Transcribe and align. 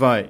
vai. 0.00 0.26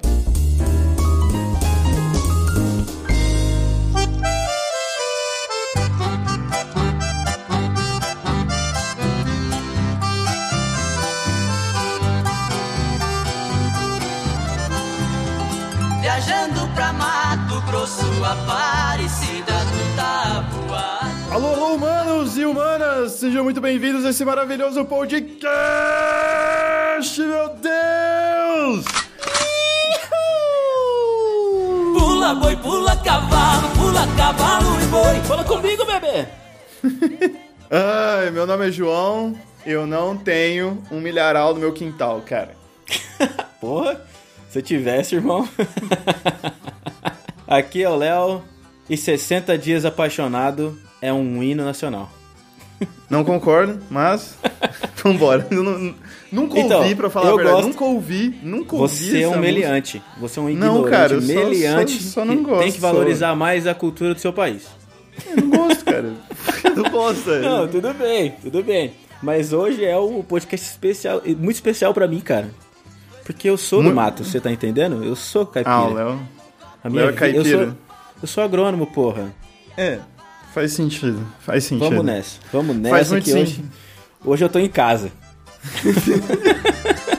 Viajando 16.01 16.67
pra 16.75 16.91
Mato 16.91 17.61
Grosso, 17.61 18.05
Aparecida 18.25 19.53
do 19.53 19.95
Tabuado. 19.95 21.31
Alô, 21.31 21.53
alô, 21.53 21.75
humanos 21.75 22.37
e 22.37 22.43
humanas! 22.43 23.13
Sejam 23.13 23.45
muito 23.45 23.61
bem-vindos 23.61 24.03
a 24.03 24.09
esse 24.09 24.25
maravilhoso 24.25 24.83
podcast, 24.83 25.31
meu 27.21 27.55
Deus! 27.55 29.00
Pula 32.31 32.43
boi, 32.43 32.55
pula 32.55 32.95
cavalo, 32.95 33.67
pula 33.75 34.07
cavalo 34.15 34.81
e 34.81 34.85
boi. 34.85 35.19
Fala 35.27 35.43
comigo, 35.43 35.83
bebê! 35.85 36.25
Ai, 37.69 38.31
meu 38.31 38.47
nome 38.47 38.69
é 38.69 38.71
João, 38.71 39.37
eu 39.65 39.85
não 39.85 40.15
tenho 40.15 40.81
um 40.89 41.01
milharal 41.01 41.53
no 41.53 41.59
meu 41.59 41.73
quintal, 41.73 42.21
cara. 42.21 42.55
Porra, 43.59 43.99
se 44.49 44.59
eu 44.59 44.63
tivesse, 44.63 45.15
irmão. 45.15 45.45
Aqui 47.45 47.83
é 47.83 47.89
o 47.89 47.97
Léo 47.97 48.41
e 48.89 48.95
60 48.95 49.57
dias 49.57 49.83
apaixonado 49.83 50.79
é 51.01 51.11
um 51.11 51.43
hino 51.43 51.65
nacional. 51.65 52.09
Não 53.09 53.25
concordo, 53.25 53.81
mas 53.89 54.37
vambora. 55.03 55.45
Eu 55.51 55.63
não- 55.63 55.93
Nunca 56.31 56.59
Então, 56.59 56.79
ouvi, 56.79 56.95
pra 56.95 57.09
falar 57.09 57.27
a 57.27 57.29
eu 57.31 57.35
verdade. 57.35 57.55
gosto- 57.57 57.67
Nunca 57.69 57.83
ouvi, 57.83 58.39
nunca 58.41 58.75
ouvi 58.77 58.95
Você 59.09 59.21
é 59.21 59.27
um 59.27 59.37
meliante. 59.37 60.01
Você 60.19 60.39
é 60.39 60.41
um 60.41 60.45
Não, 60.45 60.51
ignorante, 60.51 60.89
cara, 60.89 61.13
eu 61.13 61.21
só- 61.21 61.27
meliante. 61.27 62.03
só- 62.03 62.09
só 62.21 62.25
não 62.25 62.41
gosto, 62.43 62.63
Tem 62.63 62.71
que 62.71 62.79
valorizar 62.79 63.35
mais 63.35 63.67
a 63.67 63.73
cultura 63.73 64.13
do 64.13 64.19
seu 64.19 64.31
país. 64.31 64.63
Eu 65.27 65.35
não 65.43 65.49
gosto, 65.49 65.83
cara. 65.85 66.13
Eu 66.63 66.75
não 66.83 66.89
gosto. 66.89 67.25
velho. 67.25 67.41
Não, 67.43 67.67
tudo 67.67 67.93
bem, 67.93 68.33
tudo 68.41 68.63
bem. 68.63 68.93
Mas 69.21 69.51
hoje 69.53 69.83
é 69.83 69.97
um 69.99 70.21
podcast 70.23 70.65
especial, 70.67 71.21
muito 71.37 71.55
especial 71.55 71.93
pra 71.93 72.07
mim, 72.07 72.21
cara. 72.21 72.49
Porque 73.25 73.49
eu 73.49 73.57
sou 73.57 73.79
do 73.79 73.83
Muito- 73.85 73.95
mato, 73.95 74.23
você 74.23 74.39
tá 74.39 74.49
entendendo? 74.51 75.03
Eu 75.03 75.15
sou 75.15 75.45
caipira. 75.45 75.75
Ah, 75.75 75.85
o 75.87 75.93
Léo. 75.93 76.19
A 76.83 76.89
minha 76.89 77.03
Léo 77.03 77.11
é 77.11 77.15
caipira. 77.15 77.49
Eu 77.49 77.65
sou, 77.67 77.75
eu 78.23 78.27
sou 78.27 78.43
agrônomo, 78.43 78.87
porra. 78.87 79.31
É, 79.77 79.99
faz 80.53 80.71
sentido. 80.73 81.23
Faz 81.41 81.65
sentido. 81.65 81.89
Vamos 81.89 82.05
nessa. 82.05 82.39
Vamos 82.51 82.75
Faz 82.89 82.91
nessa 82.91 83.11
muito 83.13 83.25
que 83.25 83.33
hoje, 83.33 83.63
hoje 84.25 84.43
eu 84.45 84.49
tô 84.49 84.57
em 84.59 84.67
casa. 84.69 85.11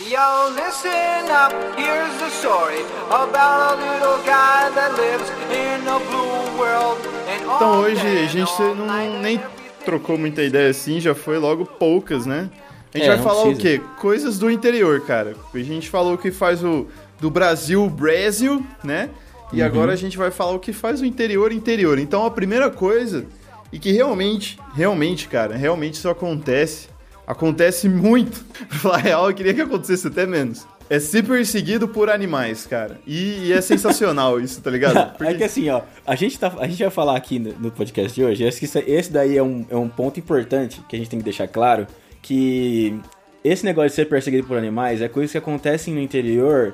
Yo, 0.00 0.50
listen 0.54 1.30
up, 1.30 1.52
here's 1.78 2.14
the 2.20 2.28
story 2.30 2.80
about 3.08 3.78
a 3.78 3.80
little 3.80 4.18
guy 4.24 4.70
that 4.74 4.92
lives 4.96 5.30
in 5.50 5.86
a 5.88 5.98
blue 6.10 6.58
world. 6.58 7.00
And 7.28 7.42
Então 7.56 7.80
hoje 7.80 8.06
a 8.06 8.26
gente 8.26 8.52
não, 8.76 9.20
nem 9.20 9.40
trocou 9.84 10.18
muita 10.18 10.42
ideia 10.42 10.70
assim, 10.70 11.00
já 11.00 11.14
foi 11.14 11.38
logo 11.38 11.64
poucas, 11.64 12.26
né? 12.26 12.50
A 12.92 12.98
gente 12.98 13.06
É, 13.08 13.14
vai 13.16 13.24
falar 13.24 13.42
o 13.42 13.54
precisa. 13.54 13.78
quê? 13.78 13.82
Coisas 13.98 14.38
do 14.38 14.50
interior, 14.50 15.00
cara. 15.00 15.34
A 15.52 15.58
gente 15.58 15.88
falou 15.90 16.14
o 16.14 16.18
que 16.18 16.30
faz 16.30 16.62
o 16.62 16.86
do 17.20 17.30
Brasil, 17.30 17.88
Brasil, 17.88 18.64
né? 18.84 19.08
E 19.52 19.60
Uhum. 19.60 19.66
agora 19.66 19.92
a 19.92 19.96
gente 19.96 20.16
vai 20.16 20.30
falar 20.30 20.52
o 20.52 20.58
que 20.58 20.72
faz 20.72 21.00
o 21.00 21.04
interior, 21.04 21.52
interior. 21.52 21.98
Então 21.98 22.24
a 22.24 22.30
primeira 22.30 22.70
coisa, 22.70 23.26
e 23.72 23.78
que 23.78 23.92
realmente, 23.92 24.58
realmente, 24.74 25.28
cara, 25.28 25.54
realmente 25.56 25.94
isso 25.94 26.08
acontece, 26.08 26.88
acontece 27.26 27.88
muito. 27.88 28.44
Falar 28.70 28.98
real, 28.98 29.28
eu 29.30 29.34
queria 29.34 29.54
que 29.54 29.60
acontecesse 29.62 30.06
até 30.06 30.26
menos. 30.26 30.66
É 30.90 30.98
ser 31.00 31.22
perseguido 31.24 31.88
por 31.88 32.10
animais, 32.10 32.66
cara. 32.66 33.00
E, 33.06 33.46
e 33.46 33.52
é 33.54 33.60
sensacional 33.62 34.38
isso, 34.38 34.60
tá 34.60 34.70
ligado? 34.70 35.14
É 35.24 35.32
que 35.32 35.42
assim, 35.42 35.70
ó, 35.70 35.80
a 36.06 36.14
gente, 36.14 36.38
tá, 36.38 36.52
a 36.58 36.66
gente 36.68 36.82
vai 36.82 36.90
falar 36.90 37.16
aqui 37.16 37.38
no, 37.38 37.52
no 37.54 37.70
podcast 37.70 38.14
de 38.14 38.22
hoje, 38.22 38.46
acho 38.46 38.58
que 38.58 38.66
isso- 38.66 38.82
esse 38.86 39.10
daí 39.10 39.38
é 39.38 39.42
um, 39.42 39.64
é 39.70 39.76
um 39.76 39.88
ponto 39.88 40.20
importante 40.20 40.82
que 40.86 40.94
a 40.94 40.98
gente 40.98 41.08
tem 41.08 41.18
que 41.18 41.24
deixar 41.24 41.48
claro, 41.48 41.86
que 42.20 42.94
esse 43.42 43.64
negócio 43.64 43.90
de 43.90 43.94
ser 43.96 44.06
perseguido 44.10 44.46
por 44.46 44.56
animais 44.58 45.00
é 45.00 45.08
coisa 45.08 45.32
que 45.32 45.38
acontece 45.38 45.90
no 45.90 46.00
interior, 46.00 46.72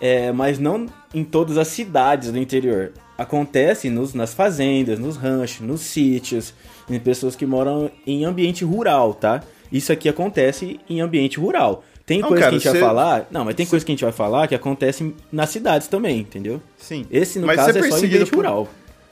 é, 0.00 0.32
mas 0.32 0.58
não 0.58 0.86
em 1.14 1.24
todas 1.24 1.58
as 1.58 1.68
cidades 1.68 2.30
do 2.32 2.38
interior. 2.38 2.92
Acontece 3.18 3.90
nos, 3.90 4.14
nas 4.14 4.32
fazendas, 4.32 4.98
nos 4.98 5.16
ranchos, 5.16 5.60
nos 5.60 5.80
sítios, 5.82 6.54
em 6.88 6.98
pessoas 6.98 7.36
que 7.36 7.44
moram 7.44 7.90
em 8.06 8.24
ambiente 8.24 8.64
rural, 8.64 9.12
tá? 9.14 9.42
Isso 9.70 9.92
aqui 9.92 10.08
acontece 10.08 10.80
em 10.88 11.00
ambiente 11.00 11.38
rural. 11.38 11.84
Tem 12.06 12.20
Não, 12.20 12.28
coisa 12.28 12.42
cara, 12.44 12.50
que 12.50 12.56
a 12.56 12.58
gente 12.72 12.80
vai 12.80 12.88
falar. 12.88 13.26
Não, 13.30 13.44
mas 13.44 13.54
tem 13.54 13.66
coisa 13.66 13.84
que 13.84 13.92
a 13.92 13.94
gente 13.94 14.02
vai 14.02 14.12
falar 14.12 14.48
que 14.48 14.54
acontece 14.54 15.14
nas 15.30 15.50
cidades 15.50 15.86
também, 15.86 16.18
entendeu? 16.18 16.60
Sim. 16.76 17.06
Esse, 17.10 17.38
no 17.38 17.46
Mas 17.46 17.56
caso, 17.56 17.72
ser 17.72 17.84
é 17.84 17.88
só 17.90 17.98
em 17.98 18.06
ambiente 18.06 18.30
por- 18.30 18.36
rural. 18.38 18.68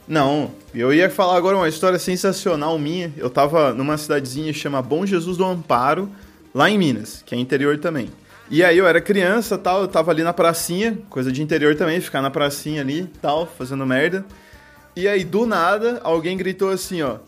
Não, 0.09 0.51
eu 0.75 0.93
ia 0.93 1.11
falar 1.11 1.37
agora 1.37 1.55
uma 1.57 1.69
história 1.69 1.99
sensacional 1.99 2.79
minha. 2.79 3.13
Eu 3.17 3.29
tava 3.29 3.75
numa 3.75 3.99
cidadezinha 3.99 4.53
que 4.53 4.59
chama 4.59 4.81
Bom 4.81 5.05
Jesus 5.05 5.37
do 5.37 5.45
Amparo, 5.45 6.09
lá 6.55 6.71
em 6.71 6.79
Minas, 6.79 7.23
que 7.27 7.35
é 7.35 7.39
interior 7.39 7.77
também. 7.79 8.09
E 8.51 8.65
aí 8.65 8.79
eu 8.79 8.87
era 8.87 9.01
criança 9.01 9.59
tal, 9.59 9.83
eu 9.83 9.89
tava 9.89 10.11
ali 10.11 10.23
na 10.23 10.33
pracinha, 10.33 10.99
coisa 11.11 11.31
de 11.31 11.43
interior 11.43 11.77
também, 11.77 12.01
ficar 12.01 12.23
na 12.23 12.31
pracinha 12.31 12.81
ali 12.81 13.11
tal, 13.21 13.47
fazendo 13.47 13.85
merda. 13.85 14.25
E 14.97 15.07
aí, 15.07 15.23
do 15.23 15.47
nada, 15.47 16.01
alguém 16.03 16.37
gritou 16.37 16.71
assim, 16.71 17.03
ó. 17.03 17.19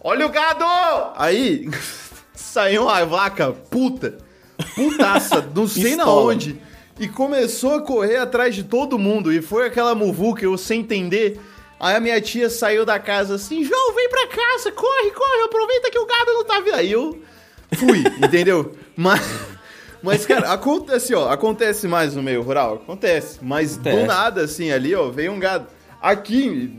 Olha 0.00 0.26
o 0.26 0.28
gado! 0.28 0.64
Aí 1.16 1.68
saiu 2.34 2.84
uma 2.84 3.04
vaca 3.04 3.52
puta, 3.52 4.18
putaça, 4.74 5.44
não 5.54 5.66
sei 5.68 5.96
na 5.96 6.08
onde. 6.08 6.60
E 7.00 7.08
começou 7.08 7.74
a 7.74 7.82
correr 7.82 8.18
atrás 8.18 8.54
de 8.54 8.62
todo 8.62 8.98
mundo. 8.98 9.32
E 9.32 9.42
foi 9.42 9.66
aquela 9.66 9.94
muvuca, 9.94 10.44
eu 10.44 10.56
sem 10.56 10.80
entender. 10.80 11.40
Aí 11.80 11.96
a 11.96 12.00
minha 12.00 12.20
tia 12.20 12.48
saiu 12.48 12.86
da 12.86 12.98
casa 12.98 13.34
assim, 13.34 13.64
João, 13.64 13.94
vem 13.94 14.08
pra 14.08 14.26
casa, 14.28 14.70
corre, 14.72 15.10
corre, 15.10 15.42
aproveita 15.44 15.90
que 15.90 15.98
o 15.98 16.06
gado 16.06 16.32
não 16.32 16.44
tá 16.44 16.60
vindo. 16.60 16.74
Aí 16.74 16.92
eu 16.92 17.20
fui, 17.72 17.98
entendeu? 18.22 18.76
Mas, 18.96 19.20
mas, 20.06 20.24
cara, 20.24 20.52
acontece, 20.52 21.14
ó, 21.14 21.28
acontece 21.30 21.86
mais 21.86 22.14
no 22.14 22.22
meio 22.22 22.40
rural, 22.42 22.76
acontece. 22.82 23.38
Mas 23.42 23.76
do 23.76 23.88
Acontece. 23.88 24.06
nada, 24.06 24.40
assim, 24.42 24.70
ali, 24.70 24.94
ó, 24.94 25.10
veio 25.10 25.32
um 25.32 25.38
gado. 25.38 25.66
Aqui, 26.00 26.78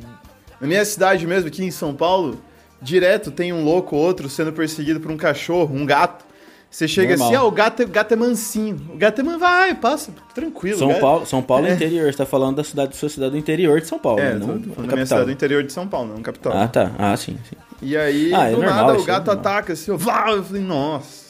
na 0.59 0.67
minha 0.67 0.83
cidade 0.85 1.27
mesmo, 1.27 1.47
aqui 1.47 1.63
em 1.63 1.69
São 1.71 1.93
Paulo, 1.93 2.41
direto 2.81 3.29
tem 3.29 3.51
um 3.53 3.63
louco 3.63 3.95
ou 3.95 4.01
outro 4.03 4.29
sendo 4.29 4.51
perseguido 4.51 4.99
por 4.99 5.11
um 5.11 5.17
cachorro, 5.17 5.75
um 5.75 5.85
gato. 5.85 6.25
Você 6.69 6.85
chega 6.87 7.11
Normal. 7.11 7.27
assim, 7.27 7.35
ah, 7.37 7.43
o 7.43 7.51
gato, 7.51 7.81
é- 7.81 7.85
o 7.85 7.87
gato 7.87 8.11
é 8.11 8.15
mansinho. 8.17 8.81
O 8.93 8.97
gato 8.97 9.19
é 9.21 9.23
man... 9.23 9.37
vai, 9.37 9.73
passa, 9.73 10.11
tranquilo. 10.35 10.77
São 10.77 10.93
Paulo, 10.99 11.25
São 11.25 11.41
Paulo 11.41 11.65
é 11.65 11.69
É. 11.69 11.73
interior, 11.73 12.11
você 12.11 12.17
tá 12.17 12.25
falando 12.25 12.57
da 12.57 12.63
cidade, 12.63 12.95
sua 12.97 13.07
cidade 13.09 13.31
do 13.31 13.37
interior 13.37 13.79
de 13.79 13.87
São 13.87 13.97
Paulo, 13.97 14.19
É, 14.19 14.33
né? 14.33 14.39
tô 14.39 14.47
não 14.47 14.87
minha 14.93 15.05
cidade 15.05 15.25
do 15.25 15.31
interior 15.31 15.63
de 15.63 15.71
São 15.71 15.87
Paulo, 15.87 16.13
não 16.13 16.21
capital. 16.21 16.53
Ah, 16.55 16.67
tá. 16.67 16.91
Ah, 16.99 17.15
sim, 17.15 17.37
sim. 17.49 17.55
E 17.81 17.95
aí, 17.95 18.33
Ah, 18.33 18.49
é 18.49 18.51
do 18.51 18.57
normal, 18.61 18.75
nada, 18.87 18.99
o 18.99 19.01
é 19.01 19.05
gato 19.05 19.27
normal. 19.27 19.39
ataca 19.53 19.73
assim, 19.73 19.91
eu, 19.91 19.97
eu 19.97 20.43
falei, 20.43 20.61
nossa. 20.61 21.26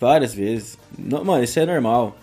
Várias 0.00 0.32
vezes. 0.32 0.78
Não, 0.98 1.22
mano, 1.22 1.44
isso 1.44 1.60
é 1.60 1.66
normal. 1.66 2.16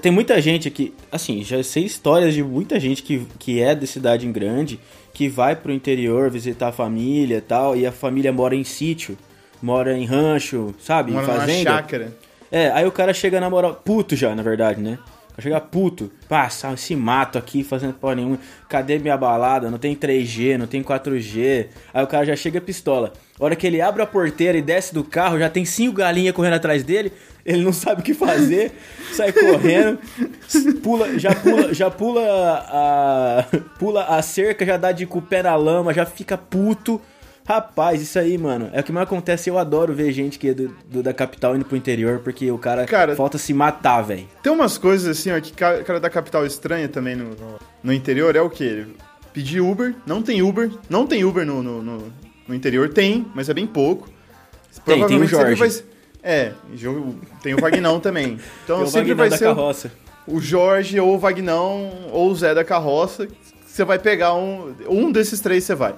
Tem 0.00 0.10
muita 0.10 0.40
gente 0.40 0.66
aqui, 0.66 0.92
assim, 1.12 1.44
já 1.44 1.62
sei 1.62 1.84
histórias 1.84 2.34
de 2.34 2.42
muita 2.42 2.80
gente 2.80 3.02
que, 3.02 3.24
que 3.38 3.62
é 3.62 3.74
de 3.74 3.86
cidade 3.86 4.26
em 4.26 4.32
grande, 4.32 4.80
que 5.12 5.28
vai 5.28 5.54
pro 5.54 5.72
interior 5.72 6.28
visitar 6.30 6.68
a 6.68 6.72
família 6.72 7.36
e 7.36 7.40
tal, 7.40 7.76
e 7.76 7.86
a 7.86 7.92
família 7.92 8.32
mora 8.32 8.56
em 8.56 8.64
sítio, 8.64 9.16
mora 9.62 9.96
em 9.96 10.06
rancho, 10.06 10.74
sabe? 10.80 11.12
Mora 11.12 11.24
em 11.24 11.28
numa 11.28 11.38
fazenda. 11.40 11.70
chácara. 11.70 12.16
É, 12.50 12.70
aí 12.70 12.84
o 12.84 12.90
cara 12.90 13.14
chega 13.14 13.38
na 13.38 13.48
moral, 13.48 13.80
puto 13.84 14.16
já, 14.16 14.34
na 14.34 14.42
verdade, 14.42 14.80
né? 14.80 14.98
Vai 15.40 15.44
chegar 15.44 15.60
puto, 15.62 16.12
passa 16.28 16.70
esse 16.74 16.94
mato 16.94 17.38
aqui 17.38 17.64
fazendo 17.64 17.94
porra 17.94 18.16
nenhuma. 18.16 18.38
Cadê 18.68 18.98
minha 18.98 19.16
balada? 19.16 19.70
Não 19.70 19.78
tem 19.78 19.96
3G, 19.96 20.58
não 20.58 20.66
tem 20.66 20.82
4G. 20.82 21.68
Aí 21.94 22.04
o 22.04 22.06
cara 22.06 22.26
já 22.26 22.36
chega 22.36 22.60
pistola. 22.60 23.14
A 23.38 23.44
hora 23.44 23.56
que 23.56 23.66
ele 23.66 23.80
abre 23.80 24.02
a 24.02 24.06
porteira 24.06 24.58
e 24.58 24.60
desce 24.60 24.92
do 24.92 25.02
carro, 25.02 25.38
já 25.38 25.48
tem 25.48 25.64
cinco 25.64 25.94
galinhas 25.94 26.34
correndo 26.34 26.54
atrás 26.54 26.84
dele. 26.84 27.10
Ele 27.44 27.62
não 27.62 27.72
sabe 27.72 28.02
o 28.02 28.04
que 28.04 28.12
fazer, 28.12 28.72
sai 29.14 29.32
correndo, 29.32 29.98
pula, 30.82 31.18
já 31.18 31.34
pula, 31.34 31.72
já 31.72 31.90
pula 31.90 32.20
a, 32.22 33.46
pula 33.78 34.04
a 34.04 34.20
cerca, 34.20 34.66
já 34.66 34.76
dá 34.76 34.92
de 34.92 35.06
com 35.06 35.20
o 35.20 35.22
pé 35.22 35.42
na 35.42 35.56
lama, 35.56 35.94
já 35.94 36.04
fica 36.04 36.36
puto. 36.36 37.00
Rapaz, 37.46 38.00
isso 38.00 38.18
aí, 38.18 38.38
mano, 38.38 38.70
é 38.72 38.80
o 38.80 38.84
que 38.84 38.92
mais 38.92 39.06
acontece. 39.06 39.50
Eu 39.50 39.58
adoro 39.58 39.92
ver 39.92 40.12
gente 40.12 40.38
que 40.38 40.48
é 40.50 40.54
do, 40.54 40.68
do- 40.88 41.02
da 41.02 41.12
capital 41.12 41.56
indo 41.56 41.64
pro 41.64 41.76
interior, 41.76 42.20
porque 42.20 42.50
o 42.50 42.58
cara, 42.58 42.84
Cara, 42.86 43.16
falta 43.16 43.38
se 43.38 43.52
matar, 43.52 44.02
velho. 44.02 44.28
Tem 44.42 44.52
umas 44.52 44.78
coisas 44.78 45.18
assim, 45.18 45.32
ó, 45.32 45.40
que 45.40 45.52
ca- 45.52 45.82
cara 45.82 45.98
da 45.98 46.08
capital 46.08 46.46
estranha 46.46 46.88
também 46.88 47.16
no, 47.16 47.30
no, 47.30 47.58
no 47.82 47.92
interior, 47.92 48.36
é 48.36 48.40
o 48.40 48.48
quê? 48.48 48.86
Pedir 49.32 49.60
Uber, 49.60 49.94
não 50.06 50.22
tem 50.22 50.42
Uber, 50.42 50.70
não 50.88 51.06
tem 51.06 51.24
Uber 51.24 51.44
no, 51.44 51.62
no, 51.62 51.82
no- 51.82 52.12
no 52.46 52.54
interior, 52.54 52.88
tem, 52.90 53.26
mas 53.34 53.48
é 53.48 53.54
bem 53.54 53.66
pouco. 53.66 54.08
Tem, 54.84 55.04
tem 55.06 55.20
o 55.20 55.26
Jorge. 55.26 55.54
vai 55.58 55.70
ser- 55.70 55.84
é, 56.22 56.52
tem 57.42 57.54
o 57.54 57.58
Vagnão 57.60 57.98
também. 57.98 58.38
Então 58.64 58.78
Tem 58.82 58.86
sempre 58.90 59.14
vai 59.14 59.28
da 59.30 59.36
ser 59.36 59.46
o- 59.48 59.54
carroça. 59.56 59.90
o 60.26 60.40
Jorge 60.40 61.00
ou 61.00 61.14
o 61.14 61.18
Vagnão 61.18 61.90
ou 62.12 62.30
o 62.30 62.34
Zé 62.34 62.54
da 62.54 62.62
carroça. 62.64 63.26
Você 63.66 63.84
vai 63.84 63.98
pegar 63.98 64.34
um. 64.34 64.74
Um 64.88 65.10
desses 65.12 65.40
três 65.40 65.64
você 65.64 65.74
vai. 65.74 65.94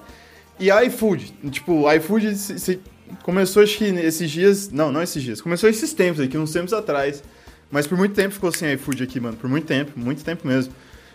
E 0.65 0.87
iFood. 0.87 1.33
Tipo, 1.51 1.91
iFood, 1.93 2.37
se- 2.37 2.59
se- 2.59 2.81
começou 3.23 3.63
acho 3.63 3.77
que 3.79 3.85
esses 3.85 4.31
dias. 4.31 4.71
Não, 4.71 4.93
não 4.93 5.03
esses 5.03 5.23
dias. 5.23 5.41
Começou 5.41 5.69
esses 5.69 5.93
tempos 5.93 6.21
aqui, 6.21 6.39
uns 6.39 6.53
tempos 6.53 6.73
atrás. 6.73 7.23
Mas 7.71 7.87
por 7.87 7.97
muito 7.99 8.15
tempo 8.15 8.35
ficou 8.35 8.53
sem 8.53 8.73
iFood 8.75 9.03
aqui, 9.03 9.19
mano. 9.19 9.37
Por 9.37 9.49
muito 9.49 9.67
tempo, 9.67 9.93
muito 9.99 10.23
tempo 10.23 10.47
mesmo. 10.47 10.73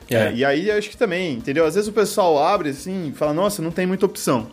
É. 0.10 0.16
É, 0.28 0.34
e 0.34 0.44
aí 0.46 0.72
acho 0.72 0.90
que 0.90 0.98
também, 0.98 1.34
entendeu? 1.36 1.66
Às 1.66 1.76
vezes 1.76 1.88
o 1.88 1.94
pessoal 1.94 2.42
abre 2.44 2.70
assim 2.70 3.10
e 3.10 3.12
fala, 3.18 3.34
nossa, 3.34 3.62
não 3.62 3.72
tem 3.72 3.86
muita 3.86 4.06
opção. 4.06 4.48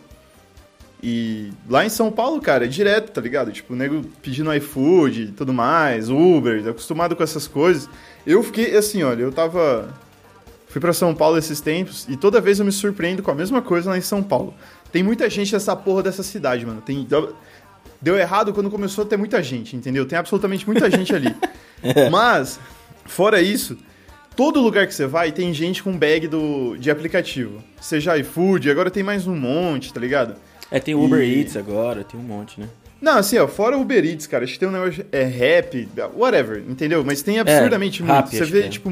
E 1.03 1.51
lá 1.69 1.85
em 1.85 1.89
São 1.89 2.11
Paulo, 2.11 2.41
cara, 2.41 2.65
é 2.65 2.67
direto, 2.67 3.11
tá 3.11 3.21
ligado? 3.21 3.51
Tipo, 3.51 3.73
o 3.73 3.75
nego 3.75 4.01
pedindo 4.21 4.53
iFood 4.53 5.21
e 5.23 5.31
tudo 5.31 5.53
mais, 5.53 6.09
Uber, 6.09 6.67
acostumado 6.67 7.15
com 7.15 7.23
essas 7.23 7.47
coisas. 7.47 7.87
Eu 8.25 8.41
fiquei 8.43 8.75
assim, 8.75 9.03
olha, 9.03 9.21
eu 9.21 9.31
tava. 9.31 9.93
Fui 10.75 10.81
pra 10.81 10.91
São 10.91 11.15
Paulo 11.15 11.37
esses 11.37 11.61
tempos 11.61 12.05
e 12.09 12.17
toda 12.17 12.41
vez 12.41 12.59
eu 12.59 12.65
me 12.65 12.71
surpreendo 12.73 13.23
com 13.23 13.31
a 13.31 13.33
mesma 13.33 13.61
coisa 13.61 13.91
lá 13.91 13.97
em 13.97 14.01
São 14.01 14.21
Paulo. 14.21 14.53
Tem 14.91 15.01
muita 15.01 15.29
gente 15.29 15.53
nessa 15.53 15.73
porra 15.73 16.03
dessa 16.03 16.21
cidade, 16.21 16.65
mano. 16.65 16.81
Tem. 16.81 17.07
Deu 18.01 18.17
errado 18.17 18.51
quando 18.51 18.69
começou 18.69 19.05
a 19.05 19.07
ter 19.07 19.15
muita 19.15 19.41
gente, 19.41 19.73
entendeu? 19.73 20.05
Tem 20.05 20.19
absolutamente 20.19 20.67
muita 20.67 20.91
gente 20.91 21.15
ali. 21.15 21.33
Mas, 22.11 22.59
fora 23.05 23.41
isso, 23.41 23.77
todo 24.35 24.59
lugar 24.59 24.85
que 24.85 24.93
você 24.93 25.07
vai 25.07 25.31
tem 25.31 25.53
gente 25.53 25.81
com 25.81 25.97
bag 25.97 26.27
do, 26.27 26.75
de 26.75 26.91
aplicativo. 26.91 27.63
Seja 27.79 28.17
iFood, 28.17 28.69
agora 28.69 28.91
tem 28.91 29.01
mais 29.01 29.25
um 29.27 29.33
monte, 29.33 29.93
tá 29.93 29.99
ligado? 30.01 30.35
É, 30.69 30.77
tem 30.77 30.93
Uber 30.93 31.21
E- 31.21 31.39
Eats 31.39 31.55
agora, 31.55 32.03
tem 32.03 32.19
um 32.19 32.23
monte, 32.23 32.59
né? 32.59 32.67
Não, 32.99 33.17
assim, 33.19 33.37
ó, 33.37 33.47
fora 33.47 33.77
o 33.77 33.81
Uber 33.81 34.03
Eats, 34.05 34.27
cara, 34.27 34.43
acho 34.43 34.51
que 34.51 34.59
tem 34.59 34.67
um 34.67 34.73
negócio, 34.73 35.05
é 35.09 35.23
rap, 35.23 35.87
whatever, 36.17 36.61
entendeu? 36.67 37.01
Mas 37.05 37.21
tem 37.21 37.39
absurdamente 37.39 38.01
É, 38.01 38.05
muito. 38.05 38.15
rap, 38.25 38.29
Você 38.35 38.43
vê, 38.43 38.63
é. 38.63 38.67
tipo, 38.67 38.89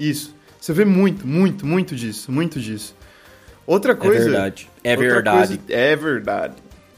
isso. 0.00 0.34
Você 0.62 0.72
vê 0.72 0.84
muito, 0.84 1.26
muito, 1.26 1.66
muito 1.66 1.96
disso, 1.96 2.30
muito 2.30 2.60
disso. 2.60 2.94
Outra 3.66 3.96
coisa... 3.96 4.22
verdade. 4.30 4.68
É 4.84 4.94
verdade. 4.94 5.58
coisa- 5.58 5.60
é 5.68 5.96
verdade. 5.96 6.54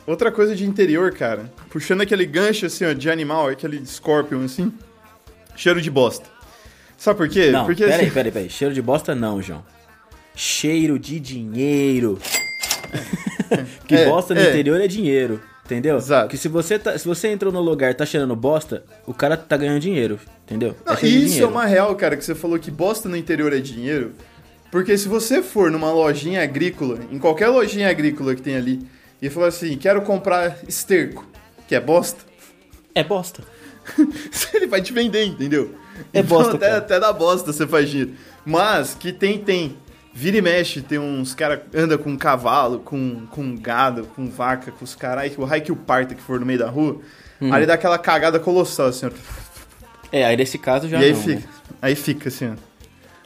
Outra 0.07 0.31
coisa 0.31 0.55
de 0.55 0.67
interior, 0.67 1.11
cara, 1.15 1.51
puxando 1.71 2.03
aquele 2.03 2.27
gancho, 2.27 2.67
assim, 2.67 2.85
ó, 2.85 2.93
de 2.93 3.09
animal, 3.09 3.49
aquele 3.49 3.83
scorpion, 3.87 4.45
assim, 4.45 4.71
cheiro 5.57 5.81
de 5.81 5.91
bosta. 5.91 6.27
Sabe 6.99 7.17
por 7.17 7.27
quê? 7.27 7.51
Não, 7.51 7.65
Porque, 7.65 7.85
peraí, 7.85 8.03
assim, 8.03 8.11
peraí, 8.13 8.31
peraí. 8.33 8.51
Cheiro 8.51 8.75
de 8.75 8.83
bosta 8.83 9.15
não, 9.15 9.41
João. 9.41 9.65
Cheiro 10.37 10.99
de 10.99 11.19
dinheiro. 11.19 12.19
Porque 13.81 13.95
É, 13.95 14.05
bosta 14.05 14.35
no 14.35 14.41
é. 14.41 14.51
interior 14.51 14.79
é 14.79 14.87
dinheiro, 14.87 15.41
entendeu? 15.65 15.97
Exato. 15.97 16.29
Que 16.29 16.37
se 16.37 16.49
você, 16.49 16.79
tá, 16.79 16.97
se 16.99 17.07
você 17.07 17.29
entrou 17.29 17.53
no 17.53 17.61
lugar 17.61 17.91
e 17.91 17.95
tá 17.95 18.05
cheirando 18.07 18.35
bosta, 18.37 18.85
o 19.07 19.15
cara 19.15 19.37
tá 19.37 19.57
ganhando 19.57 19.81
dinheiro, 19.81 20.19
entendeu? 20.45 20.75
Não, 20.85 20.95
de 20.95 21.07
isso 21.07 21.17
é 21.17 21.29
dinheiro. 21.29 21.49
uma 21.49 21.65
real, 21.67 21.95
cara, 21.97 22.17
que 22.17 22.25
você 22.25 22.35
falou 22.35 22.59
que 22.59 22.71
bosta 22.71 23.09
no 23.09 23.17
interior 23.17 23.53
é 23.53 23.59
dinheiro. 23.61 24.13
Porque 24.71 24.99
se 24.99 25.07
você 25.09 25.43
for 25.43 25.71
numa 25.71 25.93
lojinha 25.93 26.43
agrícola, 26.43 26.99
em 27.11 27.19
qualquer 27.19 27.49
lojinha 27.49 27.89
agrícola 27.89 28.35
que 28.35 28.43
tem 28.43 28.57
ali, 28.57 28.81
e 29.23 29.31
falar 29.31 29.47
assim, 29.49 29.77
quero 29.77 30.03
comprar 30.03 30.59
esterco, 30.69 31.27
que 31.67 31.75
é 31.75 31.81
bosta, 31.81 32.25
É 32.95 33.03
bosta. 33.03 33.43
ele 34.55 34.67
vai 34.67 34.83
te 34.83 34.93
vender, 34.93 35.25
entendeu? 35.25 35.75
É 36.13 36.23
bosta, 36.23 36.57
até, 36.57 36.67
cara. 36.67 36.79
até 36.79 37.01
da 37.01 37.13
bosta 37.13 37.53
você 37.53 37.67
faz 37.67 37.89
dinheiro. 37.89 38.13
Mas 38.45 38.95
que 38.95 39.13
tem, 39.13 39.39
tem. 39.39 39.77
Vira 40.15 40.37
e 40.37 40.43
mexe, 40.43 40.81
tem 40.81 40.99
uns 40.99 41.35
cara 41.35 41.67
anda 41.75 41.99
com 41.99 42.17
cavalo, 42.17 42.79
com, 42.79 43.27
com 43.31 43.57
gado, 43.57 44.05
com 44.15 44.29
vaca, 44.31 44.71
com 44.71 44.85
os 44.85 44.95
caras, 44.95 45.33
o 45.37 45.45
raio 45.45 45.63
que 45.63 45.73
o 45.73 45.77
parta 45.77 46.15
que 46.15 46.23
for 46.23 46.39
no 46.39 46.47
meio 46.47 46.59
da 46.61 46.69
rua, 46.71 47.01
Hum. 47.43 47.53
aí 47.53 47.67
dá 47.67 47.75
aquela 47.75 47.99
cagada 47.99 48.39
colossal, 48.39 48.87
assim, 48.87 49.07
ó. 49.07 49.11
É, 50.13 50.25
aí 50.25 50.37
nesse 50.37 50.57
caso 50.57 50.89
já 50.89 51.01
e 51.01 51.07
aí 51.07 51.13
não, 51.13 51.21
fica. 51.21 51.41
né? 51.41 51.43
Aí 51.83 51.95
fica 51.97 52.29
assim, 52.29 52.47
ó. 52.53 52.55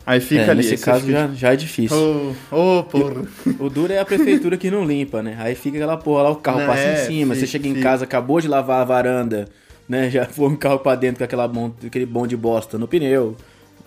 Aí 0.06 0.20
fica 0.20 0.40
É, 0.40 0.50
ali. 0.50 0.56
nesse 0.62 0.78
você 0.78 0.84
caso 0.84 1.00
fica, 1.04 1.12
já, 1.12 1.34
já 1.34 1.52
é 1.52 1.56
difícil. 1.56 2.34
Ô, 2.50 2.78
ô, 2.78 2.82
porra. 2.84 3.22
O 3.58 3.68
duro 3.68 3.92
é 3.92 3.98
a 3.98 4.04
prefeitura 4.06 4.56
que 4.56 4.70
não 4.70 4.82
limpa, 4.86 5.22
né? 5.22 5.36
Aí 5.38 5.54
fica 5.54 5.76
aquela 5.76 5.98
porra 5.98 6.22
lá, 6.22 6.30
o 6.30 6.36
carro 6.36 6.60
Não, 6.60 6.66
passa 6.66 6.80
é, 6.80 7.02
em 7.02 7.06
cima, 7.06 7.34
você 7.34 7.40
fica, 7.42 7.52
chega 7.52 7.68
em 7.68 7.74
fica. 7.74 7.82
casa, 7.86 8.04
acabou 8.04 8.40
de 8.40 8.48
lavar 8.48 8.80
a 8.80 8.84
varanda, 8.84 9.46
né? 9.86 10.08
Já 10.10 10.24
foi 10.24 10.48
um 10.48 10.56
carro 10.56 10.78
pra 10.78 10.94
dentro 10.94 11.18
com 11.18 11.24
aquela 11.24 11.50
aquele 11.86 12.06
bom 12.06 12.26
de 12.26 12.38
bosta 12.38 12.78
no 12.78 12.88
pneu. 12.88 13.36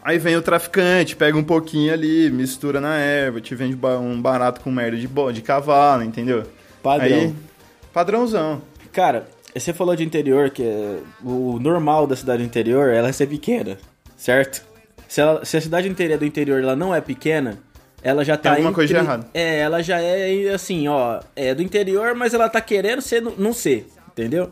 Aí 0.03 0.17
vem 0.17 0.35
o 0.35 0.41
traficante, 0.41 1.15
pega 1.15 1.37
um 1.37 1.43
pouquinho 1.43 1.93
ali, 1.93 2.29
mistura 2.31 2.81
na 2.81 2.95
erva, 2.97 3.39
te 3.39 3.53
vende 3.53 3.77
um 3.85 4.19
barato 4.21 4.61
com 4.61 4.71
merda 4.71 4.97
de, 4.97 5.07
bo- 5.07 5.31
de 5.31 5.41
cavalo, 5.41 6.03
entendeu? 6.03 6.43
Padrão. 6.81 7.07
Aí, 7.19 7.35
padrãozão. 7.93 8.61
Cara, 8.91 9.27
você 9.55 9.71
falou 9.73 9.95
de 9.95 10.03
interior, 10.03 10.49
que 10.49 10.63
é 10.63 10.97
o 11.23 11.59
normal 11.59 12.07
da 12.07 12.15
cidade 12.15 12.41
interior 12.43 12.89
é 12.89 12.97
ela 12.97 13.13
ser 13.13 13.27
pequena, 13.27 13.77
certo? 14.17 14.63
Se, 15.07 15.21
ela- 15.21 15.45
se 15.45 15.57
a 15.57 15.61
cidade 15.61 15.87
inteira 15.87 16.17
do 16.17 16.25
interior 16.25 16.61
ela 16.63 16.75
não 16.75 16.95
é 16.95 16.99
pequena, 17.01 17.59
ela 18.01 18.25
já 18.25 18.35
tá 18.35 18.51
alguma 18.53 18.73
coisa 18.73 18.87
de 18.87 18.93
entre- 18.99 19.05
errado. 19.07 19.25
É, 19.33 19.59
ela 19.59 19.83
já 19.83 19.99
é 20.01 20.49
assim, 20.53 20.87
ó, 20.87 21.19
é 21.35 21.53
do 21.53 21.61
interior, 21.61 22.15
mas 22.15 22.33
ela 22.33 22.49
tá 22.49 22.59
querendo 22.59 23.01
ser, 23.01 23.21
não- 23.21 23.53
ser, 23.53 23.87
entendeu? 24.11 24.51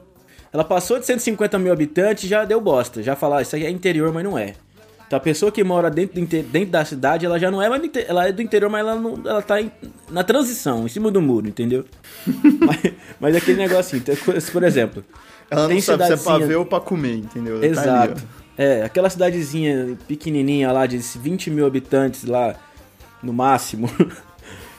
Ela 0.54 0.64
passou 0.64 1.00
de 1.00 1.06
150 1.06 1.58
mil 1.58 1.72
habitantes 1.74 2.30
já 2.30 2.44
deu 2.46 2.60
bosta, 2.62 3.02
já 3.02 3.16
falar, 3.16 3.42
isso 3.42 3.56
aí 3.56 3.66
é 3.66 3.70
interior, 3.72 4.12
mas 4.14 4.24
não 4.24 4.38
é. 4.38 4.54
Então 5.10 5.18
a 5.18 5.20
pessoa 5.20 5.52
que 5.52 5.64
mora 5.64 5.90
dentro, 5.90 6.22
dentro 6.24 6.70
da 6.70 6.86
cidade, 6.86 7.26
ela 7.26 7.40
já 7.40 7.50
não 7.50 7.60
é 7.60 7.68
mais 7.68 7.82
ela 8.08 8.28
é 8.28 8.32
do 8.32 8.44
interior, 8.44 8.70
mas 8.70 8.82
ela, 8.82 8.94
não, 8.96 9.20
ela 9.26 9.42
tá 9.42 9.60
em- 9.60 9.72
na 10.12 10.24
transição, 10.24 10.86
em 10.86 10.88
cima 10.88 11.10
do 11.10 11.20
muro, 11.20 11.48
entendeu? 11.48 11.84
mas, 12.62 12.94
mas 13.20 13.36
aquele 13.36 13.58
negocinho, 13.58 14.04
então, 14.04 14.16
por 14.52 14.64
exemplo, 14.64 15.04
Ela 15.50 15.68
não 15.68 15.82
sabe 15.82 16.06
se 16.06 16.14
é 16.14 16.18
pra 16.18 16.38
ver 16.38 16.58
ou 16.58 16.64
pra 16.66 16.80
comer, 16.80 17.16
entendeu? 17.16 17.60
Tá 17.60 17.66
Exato. 17.66 18.22
é, 18.56 18.84
aquela 18.84 19.10
cidadezinha 19.10 19.98
pequenininha 20.08 20.72
lá 20.72 20.86
de 20.86 21.00
20 21.00 21.50
mil 21.50 21.66
habitantes 21.66 22.24
lá, 22.26 22.54
no 23.24 23.34
máximo. 23.34 23.90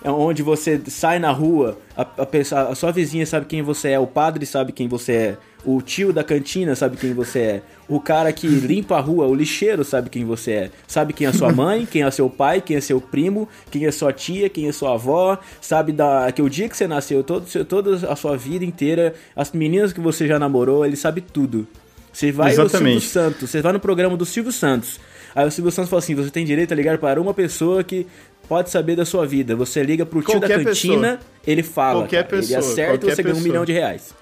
É 0.02 0.10
onde 0.10 0.42
você 0.42 0.80
sai 0.86 1.18
na 1.18 1.30
rua, 1.30 1.78
a, 1.96 2.00
a 2.02 2.26
pessoa- 2.26 2.68
a 2.68 2.74
sua 2.74 2.90
vizinha 2.90 3.26
sabe 3.26 3.44
quem 3.46 3.60
você 3.60 3.90
é, 3.90 3.98
o 3.98 4.06
padre 4.06 4.46
sabe 4.46 4.72
quem 4.72 4.88
você 4.88 5.12
é, 5.12 5.36
o 5.62 5.82
tio 5.82 6.10
da 6.10 6.24
cantina 6.24 6.74
sabe 6.74 6.96
quem 6.96 7.12
você 7.12 7.38
é, 7.38 7.62
o 7.86 8.00
cara 8.00 8.32
que 8.32 8.46
limpa 8.46 8.96
a 8.96 9.00
rua, 9.00 9.26
o 9.26 9.34
lixeiro 9.34 9.84
sabe 9.84 10.08
quem 10.08 10.24
você 10.24 10.52
é, 10.52 10.70
sabe 10.88 11.12
quem 11.12 11.26
é 11.26 11.32
sua 11.34 11.52
mãe, 11.52 11.84
quem 11.90 12.02
é 12.02 12.10
seu 12.10 12.30
pai, 12.30 12.62
quem 12.62 12.78
é 12.78 12.80
seu 12.80 12.98
primo, 12.98 13.46
quem 13.70 13.84
é 13.84 13.90
sua 13.90 14.10
tia, 14.10 14.48
quem 14.48 14.68
é 14.68 14.72
sua 14.72 14.94
avó, 14.94 15.38
sabe 15.60 15.92
da, 15.92 16.32
que 16.32 16.40
o 16.40 16.48
dia 16.48 16.66
que 16.66 16.76
você 16.76 16.88
nasceu, 16.88 17.22
todo, 17.22 17.44
toda 17.66 18.10
a 18.10 18.16
sua 18.16 18.38
vida 18.38 18.64
inteira, 18.64 19.12
as 19.36 19.52
meninas 19.52 19.92
que 19.92 20.00
você 20.00 20.26
já 20.26 20.38
namorou, 20.38 20.86
ele 20.86 20.96
sabe 20.96 21.20
tudo. 21.20 21.66
Você 22.12 22.32
vai 22.32 22.48
no 22.48 22.54
Silvio 22.54 22.66
Exatamente. 22.70 23.06
Santos, 23.06 23.50
você 23.50 23.62
vai 23.62 23.72
no 23.72 23.78
programa 23.80 24.16
do 24.16 24.24
Silvio 24.24 24.50
Santos. 24.50 24.98
Aí 25.34 25.46
o 25.46 25.50
Silvio 25.50 25.70
Santos 25.70 25.88
fala 25.88 26.00
assim: 26.00 26.14
você 26.14 26.28
tem 26.28 26.44
direito 26.44 26.72
a 26.72 26.74
ligar 26.74 26.98
para 26.98 27.20
uma 27.20 27.32
pessoa 27.32 27.84
que 27.84 28.04
pode 28.50 28.68
saber 28.68 28.96
da 28.96 29.04
sua 29.06 29.24
vida. 29.24 29.54
Você 29.54 29.80
liga 29.82 30.04
pro 30.04 30.20
tio 30.20 30.40
da 30.40 30.48
Qualquer 30.48 30.64
cantina, 30.64 30.96
pessoa. 31.16 31.18
ele 31.46 31.62
fala. 31.62 32.00
Qualquer 32.00 32.24
cara. 32.24 32.36
pessoa, 32.36 32.58
Ele 32.58 32.66
acerta 32.72 33.06
e 33.06 33.14
você 33.14 33.22
ganha 33.22 33.36
um 33.36 33.40
milhão 33.40 33.64
de 33.64 33.72
reais. 33.72 34.12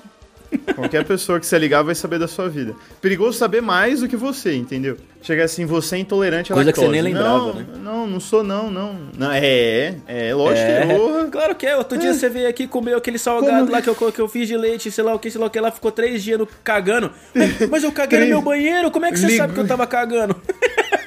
Qualquer 0.74 1.04
pessoa 1.08 1.40
que 1.40 1.46
você 1.46 1.58
ligar 1.58 1.82
vai 1.82 1.94
saber 1.94 2.18
da 2.18 2.28
sua 2.28 2.48
vida. 2.48 2.74
Perigoso 3.00 3.36
saber 3.38 3.60
mais 3.62 4.00
do 4.00 4.08
que 4.08 4.16
você, 4.16 4.54
entendeu? 4.54 4.96
Chegar 5.22 5.44
assim, 5.44 5.64
você 5.66 5.96
é 5.96 5.98
intolerante 5.98 6.52
à 6.52 6.54
Coisa 6.54 6.72
que 6.72 6.78
lactose. 6.80 6.96
você 6.98 7.02
nem 7.02 7.12
lembrava, 7.14 7.38
não, 7.38 7.54
né? 7.54 7.66
Não, 7.82 8.06
não 8.06 8.20
sou 8.20 8.44
não, 8.44 8.70
não. 8.70 8.96
não 9.18 9.32
é, 9.32 9.94
é, 10.06 10.34
lógico 10.34 10.66
que 10.66 10.72
É, 10.72 10.82
é. 10.82 10.96
porra. 10.98 11.24
claro 11.28 11.54
que 11.54 11.66
é. 11.66 11.76
Outro 11.76 11.96
dia 11.98 12.12
você 12.14 12.28
veio 12.28 12.48
aqui 12.48 12.66
comer 12.68 12.94
aquele 12.96 13.18
salgado 13.18 13.60
Como? 13.60 13.72
lá 13.72 13.80
que 13.82 13.88
eu, 13.88 14.12
que 14.12 14.20
eu 14.20 14.28
fiz 14.28 14.46
de 14.46 14.56
leite, 14.56 14.90
sei 14.90 15.02
lá 15.04 15.14
o 15.14 15.18
que, 15.18 15.30
sei 15.30 15.40
lá 15.40 15.46
o 15.46 15.50
que 15.50 15.58
lá, 15.58 15.70
ficou 15.70 15.90
três 15.90 16.22
dias 16.22 16.38
no 16.38 16.46
cagando. 16.62 17.10
Mas, 17.34 17.68
mas 17.68 17.82
eu 17.84 17.92
caguei 17.92 18.20
no 18.20 18.26
meu 18.26 18.42
banheiro, 18.42 18.90
como 18.90 19.06
é 19.06 19.10
que 19.12 19.18
você 19.18 19.26
Ligo- 19.26 19.38
sabe 19.38 19.54
que 19.54 19.60
eu 19.60 19.66
tava 19.66 19.86
cagando? 19.86 20.36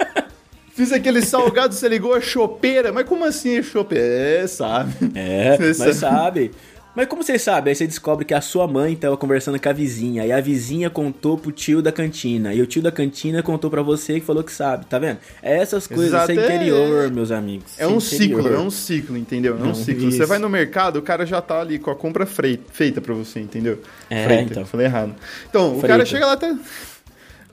Fiz 0.74 0.92
aquele 0.92 1.22
salgado, 1.22 1.74
você 1.74 1.88
ligou 1.90 2.14
a 2.14 2.22
chopeira. 2.22 2.92
Mas 2.92 3.06
como 3.08 3.26
assim 3.26 3.58
a 3.58 3.64
chopeira? 3.64 4.06
É, 4.06 4.48
sabe. 4.48 4.94
É, 5.16 5.58
Você 5.58 5.86
mas 5.86 5.96
sabe. 5.98 6.52
Mas 6.94 7.08
como 7.08 7.24
você 7.24 7.40
sabe? 7.40 7.70
Aí 7.70 7.76
você 7.76 7.88
descobre 7.88 8.26
que 8.26 8.34
a 8.34 8.42
sua 8.42 8.68
mãe 8.68 8.98
tava 8.98 9.16
conversando 9.16 9.58
com 9.58 9.70
a 9.70 9.72
vizinha. 9.72 10.26
E 10.26 10.32
a 10.32 10.42
vizinha 10.42 10.90
contou 10.90 11.38
pro 11.38 11.50
tio 11.50 11.82
da 11.82 11.90
cantina. 11.90 12.54
E 12.54 12.62
o 12.62 12.66
tio 12.68 12.82
da 12.82 12.92
cantina 12.92 13.42
contou 13.42 13.70
pra 13.72 13.82
você 13.82 14.20
que 14.20 14.26
falou 14.26 14.44
que 14.44 14.52
sabe, 14.52 14.86
tá 14.88 15.00
vendo? 15.00 15.18
É 15.42 15.58
essas 15.58 15.88
coisas, 15.88 16.08
Exato, 16.08 16.34
isso 16.34 16.42
é 16.42 16.44
é- 16.44 16.56
interior, 16.56 17.10
meus 17.10 17.32
amigos. 17.32 17.72
É 17.78 17.88
um 17.88 17.98
Isso 17.98 18.16
interior. 18.16 18.42
ciclo, 18.44 18.56
é 18.56 18.60
um 18.60 18.70
ciclo, 18.70 19.18
entendeu? 19.18 19.54
É 19.58 19.62
um 19.62 19.68
Não, 19.68 19.74
ciclo. 19.74 20.12
Você 20.12 20.18
isso. 20.18 20.28
vai 20.28 20.38
no 20.38 20.50
mercado, 20.50 20.98
o 21.00 21.02
cara 21.02 21.26
já 21.26 21.42
tá 21.42 21.62
ali 21.62 21.80
com 21.80 21.92
a 21.92 21.96
compra 21.96 22.26
frei- 22.26 22.60
feita 22.74 23.00
pra 23.00 23.14
você, 23.14 23.40
entendeu? 23.40 23.80
É, 24.10 24.26
freita, 24.26 24.52
então. 24.52 24.66
falei 24.66 24.86
errado. 24.88 25.16
Então, 25.50 25.68
o 25.68 25.80
Freita. 25.80 25.88
cara 25.88 26.06
chega 26.06 26.26
lá, 26.26 26.36
tá, 26.36 26.58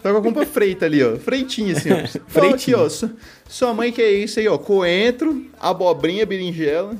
tá 0.02 0.10
com 0.12 0.18
a 0.18 0.22
compra 0.22 0.46
freita 0.46 0.86
ali, 0.86 1.02
ó. 1.02 1.16
Freitinha, 1.16 1.72
assim, 1.76 1.90
ó. 1.92 1.96
Aqui, 2.04 2.20
Freitinha. 2.26 2.78
ó. 2.78 2.88
su- 2.88 3.10
Sua 3.48 3.72
mãe 3.74 3.90
quer 3.92 4.10
isso 4.12 4.38
aí, 4.40 4.48
ó. 4.48 4.56
Coentro, 4.58 5.46
abobrinha, 5.60 6.24
berinjela, 6.26 6.94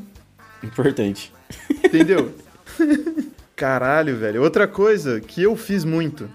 Importante. 0.63 1.33
entendeu? 1.85 2.33
Caralho, 3.57 4.17
velho. 4.17 4.43
Outra 4.43 4.67
coisa 4.69 5.21
que 5.21 5.43
eu 5.43 5.57
fiz 5.57 5.85
muito. 5.85 6.29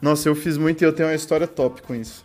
Nossa, 0.00 0.28
eu 0.28 0.34
fiz 0.34 0.56
muito 0.56 0.82
e 0.82 0.84
eu 0.84 0.92
tenho 0.92 1.08
uma 1.08 1.14
história 1.14 1.46
top 1.46 1.82
com 1.82 1.94
isso. 1.94 2.24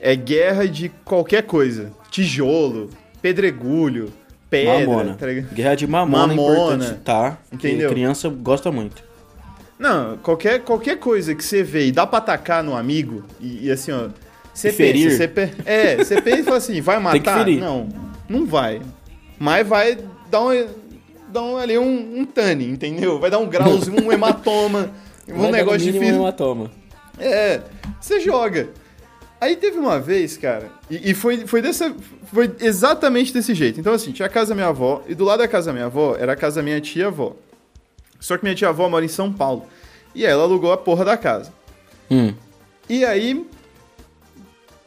É 0.00 0.14
guerra 0.14 0.66
de 0.68 0.90
qualquer 1.04 1.42
coisa. 1.42 1.90
Tijolo, 2.10 2.90
pedregulho, 3.20 4.12
pedra. 4.48 4.86
mamona. 4.86 5.14
tá? 5.14 5.26
Guerra 5.52 5.74
de 5.74 5.86
mamona, 5.86 6.32
é 6.32 6.36
Mamona. 6.36 6.74
importante, 6.74 7.00
tá? 7.02 7.38
Entendeu? 7.52 7.90
criança 7.90 8.28
gosta 8.28 8.70
muito. 8.70 9.02
Não, 9.78 10.16
qualquer, 10.18 10.60
qualquer 10.60 10.98
coisa 10.98 11.34
que 11.34 11.44
você 11.44 11.62
vê 11.62 11.86
e 11.86 11.92
dá 11.92 12.06
pra 12.06 12.18
atacar 12.18 12.64
no 12.64 12.76
amigo, 12.76 13.22
e, 13.40 13.66
e 13.66 13.70
assim, 13.70 13.92
ó. 13.92 14.08
Você 14.52 14.72
ferir. 14.72 15.10
pensa, 15.10 15.28
pe... 15.28 15.50
É, 15.64 15.96
você 15.96 16.20
pensa 16.20 16.40
e 16.40 16.42
fala 16.42 16.56
assim, 16.56 16.80
vai 16.80 16.96
Tem 17.12 17.20
que 17.20 17.26
matar? 17.28 17.44
ferir. 17.44 17.60
Não, 17.60 17.88
não 18.28 18.44
vai. 18.44 18.82
Mas 19.38 19.66
vai 19.66 19.98
dar 20.28 20.40
uma. 20.40 20.66
dar 21.28 21.42
um, 21.42 21.56
ali 21.56 21.78
um, 21.78 22.20
um 22.20 22.24
tane, 22.24 22.66
entendeu? 22.66 23.20
Vai 23.20 23.30
dar 23.30 23.38
um 23.38 23.46
grauzinho, 23.46 24.02
um 24.04 24.12
hematoma, 24.12 24.90
um 25.28 25.42
Vai 25.42 25.52
negócio 25.52 25.80
difícil. 25.92 26.16
um 26.16 26.22
hematoma. 26.22 26.70
É, 27.20 27.60
você 28.00 28.18
joga. 28.18 28.68
Aí 29.40 29.54
teve 29.54 29.78
uma 29.78 30.00
vez, 30.00 30.36
cara, 30.36 30.66
e, 30.90 31.10
e 31.12 31.14
foi, 31.14 31.46
foi 31.46 31.62
dessa. 31.62 31.94
Foi 32.32 32.50
exatamente 32.60 33.32
desse 33.32 33.54
jeito. 33.54 33.78
Então, 33.78 33.92
assim, 33.92 34.10
tinha 34.10 34.26
a 34.26 34.28
casa 34.28 34.48
da 34.48 34.54
minha 34.56 34.66
avó, 34.66 35.02
e 35.08 35.14
do 35.14 35.24
lado 35.24 35.38
da 35.38 35.46
casa 35.46 35.66
da 35.66 35.72
minha 35.72 35.86
avó 35.86 36.16
era 36.18 36.32
a 36.32 36.36
casa 36.36 36.56
da 36.56 36.62
minha 36.64 36.80
tia-avó. 36.80 37.36
Só 38.18 38.36
que 38.36 38.44
minha 38.44 38.54
tia-avó 38.54 38.88
mora 38.88 39.04
em 39.04 39.08
São 39.08 39.32
Paulo. 39.32 39.66
E 40.14 40.24
ela 40.24 40.42
alugou 40.42 40.72
a 40.72 40.76
porra 40.76 41.04
da 41.04 41.16
casa. 41.16 41.52
Hum. 42.10 42.34
E 42.88 43.04
aí, 43.04 43.46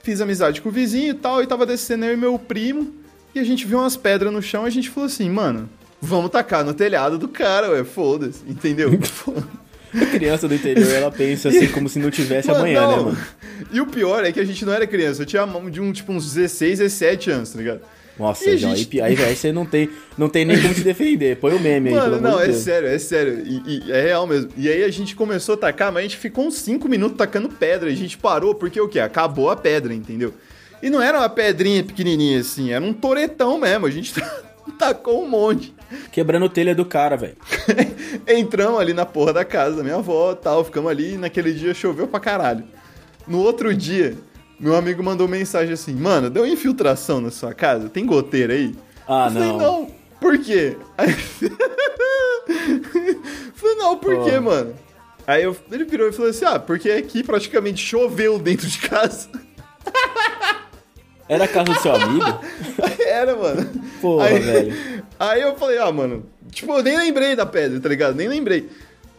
fiz 0.04 0.20
amizade 0.22 0.62
com 0.62 0.70
o 0.70 0.72
vizinho 0.72 1.12
e 1.12 1.14
tal, 1.14 1.42
e 1.42 1.48
tava 1.48 1.66
descendo 1.66 2.06
eu 2.06 2.14
e 2.14 2.18
meu 2.18 2.38
primo, 2.38 2.94
e 3.34 3.40
a 3.40 3.44
gente 3.44 3.66
viu 3.66 3.80
umas 3.80 3.96
pedras 3.96 4.34
no 4.34 4.42
chão, 4.42 4.66
e 4.66 4.68
a 4.68 4.72
gente 4.72 4.90
falou 4.90 5.08
assim, 5.08 5.30
mano, 5.30 5.70
vamos 6.02 6.32
tacar 6.32 6.66
no 6.66 6.74
telhado 6.74 7.18
do 7.18 7.28
cara, 7.28 7.70
ué, 7.72 7.84
foda-se, 7.84 8.42
entendeu? 8.48 8.92
A 9.94 10.06
criança 10.06 10.48
do 10.48 10.56
interior, 10.56 10.90
ela 10.90 11.12
pensa 11.12 11.50
assim, 11.50 11.68
como 11.68 11.90
se 11.90 12.00
não 12.00 12.10
tivesse 12.10 12.48
Mano, 12.48 12.62
amanhã, 12.62 12.88
né, 12.88 12.96
não. 12.96 13.04
mano? 13.08 13.18
E 13.74 13.82
o 13.82 13.86
pior 13.86 14.24
é 14.24 14.32
que 14.32 14.40
a 14.40 14.46
gente 14.46 14.64
não 14.64 14.72
era 14.72 14.88
criança, 14.88 15.22
eu 15.22 15.26
tinha 15.26 15.46
de 15.70 15.82
um, 15.82 15.92
tipo, 15.92 16.14
uns 16.14 16.34
16, 16.34 16.80
17 16.80 17.30
anos, 17.30 17.50
tá 17.52 17.58
ligado? 17.58 17.82
Nossa, 18.20 18.50
E 18.50 18.58
gente- 18.58 19.02
aí, 19.02 19.16
aí, 19.18 19.24
aí 19.24 19.36
você 19.36 19.52
não 19.52 19.66
tem, 19.66 19.90
não 20.18 20.30
tem 20.30 20.46
nem 20.46 20.62
como 20.62 20.74
te 20.74 20.82
defender. 20.82 21.38
Põe 21.38 21.54
o 21.56 21.60
meme 21.60 21.90
aí, 21.90 21.96
Mano, 21.96 22.18
pelo 22.18 22.22
não, 22.22 22.40
é 22.40 22.48
Deus. 22.48 22.58
sério, 22.58 22.88
é 22.88 23.00
sério. 23.00 23.42
E, 23.46 23.86
e 23.88 23.92
é 23.92 24.02
real 24.02 24.28
mesmo. 24.28 24.50
E 24.58 24.70
aí 24.70 24.84
a 24.84 24.90
gente 24.92 25.16
começou 25.16 25.56
a 25.56 25.58
tacar, 25.58 25.92
mas 25.92 26.00
a 26.02 26.04
gente 26.04 26.18
ficou 26.18 26.46
uns 26.46 26.56
5 26.56 26.88
minutos 26.88 27.18
tacando 27.18 27.50
pedra. 27.50 27.90
A 27.90 27.96
gente 27.96 28.18
parou 28.18 28.54
porque 28.54 28.80
o 28.80 28.88
quê? 28.88 29.00
Acabou 29.00 29.50
a 29.50 29.56
pedra, 29.56 29.94
entendeu? 29.94 30.34
E 30.84 30.90
não 30.90 31.02
era 31.02 31.18
uma 31.20 31.30
pedrinha 31.30 31.84
pequenininha 31.84 32.42
assim, 32.42 32.72
era 32.72 32.84
um 32.84 32.94
toretão 32.94 33.58
mesmo. 33.60 33.86
A 33.88 33.92
gente 33.92 34.14
tacou 34.78 35.24
um 35.24 35.28
monte. 35.28 35.74
Quebrando 36.12 36.48
telha 36.50 36.76
do 36.76 36.86
cara, 36.86 37.16
velho. 37.18 37.36
Entramos 38.28 38.80
ali 38.80 38.94
na 38.94 39.06
porra 39.06 39.34
da 39.34 39.46
casa 39.46 39.78
da 39.78 39.84
minha 39.84 39.96
avó 39.96 40.34
tal, 40.36 40.64
ficamos 40.64 40.90
ali 40.92 41.14
e 41.14 41.18
naquele 41.18 41.54
dia 41.54 41.74
choveu 41.74 42.08
pra 42.08 42.20
caralho. 42.20 42.64
No 43.28 43.40
outro 43.40 43.74
dia, 43.74 44.16
meu 44.62 44.76
amigo 44.76 45.04
mandou 45.04 45.28
mensagem 45.28 45.74
assim, 45.74 45.94
mano, 45.96 46.30
deu 46.30 46.46
infiltração 46.46 47.20
na 47.20 47.32
sua 47.32 47.54
casa? 47.54 47.90
Tem 47.90 48.06
goteira 48.06 48.54
aí? 48.54 48.76
Ah, 49.08 49.28
Eu 49.28 49.32
falei, 49.34 49.48
não. 49.50 49.58
não. 49.58 49.92
Por 50.20 50.38
quê? 50.38 50.78
Aí... 50.98 51.14
falei, 53.56 53.76
não, 53.76 53.98
por 53.98 54.16
Pô. 54.16 54.24
quê, 54.26 54.40
mano? 54.40 54.74
Aí 55.26 55.44
eu- 55.44 55.56
ele 55.72 55.86
virou 55.86 56.10
e 56.10 56.12
falou 56.12 56.30
assim, 56.30 56.46
ah, 56.46 56.60
porque 56.60 56.90
aqui 56.92 57.24
praticamente 57.24 57.84
choveu 57.84 58.38
dentro 58.40 58.68
de 58.68 58.80
casa. 58.80 59.30
Era 61.28 61.46
a 61.46 61.48
casa 61.48 61.66
do 61.74 61.80
seu 61.80 61.96
amigo? 61.96 62.26
Era, 63.08 63.36
mano. 63.36 63.70
Porra, 64.02 64.26
aí, 64.28 64.40
velho. 64.40 65.04
Aí 65.20 65.42
eu 65.42 65.56
falei, 65.56 65.78
ah, 65.78 65.92
mano, 65.92 66.26
tipo, 66.52 66.72
eu 66.74 66.84
nem 66.84 66.98
lembrei 66.98 67.36
da 67.36 67.46
pedra, 67.46 67.80
tá 67.80 67.88
ligado? 67.88 68.16
Nem 68.16 68.28
lembrei. 68.28 68.70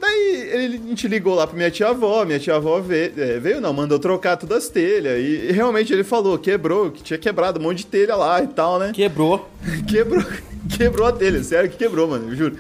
Daí 0.03 0.49
ele, 0.53 0.81
a 0.85 0.89
gente 0.89 1.07
ligou 1.07 1.33
lá 1.33 1.47
pra 1.47 1.57
minha 1.57 1.71
tia-avó, 1.71 2.25
minha 2.25 2.41
tia-avó 2.41 2.81
veio, 2.81 3.13
é, 3.17 3.39
veio, 3.39 3.61
não, 3.61 3.73
mandou 3.73 4.01
trocar 4.01 4.37
todas 4.37 4.65
as 4.65 4.69
telhas. 4.69 5.17
E, 5.17 5.47
e 5.49 5.53
realmente 5.53 5.93
ele 5.93 6.03
falou, 6.03 6.37
quebrou, 6.37 6.91
que 6.91 7.05
tinha 7.05 7.17
quebrado 7.17 7.61
um 7.61 7.63
monte 7.63 7.79
de 7.79 7.87
telha 7.87 8.17
lá 8.17 8.43
e 8.43 8.49
tal, 8.49 8.81
né? 8.81 8.91
Quebrou. 8.93 9.49
Quebrou, 9.87 10.25
quebrou 10.77 11.07
a 11.07 11.13
telha, 11.13 11.41
sério 11.45 11.71
que 11.71 11.77
quebrou, 11.77 12.09
mano, 12.09 12.33
eu 12.33 12.35
juro. 12.35 12.57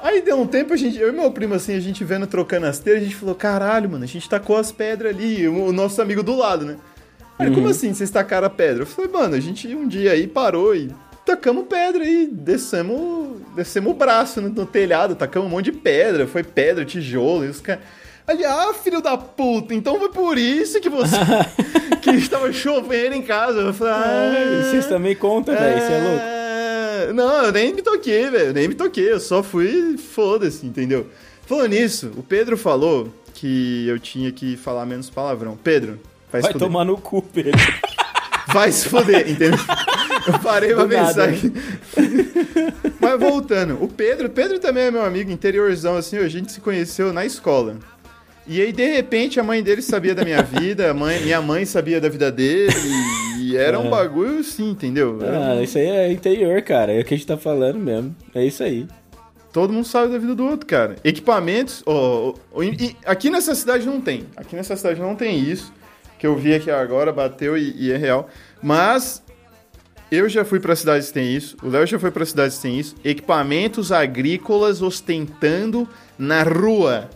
Aí 0.00 0.22
deu 0.22 0.40
um 0.40 0.46
tempo, 0.46 0.72
a 0.72 0.76
gente, 0.76 0.96
eu 0.96 1.08
e 1.08 1.12
meu 1.12 1.28
primo, 1.32 1.54
assim, 1.54 1.74
a 1.74 1.80
gente 1.80 2.04
vendo 2.04 2.26
trocando 2.26 2.66
as 2.66 2.78
telhas, 2.78 3.00
a 3.00 3.04
gente 3.04 3.16
falou, 3.16 3.34
caralho, 3.34 3.90
mano, 3.90 4.04
a 4.04 4.06
gente 4.06 4.28
tacou 4.28 4.56
as 4.56 4.70
pedras 4.70 5.12
ali, 5.12 5.48
o, 5.48 5.64
o 5.64 5.72
nosso 5.72 6.00
amigo 6.00 6.22
do 6.22 6.36
lado, 6.36 6.64
né? 6.64 6.76
Aí, 7.36 7.52
como 7.52 7.66
assim 7.66 7.92
vocês 7.92 8.10
tacaram 8.10 8.46
a 8.46 8.50
pedra? 8.50 8.82
Eu 8.82 8.86
falei, 8.86 9.10
mano, 9.10 9.34
a 9.34 9.40
gente 9.40 9.66
um 9.74 9.88
dia 9.88 10.12
aí 10.12 10.28
parou 10.28 10.72
e 10.76 10.88
tacamos 11.24 11.66
pedra 11.68 12.04
e 12.04 12.26
descemos, 12.26 13.40
descemos 13.54 13.92
o 13.92 13.94
braço 13.94 14.40
no, 14.40 14.48
no 14.48 14.66
telhado, 14.66 15.14
tacamos 15.14 15.48
um 15.48 15.50
monte 15.50 15.66
de 15.66 15.72
pedra, 15.72 16.26
foi 16.26 16.42
pedra, 16.42 16.84
tijolo, 16.84 17.44
e 17.44 17.48
os 17.48 17.60
caras... 17.60 17.82
Ali, 18.26 18.44
ah, 18.44 18.72
filho 18.72 19.02
da 19.02 19.18
puta, 19.18 19.74
então 19.74 19.98
foi 19.98 20.08
por 20.08 20.38
isso 20.38 20.80
que 20.80 20.88
você... 20.88 21.16
que 22.04 22.10
estava 22.10 22.52
chovendo 22.52 23.14
em 23.14 23.22
casa. 23.22 23.60
Eu 23.60 23.74
falei, 23.74 23.94
ah... 23.94 24.60
E 24.60 24.64
vocês 24.64 24.86
também 24.86 25.16
contam, 25.16 25.54
velho. 25.54 25.80
Você 25.80 25.92
é 25.92 26.02
louco. 26.02 26.20
É, 26.20 27.12
Não, 27.12 27.44
eu 27.44 27.52
nem 27.52 27.74
me 27.74 27.82
toquei, 27.82 28.28
velho. 28.30 28.52
Nem 28.52 28.68
me 28.68 28.74
toquei. 28.74 29.10
Eu 29.10 29.20
só 29.20 29.42
fui 29.42 29.96
foda-se, 29.96 30.66
entendeu? 30.66 31.06
Falando 31.46 31.70
nisso, 31.70 32.12
o 32.16 32.22
Pedro 32.22 32.56
falou 32.56 33.12
que 33.34 33.86
eu 33.88 33.98
tinha 33.98 34.30
que 34.30 34.56
falar 34.56 34.86
menos 34.86 35.10
palavrão. 35.10 35.56
Pedro, 35.56 35.98
vai, 36.30 36.42
se 36.42 36.48
Vai 36.48 36.58
tomar 36.58 36.84
no 36.84 36.98
cu, 36.98 37.22
Pedro. 37.22 37.52
Vai 38.48 38.70
se 38.70 38.88
fuder, 38.88 39.28
entendeu? 39.28 39.58
Eu 40.26 40.38
parei 40.40 40.74
pra 40.74 40.86
pensar 40.86 41.28
né? 41.28 41.34
aqui. 41.36 41.52
Mas 43.00 43.20
voltando, 43.20 43.82
o 43.82 43.88
Pedro, 43.88 44.28
Pedro 44.30 44.58
também 44.58 44.84
é 44.84 44.90
meu 44.90 45.04
amigo, 45.04 45.30
interiorzão, 45.30 45.96
assim, 45.96 46.16
a 46.18 46.28
gente 46.28 46.52
se 46.52 46.60
conheceu 46.60 47.12
na 47.12 47.24
escola. 47.24 47.76
E 48.46 48.60
aí, 48.60 48.72
de 48.72 48.84
repente, 48.86 49.40
a 49.40 49.42
mãe 49.42 49.62
dele 49.62 49.80
sabia 49.80 50.14
da 50.14 50.22
minha 50.24 50.42
vida, 50.42 50.90
a 50.90 50.94
mãe, 50.94 51.20
minha 51.20 51.40
mãe 51.40 51.64
sabia 51.64 52.00
da 52.00 52.08
vida 52.10 52.30
dele, 52.30 52.72
e 53.40 53.56
era 53.56 53.78
um 53.80 53.86
É. 53.86 53.90
bagulho 53.90 54.38
assim, 54.40 54.70
entendeu? 54.70 55.18
Ah, 55.22 55.62
isso 55.62 55.78
aí 55.78 55.86
é 55.86 56.12
interior, 56.12 56.60
cara. 56.62 56.92
É 56.92 57.00
o 57.00 57.04
que 57.04 57.14
a 57.14 57.16
gente 57.16 57.26
tá 57.26 57.38
falando 57.38 57.78
mesmo. 57.78 58.14
É 58.34 58.44
isso 58.44 58.62
aí. 58.62 58.86
Todo 59.50 59.72
mundo 59.72 59.86
sabe 59.86 60.12
da 60.12 60.18
vida 60.18 60.34
do 60.34 60.44
outro, 60.44 60.66
cara. 60.66 60.96
Equipamentos, 61.04 61.82
ó, 61.86 62.34
e- 62.60 62.86
e 62.88 62.96
aqui 63.06 63.30
nessa 63.30 63.54
cidade 63.54 63.86
não 63.86 64.00
tem. 64.00 64.24
Aqui 64.36 64.56
nessa 64.56 64.76
cidade 64.76 65.00
não 65.00 65.14
tem 65.14 65.38
isso. 65.38 65.72
Que 66.18 66.26
eu 66.26 66.36
vi 66.36 66.54
aqui 66.54 66.70
agora, 66.70 67.12
bateu 67.12 67.56
e, 67.56 67.74
e 67.78 67.92
é 67.92 67.96
real. 67.96 68.28
Mas 68.62 69.22
eu 70.14 70.28
já 70.28 70.44
fui 70.44 70.60
pra 70.60 70.74
cidades 70.76 71.08
que 71.08 71.14
tem 71.14 71.34
isso. 71.34 71.56
O 71.62 71.68
Léo 71.68 71.86
já 71.86 71.98
foi 71.98 72.10
pra 72.10 72.24
cidades 72.26 72.56
que 72.56 72.62
tem 72.62 72.78
isso. 72.78 72.94
Equipamentos 73.04 73.90
agrícolas 73.92 74.82
ostentando 74.82 75.88
na 76.18 76.42
rua 76.42 77.08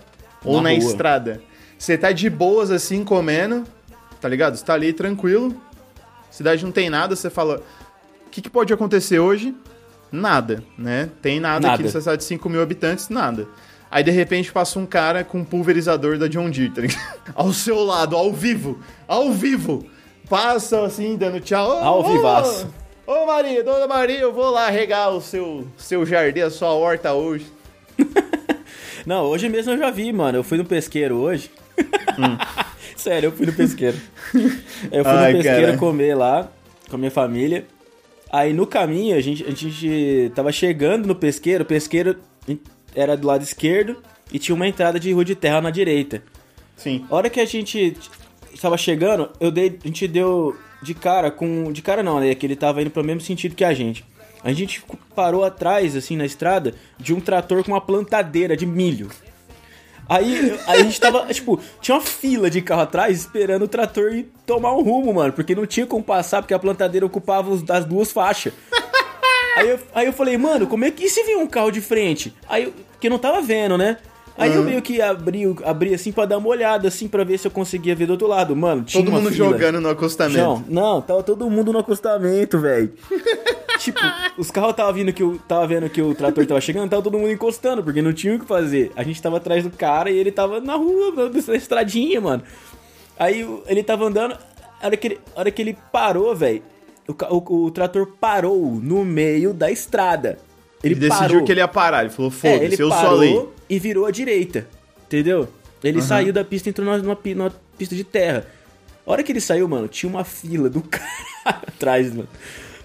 ou 0.44 0.56
Na 0.56 0.62
na 0.64 0.68
rua. 0.70 0.78
estrada. 0.78 1.40
Você 1.78 1.96
tá 1.96 2.10
de 2.12 2.28
boas 2.28 2.70
assim 2.70 3.04
comendo, 3.04 3.64
tá 4.20 4.28
ligado? 4.28 4.56
Você 4.56 4.64
tá 4.64 4.74
ali 4.74 4.92
tranquilo. 4.92 5.54
Cidade 6.30 6.64
não 6.64 6.72
tem 6.72 6.90
nada, 6.90 7.14
você 7.16 7.30
fala. 7.30 7.62
O 8.26 8.30
que, 8.30 8.40
que 8.42 8.50
pode 8.50 8.72
acontecer 8.72 9.18
hoje? 9.18 9.54
Nada, 10.10 10.62
né? 10.76 11.08
Tem 11.22 11.38
nada, 11.40 11.60
Nada. 11.60 11.74
aqui 11.74 11.82
nessa 11.84 12.00
cidade 12.00 12.18
de 12.18 12.24
5 12.24 12.48
mil 12.48 12.62
habitantes, 12.62 13.08
nada. 13.08 13.46
Aí 13.90 14.02
de 14.02 14.10
repente 14.10 14.52
passa 14.52 14.78
um 14.78 14.84
cara 14.86 15.24
com 15.24 15.38
um 15.38 15.44
pulverizador 15.44 16.18
da 16.18 16.28
John 16.28 16.50
Deere, 16.50 16.72
tá? 16.74 16.82
Ao 17.34 17.52
seu 17.52 17.82
lado, 17.84 18.16
ao 18.16 18.32
vivo, 18.32 18.78
ao 19.06 19.32
vivo. 19.32 19.86
Passa 20.28 20.82
assim, 20.84 21.16
dando 21.16 21.40
tchau. 21.40 21.72
Ao 21.82 22.00
ô, 22.00 22.12
vivaço. 22.12 22.68
Ô 23.08 23.24
Maria, 23.24 23.64
dona 23.64 23.86
Maria, 23.86 24.20
eu 24.20 24.34
vou 24.34 24.50
lá 24.50 24.68
regar 24.68 25.10
o 25.14 25.18
seu, 25.18 25.66
seu 25.78 26.04
jardim, 26.04 26.40
a 26.40 26.50
sua 26.50 26.72
horta 26.72 27.14
hoje. 27.14 27.46
Não, 29.06 29.24
hoje 29.24 29.48
mesmo 29.48 29.72
eu 29.72 29.78
já 29.78 29.90
vi, 29.90 30.12
mano. 30.12 30.36
Eu 30.36 30.44
fui 30.44 30.58
no 30.58 30.64
pesqueiro 30.66 31.16
hoje. 31.16 31.50
Sério, 32.94 33.28
eu 33.28 33.32
fui 33.32 33.46
no 33.46 33.52
pesqueiro. 33.54 33.96
Eu 34.92 35.02
fui 35.04 35.12
Ai, 35.14 35.32
no 35.32 35.38
pesqueiro 35.38 35.66
cara. 35.68 35.78
comer 35.78 36.14
lá 36.14 36.52
com 36.90 36.96
a 36.96 36.98
minha 36.98 37.10
família. 37.10 37.64
Aí 38.30 38.52
no 38.52 38.66
caminho, 38.66 39.16
a 39.16 39.22
gente, 39.22 39.42
a 39.42 39.52
gente 39.52 40.30
tava 40.34 40.52
chegando 40.52 41.06
no 41.06 41.14
pesqueiro. 41.14 41.64
O 41.64 41.66
pesqueiro 41.66 42.14
era 42.94 43.16
do 43.16 43.26
lado 43.26 43.42
esquerdo 43.42 43.96
e 44.30 44.38
tinha 44.38 44.54
uma 44.54 44.68
entrada 44.68 45.00
de 45.00 45.10
rua 45.14 45.24
de 45.24 45.34
terra 45.34 45.62
na 45.62 45.70
direita. 45.70 46.22
Sim. 46.76 47.06
A 47.08 47.16
hora 47.16 47.30
que 47.30 47.40
a 47.40 47.46
gente 47.46 47.96
estava 48.52 48.76
chegando, 48.76 49.30
eu 49.40 49.50
dei, 49.50 49.78
a 49.82 49.86
gente 49.86 50.06
deu 50.06 50.54
de 50.82 50.94
cara 50.94 51.30
com. 51.30 51.72
De 51.72 51.82
cara 51.82 52.02
não, 52.02 52.20
né? 52.20 52.34
Que 52.34 52.46
ele 52.46 52.56
tava 52.56 52.80
indo 52.80 52.90
pro 52.90 53.04
mesmo 53.04 53.20
sentido 53.20 53.54
que 53.54 53.64
a 53.64 53.74
gente. 53.74 54.04
A 54.42 54.52
gente 54.52 54.82
parou 55.14 55.44
atrás, 55.44 55.96
assim, 55.96 56.16
na 56.16 56.24
estrada, 56.24 56.74
de 56.98 57.12
um 57.12 57.20
trator 57.20 57.64
com 57.64 57.72
uma 57.72 57.80
plantadeira 57.80 58.56
de 58.56 58.64
milho. 58.64 59.08
Aí, 60.08 60.58
aí 60.66 60.80
a 60.80 60.82
gente 60.84 60.98
tava, 60.98 61.26
tipo, 61.34 61.60
tinha 61.80 61.96
uma 61.96 62.00
fila 62.00 62.48
de 62.48 62.62
carro 62.62 62.82
atrás 62.82 63.18
esperando 63.18 63.64
o 63.64 63.68
trator 63.68 64.14
ir 64.14 64.32
tomar 64.46 64.72
um 64.72 64.82
rumo, 64.82 65.12
mano, 65.12 65.32
porque 65.32 65.54
não 65.54 65.66
tinha 65.66 65.86
como 65.86 66.02
passar, 66.02 66.40
porque 66.40 66.54
a 66.54 66.58
plantadeira 66.58 67.04
ocupava 67.04 67.52
as 67.70 67.84
duas 67.84 68.10
faixas. 68.10 68.52
Aí 69.56 69.70
eu, 69.70 69.80
aí 69.92 70.06
eu 70.06 70.12
falei, 70.12 70.38
mano, 70.38 70.68
como 70.68 70.84
é 70.84 70.90
que 70.92 71.08
se 71.08 71.20
viu 71.24 71.40
um 71.40 71.46
carro 71.48 71.72
de 71.72 71.80
frente? 71.80 72.32
Aí 72.48 72.62
eu, 72.62 72.72
porque 72.92 73.10
não 73.10 73.18
tava 73.18 73.42
vendo, 73.42 73.76
né? 73.76 73.96
Aí 74.38 74.54
eu 74.54 74.62
meio 74.62 74.80
que 74.80 75.02
abri, 75.02 75.42
abri 75.64 75.92
assim 75.92 76.12
pra 76.12 76.24
dar 76.24 76.38
uma 76.38 76.48
olhada, 76.48 76.86
assim, 76.86 77.08
pra 77.08 77.24
ver 77.24 77.38
se 77.38 77.48
eu 77.48 77.50
conseguia 77.50 77.94
ver 77.94 78.06
do 78.06 78.12
outro 78.12 78.28
lado. 78.28 78.54
Mano, 78.54 78.84
tinha 78.84 79.02
Todo 79.02 79.12
mundo 79.12 79.32
fila. 79.32 79.50
jogando 79.50 79.80
no 79.80 79.88
acostamento. 79.88 80.38
Não, 80.38 80.64
não, 80.68 81.02
tava 81.02 81.24
todo 81.24 81.50
mundo 81.50 81.72
no 81.72 81.80
acostamento, 81.80 82.58
velho. 82.58 82.92
tipo, 83.80 83.98
os 84.38 84.48
carros 84.50 84.76
tava 84.76 84.92
vindo 84.92 85.12
que 85.12 85.22
eu 85.22 85.40
tava 85.48 85.66
vendo 85.66 85.90
que 85.90 86.00
o 86.00 86.14
trator 86.14 86.46
tava 86.46 86.60
chegando, 86.60 86.88
tava 86.88 87.02
todo 87.02 87.18
mundo 87.18 87.32
encostando, 87.32 87.82
porque 87.82 88.00
não 88.00 88.12
tinha 88.12 88.36
o 88.36 88.38
que 88.38 88.46
fazer. 88.46 88.92
A 88.94 89.02
gente 89.02 89.20
tava 89.20 89.38
atrás 89.38 89.64
do 89.64 89.70
cara 89.70 90.08
e 90.08 90.16
ele 90.16 90.30
tava 90.30 90.60
na 90.60 90.76
rua, 90.76 91.12
na 91.46 91.56
estradinha, 91.56 92.20
mano. 92.20 92.42
Aí 93.18 93.44
ele 93.66 93.82
tava 93.82 94.04
andando, 94.04 94.38
a 94.80 94.86
hora 94.86 94.96
que 94.96 95.08
ele, 95.08 95.20
hora 95.34 95.50
que 95.50 95.60
ele 95.60 95.76
parou, 95.90 96.36
velho, 96.36 96.62
o, 97.08 97.34
o, 97.34 97.64
o 97.64 97.70
trator 97.72 98.06
parou 98.20 98.78
no 98.80 99.04
meio 99.04 99.52
da 99.52 99.68
estrada. 99.68 100.38
Ele, 100.82 100.94
Ele 100.94 101.00
decidiu 101.00 101.28
parou. 101.28 101.44
que 101.44 101.52
ele 101.52 101.60
ia 101.60 101.68
parar. 101.68 102.00
Ele 102.02 102.10
falou, 102.10 102.30
É, 102.30 102.34
foda-se, 102.34 102.80
eu 102.82 102.88
sou 102.88 102.96
a 102.96 103.00
parou 103.02 103.18
lei. 103.18 103.48
e 103.68 103.78
virou 103.78 104.06
à 104.06 104.10
direita, 104.10 104.66
entendeu? 105.06 105.48
Ele 105.82 106.00
saiu 106.02 106.32
da 106.32 106.44
pista 106.44 106.68
e 106.68 106.70
entrou 106.70 106.84
numa, 106.84 106.98
numa 106.98 107.18
numa 107.34 107.52
pista 107.76 107.94
de 107.94 108.04
terra. 108.04 108.46
A 109.06 109.10
hora 109.12 109.22
que 109.22 109.32
ele 109.32 109.40
saiu, 109.40 109.66
mano, 109.68 109.88
tinha 109.88 110.10
uma 110.10 110.24
fila 110.24 110.68
do 110.68 110.82
cara 110.86 111.62
atrás, 111.66 112.12
mano. 112.12 112.28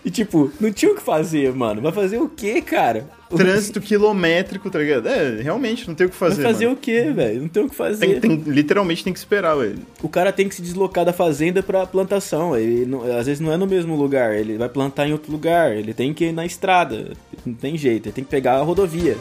E 0.05 0.11
tipo, 0.11 0.51
não 0.59 0.71
tinha 0.71 0.91
o 0.91 0.95
que 0.95 1.01
fazer, 1.01 1.53
mano. 1.53 1.81
Vai 1.81 1.91
fazer 1.91 2.17
o 2.17 2.27
quê, 2.27 2.61
cara? 2.61 3.07
Trânsito 3.35 3.79
quilométrico, 3.81 4.69
tá 4.69 4.77
ligado? 4.77 5.07
É, 5.07 5.41
realmente, 5.41 5.87
não 5.87 5.95
tem 5.95 6.05
o 6.05 6.09
que 6.09 6.15
Vai 6.19 6.29
fazer. 6.29 6.43
fazer 6.43 6.65
mano. 6.65 6.77
o 6.77 6.79
quê, 6.79 7.11
velho? 7.15 7.41
Não 7.41 7.47
tem 7.47 7.63
o 7.63 7.69
que 7.69 7.75
fazer. 7.75 8.05
Tem, 8.05 8.19
tem- 8.19 8.35
literalmente 8.53 9.03
tem 9.03 9.11
que 9.13 9.17
esperar, 9.17 9.55
velho. 9.55 9.77
O 10.03 10.09
cara 10.09 10.31
tem 10.31 10.47
que 10.47 10.53
se 10.55 10.61
deslocar 10.61 11.03
da 11.05 11.13
fazenda 11.13 11.63
pra 11.63 11.85
plantação. 11.87 12.55
Ele 12.55 12.85
não- 12.85 13.01
às 13.17 13.25
vezes 13.25 13.39
não 13.39 13.51
é 13.51 13.57
no 13.57 13.65
mesmo 13.65 13.95
lugar, 13.95 14.35
ele 14.35 14.57
vai 14.57 14.69
plantar 14.69 15.07
em 15.07 15.13
outro 15.13 15.31
lugar. 15.31 15.75
Ele 15.75 15.93
tem 15.93 16.13
que 16.13 16.25
ir 16.25 16.31
na 16.33 16.45
estrada. 16.45 17.13
Não 17.45 17.53
tem 17.55 17.77
jeito, 17.77 18.05
ele 18.07 18.13
tem 18.13 18.23
que 18.23 18.29
pegar 18.29 18.55
a 18.57 18.61
rodovia. 18.61 19.17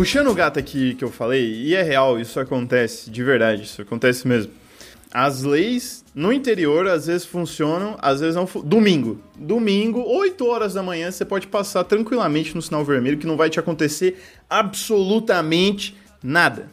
Puxando 0.00 0.28
o 0.28 0.34
gato 0.34 0.58
aqui 0.58 0.94
que 0.94 1.04
eu 1.04 1.10
falei, 1.10 1.44
e 1.62 1.74
é 1.74 1.82
real, 1.82 2.18
isso 2.18 2.40
acontece, 2.40 3.10
de 3.10 3.22
verdade, 3.22 3.64
isso 3.64 3.82
acontece 3.82 4.26
mesmo. 4.26 4.50
As 5.12 5.42
leis 5.42 6.02
no 6.14 6.32
interior 6.32 6.86
às 6.86 7.06
vezes 7.06 7.26
funcionam, 7.26 7.98
às 8.00 8.18
vezes 8.18 8.34
não. 8.34 8.46
fu- 8.46 8.62
Domingo. 8.62 9.20
Domingo, 9.36 10.02
8 10.02 10.46
horas 10.46 10.72
da 10.72 10.82
manhã, 10.82 11.10
você 11.10 11.22
pode 11.22 11.48
passar 11.48 11.84
tranquilamente 11.84 12.54
no 12.54 12.62
sinal 12.62 12.82
vermelho 12.82 13.18
que 13.18 13.26
não 13.26 13.36
vai 13.36 13.50
te 13.50 13.60
acontecer 13.60 14.18
absolutamente 14.48 15.94
nada. 16.22 16.70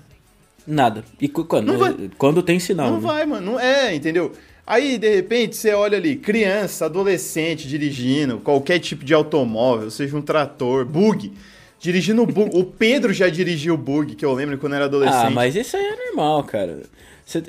Nada. 0.65 1.03
E 1.19 1.27
quando, 1.27 1.77
vai. 1.77 2.09
quando 2.17 2.41
tem 2.41 2.61
sinal. 2.61 2.91
Não 2.91 3.01
né? 3.01 3.07
vai, 3.07 3.25
mano. 3.25 3.51
Não 3.51 3.59
é, 3.59 3.93
entendeu? 3.93 4.31
Aí, 4.65 4.97
de 4.97 5.13
repente, 5.13 5.57
você 5.57 5.73
olha 5.73 5.97
ali, 5.97 6.15
criança, 6.15 6.85
adolescente 6.85 7.67
dirigindo, 7.67 8.37
qualquer 8.37 8.79
tipo 8.79 9.03
de 9.03 9.13
automóvel, 9.13 9.91
seja 9.91 10.15
um 10.15 10.21
trator, 10.21 10.85
bug. 10.85 11.33
Dirigindo 11.79 12.25
bug. 12.25 12.49
o 12.57 12.63
Pedro 12.63 13.13
já 13.13 13.29
dirigiu 13.29 13.77
bug, 13.77 14.15
que 14.15 14.25
eu 14.25 14.33
lembro 14.33 14.57
quando 14.57 14.73
era 14.73 14.85
adolescente. 14.85 15.27
Ah, 15.27 15.29
mas 15.29 15.55
isso 15.55 15.77
aí 15.77 15.85
é 15.85 16.05
normal, 16.07 16.43
cara. 16.43 16.81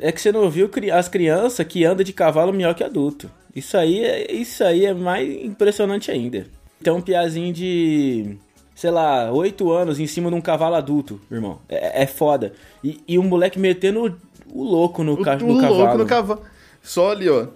É 0.01 0.11
que 0.13 0.21
você 0.21 0.33
não 0.33 0.51
viu 0.51 0.71
as 0.93 1.09
crianças 1.09 1.65
que 1.67 1.85
andam 1.85 2.05
de 2.05 2.13
cavalo 2.13 2.53
melhor 2.53 2.75
que 2.75 2.85
adulto. 2.85 3.31
Isso 3.55 3.77
aí, 3.77 4.05
é, 4.05 4.33
isso 4.33 4.63
aí 4.65 4.85
é 4.85 4.93
mais 4.93 5.29
impressionante 5.45 6.11
ainda. 6.11 6.47
Tem 6.83 6.93
um 6.93 7.01
piazinho 7.01 7.53
de, 7.53 8.37
sei 8.75 8.91
lá, 8.91 9.33
8 9.33 9.71
anos 9.73 9.99
em 9.99 10.07
cima 10.07 10.31
de 10.31 10.37
um 10.37 10.41
cavalo 10.41 10.75
adulto, 10.75 11.21
irmão. 11.31 11.61
É, 11.69 12.03
é 12.03 12.07
foda. 12.07 12.53
E, 12.85 13.01
e 13.09 13.19
um 13.19 13.23
moleque 13.25 13.59
metendo 13.59 14.19
o, 14.53 14.61
o 14.61 14.65
louco 14.65 15.03
no, 15.03 15.15
O, 15.15 15.23
ca, 15.23 15.37
o 15.37 15.47
no 15.47 15.61
cavalo. 15.61 15.77
louco 15.79 15.99
no 15.99 16.07
cavalo. 16.07 16.43
Só 16.83 17.11
ali, 17.13 17.29
ó. 17.29 17.47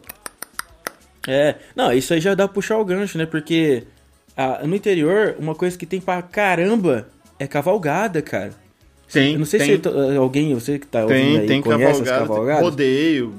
É, 1.27 1.57
não, 1.77 1.93
isso 1.93 2.15
aí 2.15 2.21
já 2.21 2.35
dá 2.35 2.47
pra 2.49 2.55
puxar 2.55 2.79
o 2.79 2.85
gancho, 2.85 3.17
né? 3.19 3.27
Porque 3.27 3.85
ah, 4.37 4.61
no 4.65 4.75
interior, 4.75 5.37
uma 5.39 5.55
coisa 5.55 5.77
que 5.77 5.87
tem 5.87 6.01
pra 6.01 6.23
caramba 6.23 7.09
é 7.39 7.47
cavalgada, 7.47 8.21
cara. 8.23 8.51
Tem, 9.13 9.35
Eu 9.35 9.39
não 9.41 9.47
sei 9.47 9.61
tem, 9.61 9.69
se 9.73 9.79
to- 9.79 9.91
alguém, 10.19 10.55
você 10.55 10.79
que 10.79 10.87
tá 10.87 11.03
ouvindo 11.03 11.19
tem, 11.19 11.39
aí, 11.41 11.47
tem 11.47 11.61
conhece 11.61 11.85
cavalgada, 12.03 12.13
as 12.23 12.29
cavalgadas? 12.29 12.63
rodeio. 12.63 13.35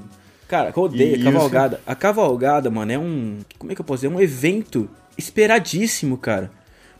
Cara, 0.48 0.70
rodeio, 0.70 1.16
Isso. 1.16 1.24
cavalgada. 1.24 1.82
A 1.88 1.96
cavalgada, 1.96 2.70
mano, 2.70 2.92
é 2.92 3.00
um. 3.00 3.40
Como 3.58 3.72
é 3.72 3.76
que 3.76 3.82
eu 3.82 3.86
posso 3.86 4.02
dizer? 4.04 4.14
É 4.14 4.16
um 4.18 4.22
evento 4.22 4.88
esperadíssimo, 5.18 6.16
cara. 6.18 6.52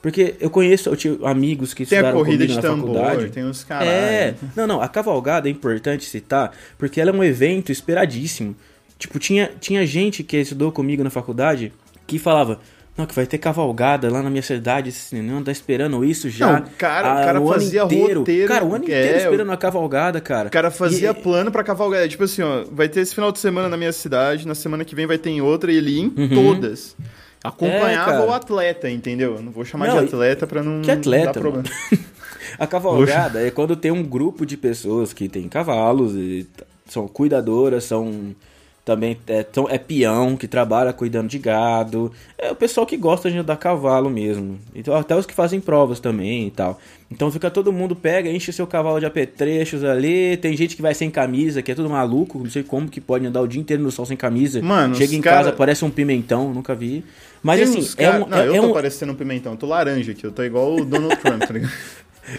Porque 0.02 0.36
eu 0.40 0.50
conheço, 0.50 0.90
eu 0.90 0.98
tinha 0.98 1.18
amigos 1.24 1.74
que 1.74 1.86
Tem 1.86 2.00
a 2.00 2.12
corrida 2.12 2.46
de 2.46 2.56
na 2.56 2.62
tambor, 2.62 2.96
faculdade. 2.96 3.30
tem 3.32 3.44
os 3.44 3.64
caralho. 3.64 3.90
É, 3.90 4.34
não, 4.56 4.68
não, 4.68 4.82
a 4.82 4.88
cavalgada 4.90 5.48
é 5.48 5.52
importante 5.52 6.04
citar, 6.06 6.52
porque 6.78 7.00
ela 7.00 7.12
é 7.12 7.14
um 7.14 7.24
evento 7.24 7.72
esperadíssimo. 7.72 8.54
Tipo, 9.00 9.18
tinha, 9.18 9.52
tinha 9.62 9.86
gente 9.86 10.22
que 10.24 10.36
estudou 10.38 10.72
comigo 10.74 11.04
na 11.04 11.10
faculdade 11.10 11.72
que 12.06 12.20
falava, 12.20 12.60
não, 12.98 13.06
que 13.06 13.16
vai 13.16 13.26
ter 13.26 13.38
cavalgada 13.40 14.10
lá 14.12 14.22
na 14.22 14.30
minha 14.30 14.42
cidade, 14.44 14.90
esse 14.90 15.16
não 15.22 15.44
tá 15.44 15.52
esperando 15.52 16.04
isso 16.06 16.30
já. 16.30 16.60
Não, 16.60 16.66
cara- 16.78 17.08
o 17.08 17.12
há 17.12 17.26
cara 17.26 17.42
o 17.42 17.52
ano 17.52 17.54
fazia 17.62 17.84
inteiro. 17.84 18.20
roteiro, 18.20 18.48
Cara, 18.48 18.64
o 18.66 18.74
ano 18.76 18.84
é, 18.84 18.88
inteiro 18.88 19.14
o- 19.16 19.22
esperando 19.32 19.52
a 19.52 19.58
cavalgada, 19.58 20.22
cara. 20.22 20.48
O 20.48 20.52
cara 20.52 20.70
fazia 20.70 21.10
E- 21.10 21.14
plano 21.14 21.52
pra 21.52 21.64
cavalgada. 21.64 22.08
Tipo 22.08 22.24
assim, 22.26 22.42
ó, 22.44 22.64
vai 22.72 22.88
ter 22.88 23.00
esse 23.02 23.16
final 23.16 23.32
de 23.32 23.40
semana 23.40 23.68
na 23.68 23.78
minha 23.78 23.92
cidade, 23.92 24.48
na 24.48 24.56
semana 24.56 24.86
que 24.86 24.94
vem 24.96 25.08
vai 25.08 25.18
ter 25.18 25.32
em 25.32 25.42
outra, 25.42 25.72
e 25.72 25.78
ele 25.78 25.92
ia 25.92 26.02
em 26.02 26.14
Uhum. 26.16 26.30
todas. 26.30 26.96
Acompanhava 27.44 28.12
É, 28.24 28.26
o 28.26 28.32
atleta, 28.32 28.90
entendeu? 28.90 29.36
Eu 29.36 29.42
não 29.42 29.52
vou 29.52 29.66
chamar 29.66 29.88
Não, 29.88 29.98
de 30.00 30.06
atleta 30.06 30.48
pra 30.48 30.64
não 30.64 30.82
Que 30.82 30.92
atleta, 30.92 31.34
dar 31.34 31.40
problema. 31.42 31.66
A 32.60 32.68
cavalgada 32.68 33.46
é 33.46 33.50
quando 33.52 33.76
tem 33.76 33.92
um 33.92 34.04
grupo 34.04 34.46
de 34.46 34.56
pessoas 34.56 35.12
que 35.12 35.28
tem 35.28 35.50
cavalos 35.50 36.14
e 36.16 36.48
são 36.88 37.08
cuidadoras, 37.08 37.84
são 37.86 38.34
também 38.86 39.18
é, 39.28 39.46
é 39.70 39.78
peão 39.78 40.36
que 40.36 40.48
trabalha 40.48 40.92
cuidando 40.92 41.30
de 41.30 41.40
gado. 41.40 42.12
É 42.38 42.52
o 42.52 42.56
pessoal 42.56 42.86
que 42.86 42.98
gosta 42.98 43.32
de 43.32 43.38
andar 43.38 43.54
a 43.54 43.58
cavalo 43.58 44.10
mesmo. 44.10 44.60
Então 44.76 44.94
até 44.96 45.16
os 45.16 45.26
que 45.26 45.34
fazem 45.34 45.62
provas 45.62 46.00
também 46.00 46.48
e 46.48 46.52
tal. 46.52 46.80
Então 47.10 47.32
fica 47.32 47.50
todo 47.52 47.72
mundo 47.72 47.96
pega, 47.96 48.30
enche 48.30 48.52
seu 48.52 48.66
cavalo 48.68 49.00
de 49.00 49.06
apetrechos 49.06 49.84
ali. 49.84 50.36
Tem 50.38 50.58
gente 50.58 50.76
que 50.76 50.82
vai 50.82 50.94
sem 50.94 51.10
camisa, 51.10 51.62
que 51.62 51.72
é 51.72 51.76
tudo 51.76 51.90
maluco, 51.90 52.40
não 52.40 52.50
sei 52.50 52.64
como 52.64 52.90
que 52.90 53.00
pode 53.00 53.26
andar 53.26 53.42
o 53.42 53.48
dia 53.48 53.62
inteiro 53.62 53.82
no 53.84 53.92
sol 53.92 54.06
sem 54.06 54.18
camisa. 54.18 54.62
Mano, 54.62 54.96
chega 54.96 55.16
em 55.16 55.22
cara- 55.22 55.38
casa 55.38 55.52
parece 55.54 55.86
um 55.86 55.90
pimentão, 55.92 56.54
nunca 56.54 56.74
vi. 56.76 57.06
Mas 57.42 57.60
Tem 57.60 57.70
assim, 57.82 57.94
é 57.98 58.06
cara- 58.06 58.24
um, 58.24 58.28
Não, 58.28 58.38
é- 58.38 58.48
eu 58.48 58.56
é 58.56 58.60
tô 58.62 58.68
um- 58.68 58.74
parecendo 58.74 59.12
um 59.12 59.16
pimentão. 59.16 59.52
Eu 59.54 59.58
tô 59.58 59.66
laranja 59.68 60.12
aqui. 60.14 60.24
Eu 60.26 60.32
tô 60.32 60.44
igual 60.44 60.76
o 60.76 60.84
Donald 60.86 61.16
Trump, 61.22 61.44
tá 61.44 61.54
ligado? 61.54 61.72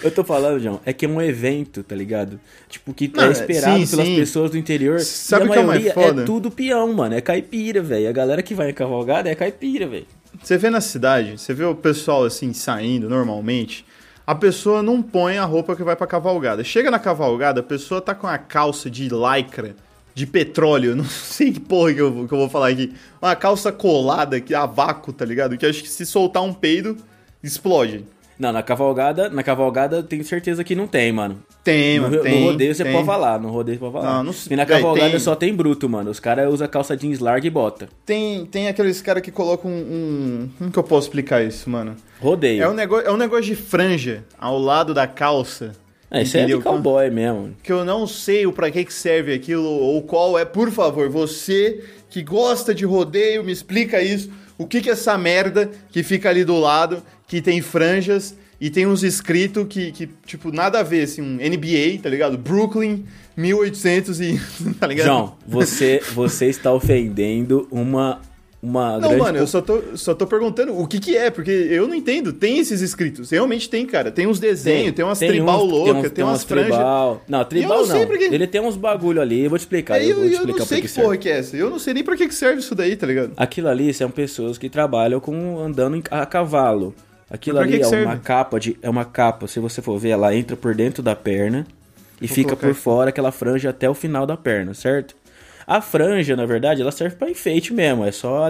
Eu 0.03 0.11
tô 0.11 0.25
falando, 0.25 0.59
João, 0.61 0.81
é 0.85 0.93
que 0.93 1.05
é 1.05 1.09
um 1.09 1.21
evento, 1.21 1.83
tá 1.83 1.95
ligado? 1.95 2.41
Tipo, 2.69 2.95
que 2.95 3.11
Não, 3.15 3.25
é 3.25 3.29
é- 3.29 3.33
esperado 3.33 3.79
sim, 3.87 3.91
pelas 3.91 4.07
sim. 4.07 4.17
pessoas 4.17 4.51
do 4.51 4.59
interior. 4.59 5.01
Sabe 5.01 5.45
e 5.45 5.49
a 5.49 5.51
o 5.51 5.53
que 5.53 5.59
é 5.59 5.63
o 5.63 5.67
mais 5.67 5.83
maioria 5.83 5.95
foda? 5.95 6.23
é 6.23 6.25
tudo 6.25 6.51
peão, 6.51 6.93
mano. 6.93 7.15
É 7.15 7.21
caipira, 7.21 7.83
velho. 7.83 8.09
A 8.09 8.13
galera 8.13 8.43
que 8.43 8.55
vai 8.55 8.71
em 8.71 8.75
cavalgada 8.75 9.29
é 9.29 9.35
caipira, 9.35 9.87
velho. 9.87 10.07
Você 10.43 10.59
vê 10.59 10.69
na 10.71 10.81
cidade, 10.81 11.39
você 11.39 11.55
vê 11.55 11.65
o 11.65 11.75
pessoal 11.75 12.25
assim 12.25 12.53
saindo 12.53 13.09
normalmente, 13.09 13.85
a 14.27 14.35
pessoa 14.35 14.83
não 14.83 15.01
põe 15.03 15.39
a 15.39 15.45
roupa 15.45 15.77
que 15.77 15.83
vai 15.85 15.95
pra 15.95 16.07
cavalgada. 16.07 16.65
Chega 16.65 16.91
na 16.91 16.99
cavalgada, 16.99 17.61
a 17.61 17.63
pessoa 17.63 18.01
tá 18.01 18.15
com 18.15 18.27
a 18.27 18.37
calça 18.39 18.91
de 18.91 19.09
lycra, 19.09 19.77
de 20.15 20.27
petróleo, 20.27 20.97
não 20.97 21.05
sei 21.05 21.53
que 21.53 21.61
porra 21.61 21.93
que 21.95 22.01
eu, 22.01 22.27
que 22.27 22.35
eu 22.35 22.39
vou 22.39 22.49
falar 22.49 22.69
aqui. 22.69 22.93
Uma 23.23 23.37
calça 23.37 23.71
colada, 23.71 24.41
que 24.41 24.55
a 24.55 24.67
vácuo, 24.67 25.13
tá 25.13 25.25
ligado? 25.25 25.57
Que 25.57 25.67
acho 25.67 25.83
que 25.83 25.89
se 25.89 26.05
soltar 26.05 26.43
um 26.43 26.53
peido, 26.53 26.97
explode. 27.43 28.05
Não, 28.45 28.53
na 28.53 28.63
cavalgada, 28.63 29.31
na 29.31 29.43
cavalgada 29.43 29.97
eu 29.97 30.03
tenho 30.03 30.23
certeza 30.23 30.63
que 30.63 30.75
não 30.75 30.87
tem, 30.87 31.11
mano. 31.11 31.43
Tem, 31.63 31.97
no, 31.97 32.03
mano, 32.03 32.17
no 32.17 32.23
tem. 32.23 32.45
rodeio 32.45 32.75
você 32.75 32.83
tem. 32.85 32.93
pode 32.93 33.07
falar, 33.07 33.41
no 33.41 33.49
rodeio 33.49 33.79
você 33.79 33.81
pode 33.81 33.93
falar. 33.95 34.17
Não, 34.19 34.25
não 34.25 34.33
sei. 34.35 34.53
e 34.53 34.57
na 34.57 34.67
cavalgada 34.67 35.11
tem- 35.13 35.19
só 35.19 35.35
tem 35.35 35.55
bruto, 35.55 35.89
mano. 35.89 36.11
Os 36.11 36.21
caras 36.21 36.53
usam 36.53 36.69
calça 36.69 36.95
jeans 36.95 37.21
larga 37.21 37.47
e 37.47 37.51
bota. 37.51 37.89
Tem, 38.05 38.45
tem 38.45 38.69
aqueles 38.69 39.01
caras 39.01 39.23
que 39.23 39.31
colocam 39.31 39.71
um, 39.71 39.75
um. 39.75 40.51
Como 40.59 40.71
que 40.71 40.79
eu 40.79 40.83
posso 40.83 41.07
explicar 41.09 41.43
isso, 41.43 41.71
mano? 41.71 41.97
Rodeio. 42.21 42.63
É 42.63 42.69
um, 42.69 42.75
negócio, 42.75 43.07
é 43.09 43.11
um 43.11 43.17
negócio 43.17 43.45
de 43.47 43.57
franja 43.57 44.25
ao 44.39 44.59
lado 44.59 44.93
da 44.93 45.07
calça. 45.07 45.73
É, 46.11 46.21
isso 46.23 46.37
é 46.37 46.41
de 46.45 46.53
entendeu? 46.53 46.63
cowboy 46.71 47.11
mesmo. 47.11 47.57
que 47.63 47.73
eu 47.73 47.85
não 47.85 48.07
sei 48.07 48.47
o 48.47 48.53
pra 48.53 48.71
que 48.71 48.85
que 48.85 48.93
serve 48.93 49.33
aquilo 49.33 49.65
ou 49.69 50.03
qual 50.03 50.39
é, 50.39 50.45
por 50.45 50.71
favor, 50.71 51.09
você 51.09 51.83
que 52.11 52.23
gosta 52.23 52.73
de 52.75 52.85
rodeio, 52.85 53.43
me 53.43 53.51
explica 53.51 54.01
isso. 54.03 54.31
O 54.57 54.65
que 54.69 54.81
que 54.81 54.89
é 54.89 54.93
essa 54.93 55.19
merda 55.19 55.69
que 55.91 56.05
fica 56.05 56.29
ali 56.29 56.45
do 56.45 56.57
lado, 56.61 57.03
que 57.27 57.41
tem 57.41 57.61
franjas 57.63 58.37
e 58.61 58.71
tem 58.71 58.87
uns 58.87 59.03
escritos 59.03 59.67
que, 59.69 59.91
que, 59.93 60.09
tipo, 60.25 60.53
nada 60.53 60.81
a 60.81 60.83
ver, 60.83 61.03
assim, 61.03 61.21
um 61.21 61.37
NBA, 61.37 62.01
tá 62.03 62.09
ligado? 62.09 62.39
Brooklyn, 62.39 63.05
1800 63.37 64.21
e... 64.21 64.41
tá 64.79 64.87
ligado? 64.87 65.07
João, 65.07 65.37
você, 65.47 66.01
você 66.15 66.47
está 66.47 66.73
ofendendo 66.73 67.67
uma, 67.71 68.21
uma 68.63 68.99
Não, 68.99 69.19
mano, 69.19 69.39
eu 69.39 69.47
só 69.47 69.61
tô, 69.61 69.83
só 69.97 70.15
tô 70.15 70.27
perguntando 70.27 70.79
o 70.79 70.87
que 70.87 71.01
que 71.01 71.17
é, 71.17 71.31
porque 71.31 71.51
eu 71.51 71.89
não 71.89 71.95
entendo. 71.95 72.33
Tem 72.33 72.59
esses 72.59 72.81
escritos, 72.81 73.31
realmente 73.31 73.69
tem, 73.69 73.85
cara. 73.85 74.11
Tem 74.11 74.27
uns 74.27 74.39
desenhos, 74.39 74.93
tem, 74.95 75.05
umas 75.05 75.19
tribal 75.19 75.65
uns- 75.67 75.71
loucas, 75.73 76.13
tem, 76.13 76.25
uns- 76.25 76.29
umas 76.29 76.45
franjas. 76.45 76.69
tribal. 76.69 77.23
Não, 77.29 77.45
tribal 77.45 77.79
não 77.81 77.87
não. 77.87 77.97
sei 77.97 78.07
por 78.07 78.17
quê. 78.17 78.29
Ele 78.31 78.47
tem 78.47 78.61
uns 78.61 78.77
bagulho 78.77 79.21
ali, 79.21 79.43
eu 79.45 79.51
vou 79.51 79.59
te 79.59 79.63
explicar. 79.63 79.95
Aí 79.95 80.11
eu 80.11 80.17
vou 80.17 80.25
eu, 80.25 80.31
te 80.31 80.35
eu 80.35 80.39
explicar 80.41 80.59
não 80.61 80.67
por 80.67 80.69
sei 80.69 80.81
que 80.81 80.89
que 80.89 80.95
porra 80.95 81.17
que 81.17 81.29
é 81.29 81.39
essa. 81.39 81.57
Eu 81.57 81.69
não 81.71 81.79
sei 81.79 81.93
nem 81.93 82.05
pra 82.05 82.17
que 82.17 82.29
que 82.29 82.35
serve 82.35 82.61
isso 82.61 82.75
daí, 82.75 82.95
tá 82.97 83.07
ligado? 83.07 83.33
Aquilo 83.37 83.69
ali 83.69 83.93
são 83.93 84.11
pessoas 84.11 84.57
que 84.57 84.71
trabalham 84.71 85.19
com 85.21 85.59
andando 85.59 86.03
a 86.11 86.25
cavalo. 86.25 86.95
Aquilo 87.35 87.59
ali 87.59 87.75
é 87.75 87.81
que 87.81 87.87
uma 87.87 87.91
serve? 87.91 88.19
capa 88.19 88.61
de 88.61 88.79
é 88.81 88.89
uma 88.89 89.05
capa, 89.05 89.49
se 89.49 89.59
você 89.59 89.83
for 89.83 89.99
ver, 89.99 90.11
ela 90.11 90.35
entra 90.35 90.57
por 90.57 90.75
dentro 90.75 91.03
da 91.03 91.17
perna 91.17 91.67
e 92.21 92.27
Vou 92.27 92.37
fica 92.37 92.57
por 92.57 92.71
aqui. 92.71 92.75
fora 92.75 93.11
aquela 93.11 93.33
franja 93.33 93.71
até 93.71 93.91
o 93.91 93.95
final 93.95 94.27
da 94.27 94.37
perna, 94.37 94.73
certo? 94.73 95.17
A 95.67 95.81
franja, 95.81 96.37
na 96.37 96.47
verdade, 96.47 96.83
ela 96.83 96.93
serve 96.93 97.17
para 97.17 97.31
enfeite 97.31 97.73
mesmo, 97.73 98.05
é 98.05 98.13
só 98.13 98.45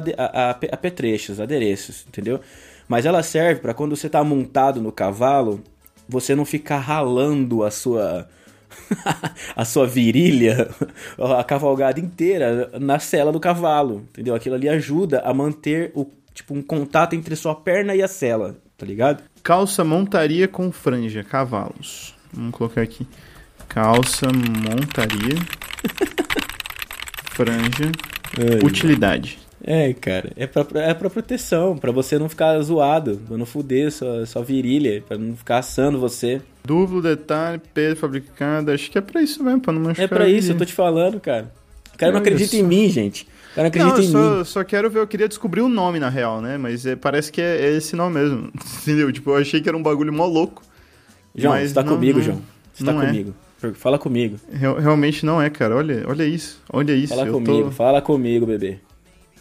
apetrechos, 0.73 1.41
adereços, 1.41 2.05
entendeu? 2.09 2.41
Mas 2.89 3.07
ela 3.07 3.23
serve 3.23 3.61
para 3.61 3.73
quando 3.73 3.97
você 3.97 4.09
tá 4.11 4.23
montado 4.23 4.81
no 4.83 4.93
cavalo, 4.93 5.63
você 6.09 6.35
não 6.35 6.45
ficar 6.45 6.79
ralando 6.79 7.63
a 7.65 7.71
sua 7.71 8.29
a 9.57 9.65
sua 9.65 9.87
virilha, 9.87 10.69
a 11.39 11.45
cavalgada 11.45 12.01
inteira 12.01 12.71
na 12.81 12.99
cela 12.99 13.33
do 13.33 13.41
cavalo, 13.41 14.07
entendeu? 14.11 14.35
Aquilo 14.35 14.57
ali 14.57 14.69
ajuda 14.69 15.21
a 15.21 15.33
manter 15.33 15.91
o 15.95 16.07
tipo 16.35 16.53
um 16.53 16.61
contato 16.61 17.15
entre 17.15 17.37
sua 17.37 17.55
perna 17.55 17.95
e 17.95 18.03
a 18.03 18.09
cela, 18.09 18.57
tá 18.77 18.87
ligado? 18.87 19.23
Calça 19.43 19.85
montaria 19.85 20.49
com 20.49 20.71
franja, 20.73 21.23
cavalos. 21.23 22.15
Vamos 22.33 22.55
colocar 22.55 22.83
aqui. 22.83 23.07
Calça 23.69 24.27
montaria. 24.33 25.37
franja. 27.31 27.91
utilidade. 28.65 29.39
É, 29.67 29.95
cara, 29.95 30.31
é 30.37 30.47
pra, 30.47 30.67
é 30.75 30.93
pra 30.93 31.09
proteção, 31.09 31.79
pra 31.79 31.91
você 31.91 32.19
não 32.19 32.29
ficar 32.29 32.61
zoado, 32.61 33.19
pra 33.27 33.39
não 33.39 33.47
fuder 33.47 33.91
sua, 33.91 34.27
sua 34.27 34.45
virilha, 34.45 35.03
pra 35.09 35.17
não 35.17 35.35
ficar 35.35 35.59
assando 35.59 35.99
você. 35.99 36.43
Duplo 36.63 37.01
detalhe, 37.01 37.63
Pedro 37.73 37.97
fabricado. 37.97 38.71
Acho 38.71 38.91
que 38.91 38.99
é 38.99 39.01
pra 39.01 39.23
isso 39.23 39.43
mesmo, 39.43 39.61
pra 39.61 39.73
não 39.73 39.81
machucar. 39.81 40.05
É 40.05 40.09
pra 40.09 40.29
isso, 40.29 40.53
eu 40.53 40.59
tô 40.59 40.67
te 40.67 40.75
falando, 40.75 41.19
cara. 41.19 41.51
O 41.95 41.97
cara 41.97 42.13
não 42.13 42.21
Olha 42.21 42.29
acredita 42.29 42.57
em 42.57 42.63
mim, 42.63 42.91
gente. 42.91 43.27
Cara 43.55 43.71
não 43.71 43.85
Não, 43.85 43.87
acredita 43.93 43.99
eu 44.01 44.03
em 44.03 44.07
mim. 44.07 44.13
só, 44.39 44.45
só 44.45 44.65
quero 44.65 44.91
ver, 44.91 44.99
eu 44.99 45.07
queria 45.07 45.29
descobrir 45.29 45.61
o 45.61 45.69
nome 45.69 46.01
na 46.01 46.09
real, 46.09 46.41
né? 46.41 46.59
Mas 46.59 46.85
é, 46.87 46.97
parece 46.97 47.31
que 47.31 47.41
é, 47.41 47.67
é 47.67 47.77
esse 47.77 47.95
nome 47.95 48.19
mesmo. 48.21 48.51
Entendeu? 48.83 49.13
Tipo, 49.13 49.31
eu 49.31 49.37
achei 49.37 49.61
que 49.61 49.69
era 49.69 49.77
um 49.79 49.83
bagulho 49.83 50.13
mó 50.13 50.27
louco. 50.27 50.63
João, 51.35 51.55
mas 51.55 51.69
você 51.69 51.75
tá 51.75 51.83
não- 51.83 51.95
comigo, 51.95 52.19
não- 52.19 52.25
João. 52.25 52.43
Você 52.73 52.85
tá 52.85 52.93
não 52.93 53.03
é. 53.03 53.07
comigo. 53.07 53.35
Fala 53.75 53.99
comigo. 53.99 54.39
Real- 54.53 54.77
realmente 54.79 55.25
não 55.25 55.41
é, 55.41 55.49
cara. 55.49 55.77
Olha, 55.77 56.05
olha 56.07 56.25
isso. 56.25 56.61
Olha 56.71 56.93
isso. 56.93 57.15
Fala 57.15 57.27
eu 57.27 57.35
comigo. 57.35 57.65
Tô... 57.65 57.71
Fala 57.71 58.03
comigo, 58.03 58.45
bebê. 58.45 58.79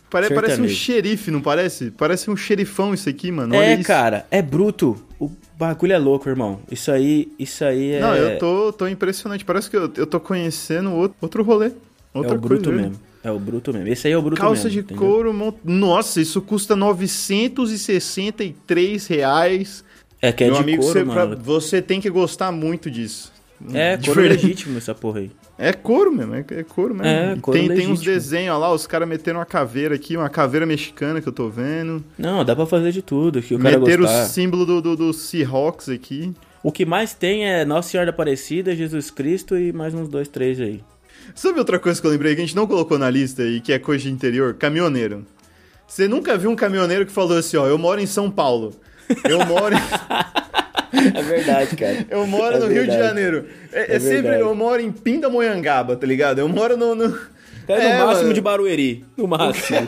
Pare- 0.10 0.30
parece 0.34 0.62
um 0.62 0.68
xerife, 0.68 1.32
não 1.32 1.42
parece? 1.42 1.90
Parece 1.92 2.30
um 2.30 2.38
xerifão 2.38 2.94
isso 2.94 3.10
aqui, 3.10 3.32
mano. 3.32 3.56
Olha 3.56 3.66
é, 3.66 3.74
isso. 3.74 3.84
cara, 3.88 4.26
é 4.30 4.42
bruto. 4.44 4.96
O 5.20 5.30
bagulho 5.58 5.92
é 5.94 5.98
louco, 5.98 6.30
irmão. 6.30 6.60
Isso 6.72 6.92
aí, 6.92 7.34
isso 7.40 7.66
aí 7.66 7.94
é. 7.94 8.00
Não, 8.00 8.16
eu 8.16 8.38
tô, 8.38 8.72
tô 8.72 8.88
impressionante. 8.88 9.44
Parece 9.44 9.70
que 9.70 9.76
eu, 9.76 9.92
eu 9.98 10.06
tô 10.06 10.20
conhecendo 10.20 10.92
outro, 10.92 11.18
outro 11.20 11.44
rolê. 11.44 11.68
É 11.68 11.72
Outra 12.14 12.36
o 12.36 12.38
bruto 12.40 12.66
coisa, 12.70 12.80
mesmo. 12.82 13.00
É 13.24 13.32
o 13.32 13.40
bruto 13.40 13.72
mesmo. 13.74 13.88
Esse 13.88 14.08
aí 14.08 14.14
é 14.14 14.18
o 14.18 14.22
bruto 14.22 14.42
Calça 14.42 14.66
mesmo. 14.66 14.70
de 14.72 14.80
entendeu? 14.80 14.98
couro. 15.10 15.34
mon- 15.34 15.54
Nossa, 15.64 16.20
isso 16.20 16.42
custa 16.42 16.76
963 16.76 19.08
reais. 19.08 19.84
É 20.22 20.32
que 20.32 20.44
é 20.44 20.48
Meu 20.48 20.56
de 20.56 20.62
amigo, 20.62 20.82
couro, 20.84 21.00
você, 21.00 21.06
pra- 21.06 21.26
mano. 21.28 21.38
você 21.42 21.82
tem 21.82 22.02
que 22.02 22.10
gostar 22.10 22.52
muito 22.52 22.90
disso. 22.90 23.32
É, 23.74 23.96
De 23.96 24.08
couro 24.08 24.22
verdade. 24.22 24.44
legítimo 24.46 24.78
essa 24.78 24.94
porra 24.94 25.20
aí. 25.22 25.32
É 25.58 25.72
couro 25.72 26.12
mesmo, 26.12 26.36
é, 26.36 26.44
é 26.50 26.64
couro 26.64 26.94
mesmo. 26.94 27.08
É, 27.08 27.38
couro 27.42 27.58
tem, 27.60 27.70
tem 27.74 27.88
uns 27.88 28.02
desenhos 28.02 28.56
ó 28.56 28.58
lá, 28.58 28.74
os 28.74 28.86
caras 28.88 29.08
meteram 29.08 29.40
uma 29.40 29.46
caveira 29.46 29.96
aqui, 29.96 30.18
uma 30.18 30.30
caveira 30.30 30.66
mexicana 30.66 31.22
que 31.22 31.28
eu 31.28 31.32
tô 31.34 31.48
vendo. 31.50 32.04
Não, 32.18 32.44
dá 32.44 32.56
pra 32.56 32.66
fazer 32.66 32.92
de 32.92 33.02
tudo 33.02 33.42
que 33.42 33.56
o 33.56 33.60
cara 33.60 33.80
Meteram 33.80 34.04
gostar. 34.04 34.24
o 34.24 34.28
símbolo 34.28 34.66
do, 34.66 34.82
do, 34.82 34.96
do 34.98 35.14
Seahawks 35.14 35.88
aqui. 35.90 36.34
O 36.62 36.72
que 36.72 36.86
mais 36.86 37.14
tem 37.14 37.46
é 37.46 37.64
Nossa 37.64 37.90
Senhora 37.90 38.10
Aparecida, 38.10 38.76
Jesus 38.76 39.10
Cristo 39.12 39.58
e 39.58 39.72
mais 39.72 39.94
uns 39.94 40.10
dois, 40.10 40.28
três 40.28 40.60
aí. 40.60 40.82
Sabe 41.36 41.60
outra 41.60 41.80
coisa 41.80 42.00
que 42.00 42.06
eu 42.08 42.12
lembrei 42.12 42.36
que 42.36 42.42
a 42.42 42.46
gente 42.46 42.56
não 42.56 42.68
colocou 42.68 42.98
na 43.00 43.10
lista 43.10 43.44
e 43.44 43.60
que 43.60 43.74
é 43.74 43.80
coisa 43.80 44.04
de 44.04 44.12
interior? 44.12 44.54
Caminhoneiro. 44.56 45.26
Você 45.88 46.08
nunca 46.08 46.38
viu 46.38 46.50
um 46.50 46.56
caminhoneiro 46.56 47.06
que 47.06 47.12
falou 47.12 47.38
assim, 47.38 47.58
ó, 47.58 47.68
eu 47.68 47.78
moro 47.78 48.00
em 48.02 48.06
São 48.06 48.30
Paulo. 48.32 48.74
Eu 49.28 49.46
moro, 49.46 49.76
É 50.94 51.22
verdade, 51.22 51.76
cara. 51.76 52.06
eu 52.10 52.26
moro 52.28 52.56
É 52.56 52.60
no 52.60 52.66
Rio 52.68 52.82
de 52.84 52.88
verdade. 52.88 53.04
Janeiro. 53.08 53.46
É, 53.72 53.94
é 53.94 53.96
É 53.96 54.00
sempre, 54.00 54.22
verdade. 54.22 54.42
eu 54.42 54.56
moro 54.56 54.82
em 54.82 54.92
Pindamonhangaba, 54.92 55.96
tá 55.96 56.06
ligado? 56.08 56.40
Eu 56.40 56.48
moro 56.48 56.78
no... 56.78 56.96
no... 56.96 57.18
É 57.68 57.98
no 58.00 58.06
máximo 58.08 58.24
mano. 58.24 58.34
de 58.34 58.42
Barueri. 58.42 59.06
No 59.16 59.26
máximo. 59.28 59.80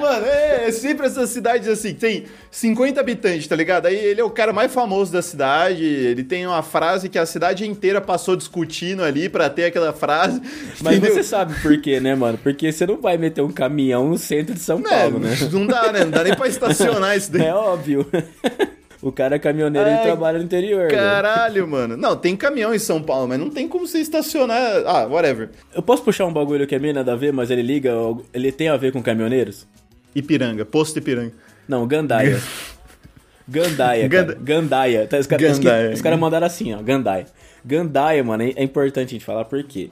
Mano, 0.00 0.26
é, 0.26 0.68
é 0.68 0.72
sempre 0.72 1.06
essas 1.06 1.30
cidades 1.30 1.68
assim, 1.68 1.94
tem 1.94 2.24
50 2.50 3.00
habitantes, 3.00 3.46
tá 3.46 3.56
ligado? 3.56 3.86
Aí 3.86 3.96
ele 3.96 4.20
é 4.20 4.24
o 4.24 4.30
cara 4.30 4.52
mais 4.52 4.72
famoso 4.72 5.12
da 5.12 5.22
cidade, 5.22 5.84
ele 5.84 6.24
tem 6.24 6.46
uma 6.46 6.62
frase 6.62 7.08
que 7.08 7.18
a 7.18 7.26
cidade 7.26 7.66
inteira 7.66 8.00
passou 8.00 8.36
discutindo 8.36 9.02
ali 9.02 9.28
pra 9.28 9.48
ter 9.50 9.64
aquela 9.66 9.92
frase. 9.92 10.40
Mas 10.80 10.98
você 10.98 11.22
sabe 11.22 11.54
por 11.60 11.80
quê, 11.80 12.00
né, 12.00 12.14
mano? 12.14 12.38
Porque 12.38 12.70
você 12.70 12.86
não 12.86 13.00
vai 13.00 13.16
meter 13.16 13.42
um 13.42 13.50
caminhão 13.52 14.08
no 14.08 14.18
centro 14.18 14.54
de 14.54 14.60
São 14.60 14.78
É, 14.80 14.82
Paulo, 14.88 15.18
né? 15.18 15.36
não 15.52 15.66
dá, 15.66 15.92
né? 15.92 16.04
Não 16.04 16.10
dá 16.10 16.24
nem 16.24 16.34
pra 16.34 16.48
estacionar 16.48 17.16
isso 17.16 17.32
daí. 17.32 17.46
É 17.46 17.54
óbvio. 17.54 18.06
O 19.00 19.12
cara 19.12 19.36
é 19.36 19.38
caminhoneiro, 19.38 19.88
ele 19.88 19.96
Ai, 19.96 20.02
trabalha 20.02 20.38
no 20.38 20.44
interior. 20.44 20.90
né? 20.90 20.98
Caralho, 20.98 21.68
mano. 21.68 21.96
Não, 21.96 22.16
tem 22.16 22.34
caminhão 22.36 22.74
em 22.74 22.80
São 22.80 23.00
Paulo, 23.00 23.28
mas 23.28 23.38
não 23.38 23.48
tem 23.48 23.68
como 23.68 23.86
você 23.86 23.98
estacionar. 23.98 24.58
Ah, 24.84 25.06
whatever. 25.06 25.50
Eu 25.72 25.82
posso 25.82 26.02
puxar 26.02 26.26
um 26.26 26.32
bagulho 26.32 26.66
que 26.66 26.74
é 26.74 26.80
meio 26.80 26.92
nada 26.94 27.12
a 27.12 27.16
ver, 27.16 27.32
mas 27.32 27.48
ele 27.48 27.62
liga, 27.62 27.92
ele 28.34 28.50
tem 28.50 28.68
a 28.68 28.76
ver 28.76 28.90
com 28.92 29.00
caminhoneiros? 29.00 29.68
Ipiranga, 30.14 30.64
posto 30.64 30.98
Ipiranga. 30.98 31.32
Não, 31.68 31.86
Gandaia. 31.86 32.40
Gandaia, 33.48 34.08
cara. 34.08 34.24
Ganda- 34.24 34.38
Gandaia. 34.42 35.06
Tá, 35.06 35.18
os 35.18 35.26
caras 35.26 35.58
os 35.94 36.02
caras 36.02 36.18
mandaram 36.18 36.46
assim, 36.46 36.74
ó, 36.74 36.82
Gandaia. 36.82 37.26
Gandaia, 37.64 38.22
mano, 38.22 38.42
é, 38.42 38.52
é 38.56 38.62
importante 38.62 39.08
a 39.08 39.12
gente 39.12 39.24
falar 39.24 39.44
por 39.46 39.62
quê? 39.64 39.90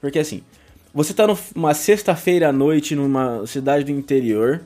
Porque 0.00 0.18
assim, 0.18 0.42
você 0.94 1.14
tá 1.14 1.26
numa 1.26 1.72
sexta-feira 1.74 2.48
à 2.48 2.52
noite 2.52 2.94
numa 2.94 3.46
cidade 3.46 3.84
do 3.84 3.90
interior, 3.90 4.60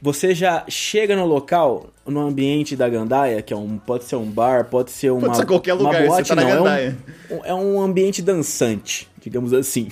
você 0.00 0.34
já 0.34 0.64
chega 0.68 1.16
no 1.16 1.26
local, 1.26 1.88
no 2.06 2.20
ambiente 2.20 2.76
da 2.76 2.88
Gandaia, 2.88 3.42
que 3.42 3.52
é 3.52 3.56
um, 3.56 3.76
pode 3.78 4.04
ser 4.04 4.16
um 4.16 4.26
bar, 4.30 4.66
pode 4.66 4.90
ser 4.92 5.10
uma 5.10 5.34
ser 5.34 5.46
qualquer 5.46 5.74
uma 5.74 5.82
lugar, 5.88 6.02
você 6.02 6.08
boate, 6.08 6.28
tá 6.28 6.34
na 6.36 6.42
não, 6.42 6.48
é 6.50 6.54
um- 6.54 6.58
Gandaia. 6.64 6.96
é 7.44 7.54
um 7.54 7.80
ambiente 7.80 8.22
dançante, 8.22 9.08
digamos 9.20 9.52
assim. 9.52 9.88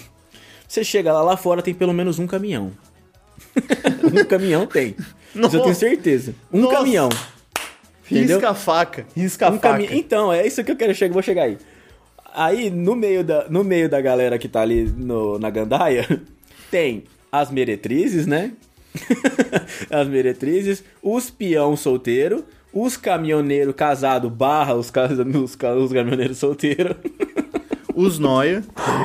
Você 0.68 0.84
chega 0.84 1.12
lá, 1.12 1.22
lá 1.22 1.36
fora 1.36 1.62
tem 1.62 1.74
pelo 1.74 1.92
menos 1.92 2.18
um 2.18 2.26
caminhão. 2.26 2.70
um 4.12 4.24
caminhão 4.24 4.66
tem. 4.66 4.94
Isso 5.34 5.44
eu 5.44 5.50
tenho 5.50 5.62
Nossa. 5.66 5.74
certeza. 5.74 6.34
Um 6.52 6.60
Nossa. 6.60 6.76
caminhão. 6.76 7.08
Entendeu? 8.10 8.36
Risca 8.36 8.50
a 8.50 8.54
faca. 8.54 9.06
Risca 9.16 9.46
a 9.46 9.50
Um 9.50 9.54
faca. 9.54 9.68
cami... 9.70 9.88
Então, 9.92 10.32
é 10.32 10.46
isso 10.46 10.62
que 10.62 10.70
eu 10.70 10.76
quero 10.76 10.94
chegar, 10.94 11.12
vou 11.14 11.22
chegar 11.22 11.44
aí. 11.44 11.58
Aí, 12.34 12.68
no 12.70 12.94
meio 12.94 13.22
da, 13.24 13.48
no 13.48 13.64
meio 13.64 13.88
da 13.88 14.00
galera 14.00 14.38
que 14.38 14.48
tá 14.48 14.60
ali 14.60 14.84
no, 14.84 15.38
na 15.38 15.50
gandaia, 15.50 16.22
tem 16.70 17.04
as 17.32 17.50
meretrizes, 17.50 18.26
né? 18.26 18.52
as 19.90 20.06
meretrizes, 20.06 20.84
os 21.02 21.30
peão 21.30 21.76
solteiro, 21.76 22.44
os 22.72 22.96
caminhoneiro 22.96 23.72
casado 23.72 24.28
barra 24.30 24.74
os, 24.74 24.92
os, 25.42 25.56
ca- 25.56 25.74
os 25.74 25.92
caminhoneiros 25.92 26.38
solteiros. 26.38 26.96
Os 27.94 28.18
noia. 28.18 28.62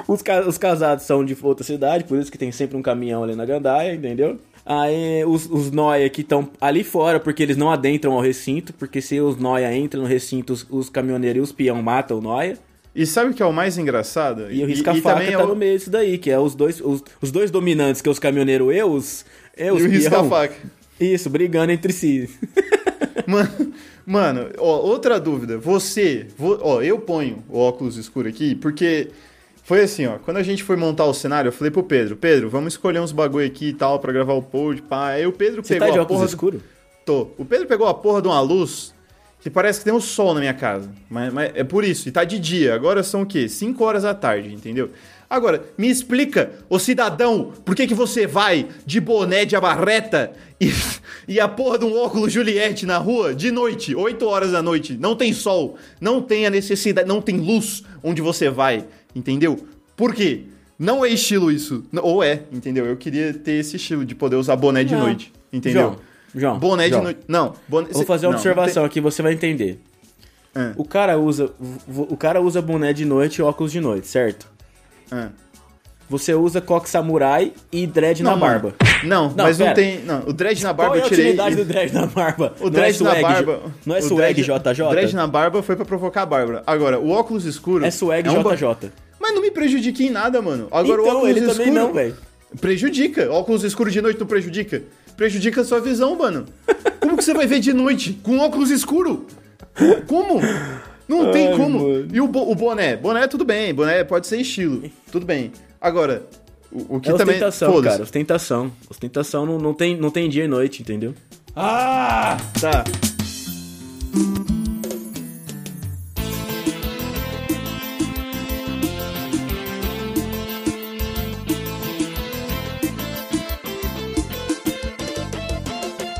Os, 0.08 0.21
ca- 0.21 0.47
os 0.47 0.58
casados 0.58 1.06
são 1.06 1.23
de 1.23 1.38
outra 1.41 1.63
cidade, 1.63 2.04
por 2.04 2.17
isso 2.17 2.32
que 2.32 2.38
tem 2.38 2.52
sempre 2.52 2.75
um 2.78 2.82
caminhão 2.82 3.23
ali 3.23 3.36
na 3.36 3.45
gandaia, 3.45 3.93
entendeu? 3.93 4.39
Aí 4.65 5.23
os, 5.25 5.49
os 5.49 5.71
noia 5.71 6.10
que 6.10 6.21
estão 6.21 6.47
ali 6.62 6.84
fora, 6.84 7.19
porque 7.19 7.41
eles 7.41 7.58
não 7.58 7.71
adentram 7.71 8.13
ao 8.13 8.21
recinto, 8.21 8.73
porque 8.73 9.02
se 9.02 9.19
os 9.19 9.38
noia 9.38 9.75
entram 9.75 10.02
no 10.04 10.08
recinto, 10.08 10.54
os, 10.54 10.65
os 10.69 10.89
caminhoneiros 10.89 11.38
e 11.39 11.43
os 11.43 11.52
peão 11.52 11.82
matam 11.82 12.17
o 12.17 12.21
noia. 12.21 12.58
E 12.93 13.06
sabe 13.06 13.32
o 13.32 13.34
que 13.34 13.41
é 13.41 13.45
o 13.45 13.54
mais 13.54 13.78
engraçado? 13.78 14.52
E 14.52 14.63
o 14.63 14.67
risca-faca 14.67 15.15
também 15.15 15.32
tá 15.32 15.41
é 15.41 15.43
o... 15.43 15.47
no 15.47 15.56
meio 15.56 15.78
disso 15.78 15.89
daí, 15.89 16.17
que 16.17 16.30
é 16.30 16.39
os 16.39 16.54
dois, 16.56 16.82
os, 16.82 17.04
os 17.21 17.32
dois 17.32 17.49
dominantes, 17.49 18.02
que 18.02 18.10
é 18.10 18.12
os 18.12 18.19
caminhoneiros 18.19 18.75
e 18.75 18.84
os, 18.84 19.25
e 19.58 19.71
os 19.71 19.82
E 19.82 19.86
o 19.86 19.89
risca-faca. 19.89 20.56
Isso, 20.99 21.30
brigando 21.30 21.71
entre 21.71 21.93
si. 21.93 22.30
Mano, 23.25 23.49
mano, 24.10 24.50
ó, 24.58 24.80
outra 24.80 25.19
dúvida. 25.19 25.58
Você, 25.58 26.28
vo- 26.38 26.60
ó, 26.62 26.82
eu 26.82 27.00
ponho 27.00 27.43
o 27.48 27.60
óculos 27.60 27.98
escuro 27.98 28.28
aqui 28.28 28.56
porque 28.56 29.10
foi 29.63 29.82
assim, 29.82 30.06
ó. 30.08 30.17
Quando 30.17 30.38
a 30.38 30.43
gente 30.43 30.63
foi 30.63 30.76
montar 30.76 31.06
o 31.06 31.13
cenário, 31.13 31.50
eu 31.50 31.54
falei 31.54 31.69
pro 31.72 31.84
Pedro, 31.84 32.15
Pedro, 32.15 32.50
vamos 32.50 32.74
escolher 32.74 33.00
uns 33.00 33.12
bagulho 33.12 33.45
aqui 33.45 33.69
e 33.69 33.74
tal 33.74 34.00
pra 34.00 34.12
gravar 34.12 34.34
o 34.34 34.41
pod, 34.41 34.82
pá. 34.82 35.10
Aí 35.10 35.26
o 35.28 35.32
Pedro 35.32 35.63
Você 35.63 35.76
pegou 35.76 35.88
tá 35.88 35.93
de 35.93 36.00
a 36.00 36.02
óculos 36.02 36.17
porra. 36.19 36.28
do- 36.28 36.30
escuro? 36.30 36.62
Tô. 37.06 37.28
O 37.38 37.45
Pedro 37.45 37.67
pegou 37.67 37.88
a 37.88 37.93
porra 37.93 38.22
de 38.22 38.28
uma 38.28 38.41
luz 38.41 38.93
que 39.41 39.50
parece 39.50 39.80
que 39.80 39.86
tem 39.86 39.93
um 39.93 40.02
sol 40.02 40.34
na 40.34 40.39
minha 40.41 40.54
casa. 40.54 40.89
Mas, 41.10 41.32
mas 41.32 41.52
é 41.56 41.63
por 41.63 41.84
isso. 41.86 42.10
E 42.10 42.12
tá 42.12 42.24
de 42.24 42.38
dia. 42.39 42.74
Agora 42.76 43.02
são 43.04 43.22
o 43.22 43.26
quê? 43.26 43.48
5 43.48 43.84
horas 43.84 44.04
da 44.04 44.13
tarde, 44.13 44.54
entendeu? 44.54 44.89
Agora, 45.30 45.63
me 45.78 45.88
explica, 45.88 46.54
ô 46.68 46.80
cidadão, 46.80 47.52
por 47.63 47.76
que, 47.76 47.86
que 47.86 47.94
você 47.94 48.26
vai 48.26 48.68
de 48.84 49.00
boné 49.00 49.46
de 49.46 49.56
abarreta 49.56 50.32
e, 50.60 50.72
e 51.28 51.39
a 51.39 51.48
porra 51.48 51.78
de 51.78 51.86
um 51.86 51.96
óculos 51.96 52.34
Juliette 52.34 52.86
na 52.86 52.98
rua 52.98 53.36
de 53.36 53.52
noite, 53.52 53.94
8 53.96 54.26
horas 54.26 54.52
da 54.52 54.62
noite? 54.63 54.98
Não 55.00 55.15
tem 55.15 55.32
sol, 55.32 55.78
não 56.02 56.20
tem 56.20 56.48
a 56.48 56.50
necessidade, 56.50 57.08
não 57.08 57.22
tem 57.22 57.38
luz 57.38 57.84
onde 58.04 58.22
você 58.24 58.50
vai, 58.50 58.86
entendeu? 59.15 59.60
Por 59.96 60.15
quê? 60.15 60.46
Não 60.80 61.06
é 61.06 61.10
estilo 61.10 61.52
isso. 61.52 61.84
Ou 62.02 62.24
é, 62.24 62.42
entendeu? 62.52 62.86
Eu 62.86 62.98
queria 62.98 63.32
ter 63.34 63.52
esse 63.60 63.76
estilo 63.76 64.04
de 64.04 64.15
poder 64.15 64.38
usar 64.38 64.56
boné 64.56 64.84
de 64.84 64.96
Não. 64.96 65.02
noite, 65.02 65.32
entendeu? 65.54 65.82
João, 65.82 66.00
João, 66.34 66.60
Boné 66.60 66.88
João. 66.89 67.02
de 67.02 67.04
noite. 67.04 67.20
Não, 67.28 67.54
boné. 67.68 67.89
Vou 67.92 68.06
fazer 68.06 68.26
uma 68.26 68.32
não, 68.32 68.38
observação 68.39 68.84
aqui, 68.84 69.00
você 69.00 69.22
vai 69.22 69.34
entender. 69.34 69.78
tem- 70.54 70.74
O 70.76 70.86
cara 70.86 71.20
usa, 71.20 71.52
o 71.88 72.18
cara 72.18 72.42
usa 72.42 72.62
boné 72.62 72.94
de 72.94 73.06
noite 73.06 73.38
e 73.38 73.42
óculos 73.44 73.72
de 73.72 73.80
noite, 73.80 74.08
certo? 74.08 74.48
Ah, 75.12 75.28
ah. 75.28 75.30
Você 76.10 76.34
usa 76.34 76.60
coque 76.60 76.89
samurai 76.89 77.54
e 77.72 77.86
dread 77.86 78.24
na 78.24 78.32
Não, 78.32 78.39
barba. 78.39 78.74
Não, 79.04 79.30
Não, 79.30 79.45
mas 79.45 79.60
não 79.60 79.67
pera. 79.67 79.76
tem. 79.76 80.02
Não, 80.04 80.24
o 80.26 80.34
dread 80.34 80.63
na 80.63 80.74
barba 80.74 80.93
Qual 80.93 80.98
é 80.98 81.02
a 81.02 81.06
eu 81.06 81.10
tirei. 81.10 81.26
utilidade 81.26 81.56
do 81.56 81.65
dread 81.65 81.93
na 81.93 82.08
barba? 82.08 82.56
O 82.60 82.67
dread 82.69 83.04
não 83.04 83.12
é 83.12 83.13
na 83.13 83.19
swag, 83.19 83.34
barba. 83.45 83.62
Jo- 83.63 83.72
Não 83.86 83.95
é 83.95 84.00
o 84.00 84.02
swag 84.02 84.34
dread- 84.41 84.62
JJ? 84.76 84.82
O 84.86 84.89
dread 84.89 85.15
na 85.15 85.28
barba 85.28 85.62
foi 85.62 85.76
pra 85.76 85.86
provocar 85.86 86.24
a 86.24 86.26
Bárbara. 86.26 86.63
Agora, 86.65 87.00
o 87.00 87.12
óculos 87.12 87.45
escuro. 87.45 87.86
É 87.86 87.91
swag 87.91 88.28
um 88.28 88.41
ba- 88.41 88.56
JJ. 88.56 88.91
Mas 89.19 89.36
não 89.36 89.41
me 89.43 89.52
prejudica 89.52 90.02
em 90.02 90.10
nada, 90.10 90.41
mano. 90.41 90.67
Agora 90.72 91.00
o 91.00 91.04
Então, 91.06 91.15
óculos 91.17 91.30
ele 91.30 91.39
escuro. 91.41 91.58
também 91.60 91.72
não, 91.74 91.93
velho. 91.93 92.15
Prejudica. 92.60 93.32
Óculos 93.32 93.63
escuro 93.63 93.91
de 93.91 94.02
noite 94.02 94.19
não 94.19 94.26
prejudica. 94.26 94.82
Prejudica 95.15 95.62
a 95.62 95.63
sua 95.63 95.80
visão, 95.80 96.15
mano. 96.17 96.45
Como 97.00 97.15
que 97.17 97.24
você 97.24 97.36
vai 97.36 97.45
ver 97.45 97.60
de 97.60 97.72
noite 97.72 98.13
com 98.24 98.39
óculos 98.39 98.72
escuro? 98.72 99.28
Como? 100.08 100.41
Não 101.10 101.32
tem 101.32 101.48
Ai, 101.48 101.58
como. 101.58 101.80
mano. 101.80 102.08
E 102.13 102.22
o, 102.22 102.28
bo- 102.28 102.50
o 102.52 102.54
boné? 102.56 102.95
Boné 102.95 103.28
tudo 103.28 103.43
bem, 103.43 103.74
boné 103.74 104.04
pode 104.04 104.28
ser 104.28 104.39
estilo. 104.39 104.89
Tudo 105.12 105.26
bem. 105.26 105.52
Agora, 105.82 106.24
o, 106.72 106.98
o 106.98 107.00
que 107.00 107.10
É 107.10 107.13
também. 107.13 107.36
ostentação, 107.36 107.82
cara. 107.82 108.04
Ostentação. 108.04 108.72
Ostentação 108.89 109.45
não, 109.45 109.58
não, 109.58 109.74
tem, 109.74 109.98
não 109.98 110.12
tem 110.12 110.30
dia 110.30 110.45
e 110.45 110.48
noite, 110.48 110.82
entendeu? 110.84 111.13
Ah! 111.56 112.38
Tá. 112.62 112.84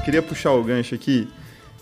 Queria 0.04 0.22
puxar 0.22 0.52
o 0.54 0.64
gancho 0.64 0.96
aqui. 0.96 1.28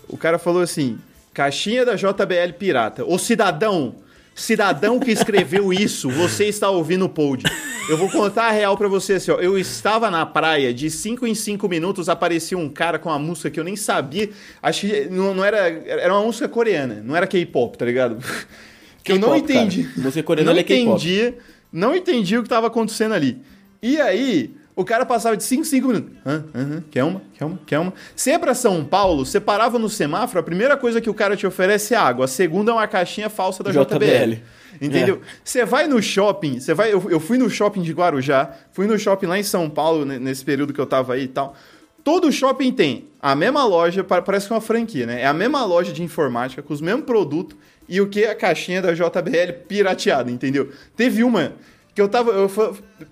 O 0.08 0.16
cara 0.16 0.38
falou 0.38 0.62
assim: 0.62 0.98
Caixinha 1.38 1.84
da 1.84 1.94
JBL 1.94 2.52
Pirata. 2.58 3.04
Ô 3.04 3.16
cidadão, 3.16 3.94
cidadão 4.34 4.98
que 4.98 5.12
escreveu 5.12 5.70
isso, 5.72 6.10
você 6.10 6.46
está 6.46 6.68
ouvindo 6.68 7.04
o 7.04 7.08
pod. 7.08 7.44
Eu 7.88 7.96
vou 7.96 8.10
contar 8.10 8.46
a 8.46 8.50
real 8.50 8.76
pra 8.76 8.88
você 8.88 9.12
assim, 9.12 9.30
ó. 9.30 9.36
Eu 9.36 9.56
estava 9.56 10.10
na 10.10 10.26
praia, 10.26 10.74
de 10.74 10.90
5 10.90 11.24
em 11.28 11.36
5 11.36 11.68
minutos 11.68 12.08
aparecia 12.08 12.58
um 12.58 12.68
cara 12.68 12.98
com 12.98 13.08
uma 13.08 13.20
música 13.20 13.50
que 13.50 13.60
eu 13.60 13.62
nem 13.62 13.76
sabia. 13.76 14.30
Acho 14.60 14.80
que 14.88 15.04
não, 15.08 15.32
não 15.32 15.44
era. 15.44 15.58
Era 15.68 16.12
uma 16.12 16.24
música 16.24 16.48
coreana, 16.48 17.00
não 17.04 17.14
era 17.14 17.24
K-pop, 17.24 17.78
tá 17.78 17.84
ligado? 17.84 18.18
Que 19.04 19.12
eu 19.12 19.18
não 19.20 19.28
K-pop, 19.30 19.46
cara. 19.52 19.64
entendi. 19.64 19.88
Música 19.96 20.22
coreana 20.24 20.52
não 20.52 20.58
é 20.58 20.64
K-pop. 20.64 20.88
entendi. 20.90 21.34
Não 21.72 21.94
entendi 21.94 22.36
o 22.36 22.42
que 22.42 22.48
tava 22.48 22.66
acontecendo 22.66 23.14
ali. 23.14 23.40
E 23.80 24.00
aí, 24.00 24.56
o 24.80 24.84
cara 24.84 25.04
passava 25.04 25.36
de 25.36 25.44
5 25.44 25.62
em 25.62 25.64
5 25.64 25.86
minutos. 25.88 26.12
Hã? 26.24 26.44
Hã? 26.54 26.84
Quer 26.90 27.04
uma? 27.04 27.22
Quer 27.34 27.44
uma? 27.44 27.58
Quer 27.66 27.78
uma? 27.78 27.92
Se 28.16 28.30
é 28.30 28.38
pra 28.38 28.54
São 28.54 28.84
Paulo, 28.84 29.24
você 29.26 29.40
parava 29.40 29.78
no 29.78 29.88
semáforo, 29.88 30.40
a 30.40 30.42
primeira 30.42 30.76
coisa 30.76 31.00
que 31.00 31.10
o 31.10 31.14
cara 31.14 31.36
te 31.36 31.46
oferece 31.46 31.94
é 31.94 31.96
água. 31.96 32.24
A 32.24 32.28
segunda 32.28 32.70
é 32.70 32.74
uma 32.74 32.86
caixinha 32.86 33.28
falsa 33.28 33.62
da 33.62 33.70
JBL. 33.70 33.84
JBL. 33.96 34.42
Entendeu? 34.80 35.20
Você 35.42 35.64
vai 35.64 35.88
no 35.88 36.00
shopping, 36.00 36.60
você 36.60 36.72
vai. 36.72 36.92
Eu, 36.92 37.04
eu 37.10 37.18
fui 37.18 37.36
no 37.36 37.50
shopping 37.50 37.82
de 37.82 37.92
Guarujá, 37.92 38.50
fui 38.72 38.86
no 38.86 38.98
shopping 38.98 39.26
lá 39.26 39.38
em 39.38 39.42
São 39.42 39.68
Paulo, 39.68 40.04
ne- 40.04 40.18
nesse 40.18 40.44
período 40.44 40.72
que 40.72 40.80
eu 40.80 40.86
tava 40.86 41.14
aí 41.14 41.24
e 41.24 41.28
tal. 41.28 41.56
Todo 42.04 42.30
shopping 42.30 42.70
tem 42.72 43.06
a 43.20 43.34
mesma 43.34 43.64
loja, 43.64 44.04
pa- 44.04 44.22
parece 44.22 44.46
que 44.46 44.52
é 44.52 44.56
uma 44.56 44.62
franquia, 44.62 45.04
né? 45.04 45.22
É 45.22 45.26
a 45.26 45.34
mesma 45.34 45.64
loja 45.64 45.92
de 45.92 46.02
informática, 46.02 46.62
com 46.62 46.72
os 46.72 46.80
mesmos 46.80 47.04
produtos 47.04 47.56
e 47.88 48.00
o 48.00 48.06
que? 48.06 48.24
A 48.24 48.34
caixinha 48.36 48.80
da 48.80 48.92
JBL 48.92 49.52
pirateada, 49.66 50.30
entendeu? 50.30 50.70
Teve 50.96 51.24
uma 51.24 51.52
que 51.98 52.02
eu 52.02 52.08
tava. 52.08 52.30
Eu, 52.30 52.48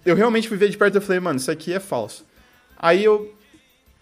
eu 0.04 0.14
realmente 0.14 0.48
fui 0.48 0.56
ver 0.56 0.68
de 0.68 0.78
perto 0.78 0.98
e 0.98 1.00
falei, 1.00 1.18
mano, 1.18 1.38
isso 1.40 1.50
aqui 1.50 1.72
é 1.72 1.80
falso. 1.80 2.24
Aí 2.78 3.02
eu. 3.02 3.34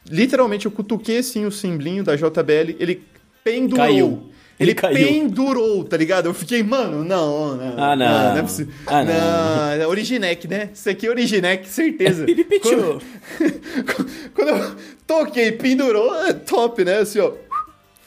Literalmente, 0.07 0.67
eu 0.67 0.73
cutuquei 0.73 1.19
assim 1.19 1.47
o 1.47 1.51
simblinho 1.51 2.05
da 2.05 2.15
JBL, 2.15 2.77
ele 2.79 3.03
pendurou. 3.43 3.87
Caiu. 3.87 4.31
Ele, 4.61 4.71
Ele 4.71 4.75
caiu. 4.75 5.09
pendurou, 5.09 5.83
tá 5.85 5.97
ligado? 5.97 6.27
Eu 6.27 6.35
fiquei, 6.35 6.63
mano, 6.63 7.03
não, 7.03 7.57
não. 7.57 7.83
Ah, 7.83 7.97
não. 7.97 8.07
Não, 8.07 8.37
é 8.37 8.43
possível. 8.43 8.75
Ah, 8.87 9.03
não. 9.03 9.15
não. 9.15 9.71
é 9.71 9.87
Originec, 9.87 10.47
né? 10.47 10.69
Isso 10.75 10.91
aqui 10.91 11.07
é 11.07 11.11
Originec, 11.11 11.67
certeza. 11.67 12.25
Pipipichu. 12.27 12.69
Quando, 12.77 14.11
quando 14.35 14.49
eu 14.49 14.77
toquei, 15.07 15.53
pendurou, 15.53 16.15
é 16.27 16.35
top, 16.35 16.85
né? 16.85 16.99
Assim, 16.99 17.21
ó. 17.21 17.33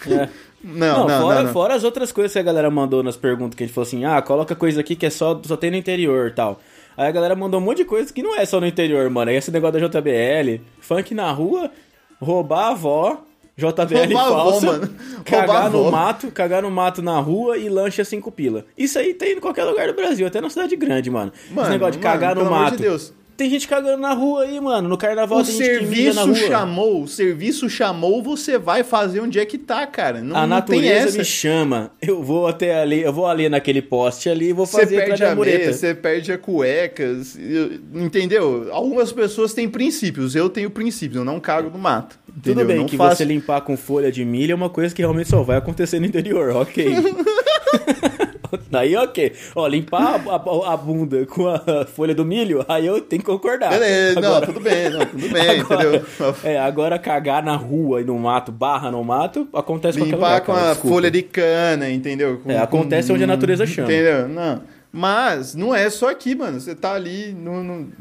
É. 0.08 0.30
Não, 0.68 1.00
Não, 1.00 1.08
não, 1.08 1.22
fora, 1.22 1.44
não, 1.44 1.54
fora 1.54 1.76
as 1.76 1.84
outras 1.84 2.12
coisas 2.12 2.34
que 2.34 2.40
a 2.40 2.44
galera 2.44 2.70
mandou 2.70 3.02
nas 3.02 3.16
perguntas, 3.16 3.56
que 3.56 3.64
a 3.64 3.68
gente 3.68 3.74
falou 3.74 3.88
assim, 3.88 4.04
ah, 4.04 4.22
coloca 4.22 4.54
coisa 4.56 4.82
aqui 4.82 4.96
que 4.96 5.06
é 5.06 5.10
só, 5.10 5.40
só 5.44 5.56
tem 5.56 5.72
no 5.72 5.78
interior 5.78 6.28
e 6.28 6.32
tal. 6.32 6.60
Aí 6.98 7.08
a 7.08 7.12
galera 7.12 7.36
mandou 7.36 7.60
um 7.60 7.64
monte 7.64 7.78
de 7.78 7.86
coisa 7.86 8.12
que 8.12 8.22
não 8.22 8.36
é 8.36 8.46
só 8.46 8.60
no 8.60 8.68
interior, 8.68 9.10
mano. 9.10 9.32
Aí 9.32 9.38
esse 9.38 9.52
negócio 9.52 9.80
da 9.80 9.88
JBL, 9.88 10.62
funk 10.82 11.14
na 11.14 11.32
rua, 11.32 11.72
roubar 12.20 12.66
a 12.66 12.70
avó, 12.72 13.24
JBL 13.56 14.14
Roubar 14.14 14.26
avó, 14.26 14.52
falsa, 14.52 14.66
mano. 14.66 14.82
Roubar 15.18 15.22
a 15.22 15.24
cagar 15.24 15.72
no 15.72 15.80
avó. 15.80 15.92
mato, 15.92 16.32
cagar 16.32 16.62
no 16.64 16.72
mato 16.72 17.02
na 17.02 17.20
rua 17.20 17.58
e 17.58 17.70
lancha 17.70 18.04
cinco 18.04 18.32
pila. 18.32 18.66
Isso 18.78 19.00
aí 19.00 19.14
tem 19.14 19.38
em 19.38 19.40
qualquer 19.40 19.64
lugar 19.64 19.88
do 19.88 19.94
Brasil, 19.94 20.28
até 20.28 20.42
na 20.42 20.50
cidade 20.50 20.76
grande, 20.76 21.10
mano. 21.10 21.32
Mano, 21.50 21.62
esse 21.62 21.72
negócio 21.72 21.94
de 21.94 21.98
mano, 22.00 22.14
cagar 22.14 22.36
no 22.36 22.42
pelo 22.42 22.54
amor 22.54 22.66
de 22.66 22.72
mato. 22.72 22.82
Deus. 22.84 23.14
Tem 23.38 23.50
gente 23.52 23.68
cagando 23.68 24.02
na 24.02 24.14
rua 24.14 24.42
aí, 24.46 24.60
mano. 24.60 24.90
No 24.90 24.98
carnaval 24.98 25.40
O 25.40 25.44
tem 25.44 25.54
gente 25.54 25.64
que 25.64 25.72
na 25.72 25.80
serviço 25.80 26.26
rua. 26.26 26.36
chamou, 26.36 27.04
o 27.04 27.08
serviço 27.08 27.70
chamou, 27.70 28.24
você 28.24 28.58
vai 28.58 28.84
fazer 28.84 29.20
onde 29.20 29.40
é 29.40 29.46
que 29.46 29.60
tá, 29.60 29.86
cara. 29.86 30.22
Não, 30.22 30.36
A 30.36 30.48
natureza 30.48 31.16
me 31.18 31.24
chama. 31.24 31.92
Eu 32.02 32.24
vou 32.24 32.48
até 32.48 32.82
ali, 32.82 33.02
eu 33.02 33.14
vou 33.14 33.28
ali 33.28 33.48
naquele 33.48 33.82
poste 33.82 34.28
ali 34.28 34.50
e 34.50 34.54
vou 34.54 34.66
Você 34.66 34.80
fazer 34.82 34.96
pra 34.98 35.06
perde 35.06 35.24
a 35.24 35.36
mureta. 35.36 35.72
você 35.72 35.94
perde 35.94 36.32
a 36.32 36.38
cuecas, 36.38 37.36
e- 37.36 37.80
entendeu? 37.94 38.70
Algumas 38.72 39.12
pessoas 39.12 39.54
têm 39.54 39.70
princípios, 39.70 40.36
eu 40.36 40.50
tenho 40.50 40.72
princípios, 40.72 41.18
eu 41.20 41.24
não 41.26 41.40
cago 41.40 41.70
no 41.70 41.78
mato. 41.78 42.18
Entendeu? 42.30 42.56
Tudo 42.64 42.66
bem 42.68 42.78
não 42.80 42.86
que 42.88 42.98
faço... 42.98 43.18
você 43.18 43.26
limpar 43.26 43.62
com 43.62 43.78
folha 43.78 44.12
de 44.12 44.26
milho 44.26 44.52
é 44.54 44.56
uma 44.56 44.70
coisa 44.70 44.94
que 44.96 45.02
realmente 45.04 45.30
só 45.30 45.44
vai 45.44 45.58
acontecer 45.58 46.00
no 46.00 46.06
interior, 46.08 46.50
ok. 46.58 46.88
Daí 48.72 48.96
ok. 48.96 49.34
Ó, 49.56 49.68
limpar 49.68 50.22
a, 50.28 50.36
a- 50.36 50.74
a 50.74 50.78
bunda 50.78 51.26
com 51.26 51.48
a 51.48 51.86
folha 51.86 52.14
do 52.16 52.26
milho, 52.26 52.64
aí 52.68 52.86
eu 52.86 53.02
tenho 53.02 53.22
que 53.22 53.26
concordar. 53.26 53.70
Beleza, 53.70 54.20
não, 54.22 54.30
Agora- 54.30 54.46
tudo 54.48 54.60
bem, 54.60 54.90
não, 54.90 55.06
tudo 55.06 55.30
bem, 55.30 55.50
agora- 55.62 55.84
entendeu? 55.88 56.06
É, 56.44 56.60
agora 56.60 57.00
cagar 57.00 57.44
na 57.44 57.56
rua 57.56 58.02
e 58.02 58.04
no 58.04 58.18
mato, 58.18 58.52
barra 58.52 58.92
no 58.92 59.04
mato, 59.04 59.48
acontece 59.54 60.00
Limpar 60.00 60.16
lugar, 60.16 60.42
com 60.42 60.54
cara, 60.54 60.66
a 60.66 60.70
desculpa. 60.74 60.96
folha 60.96 61.12
de 61.12 61.22
cana, 61.22 61.90
entendeu? 61.90 62.40
Com- 62.44 62.52
É, 62.52 62.58
acontece 62.58 63.12
onde 63.12 63.24
a 63.24 63.28
natureza 63.28 63.66
chama. 63.66 63.88
Entendeu? 63.92 64.28
Não. 64.28 64.62
Mas 64.92 65.54
não 65.54 65.76
é 65.76 65.90
só 65.90 66.10
aqui, 66.10 66.34
mano. 66.34 66.60
Você 66.60 66.74
tá 66.74 66.94
ali 66.94 67.34
no. 67.34 67.64
no- 67.64 67.92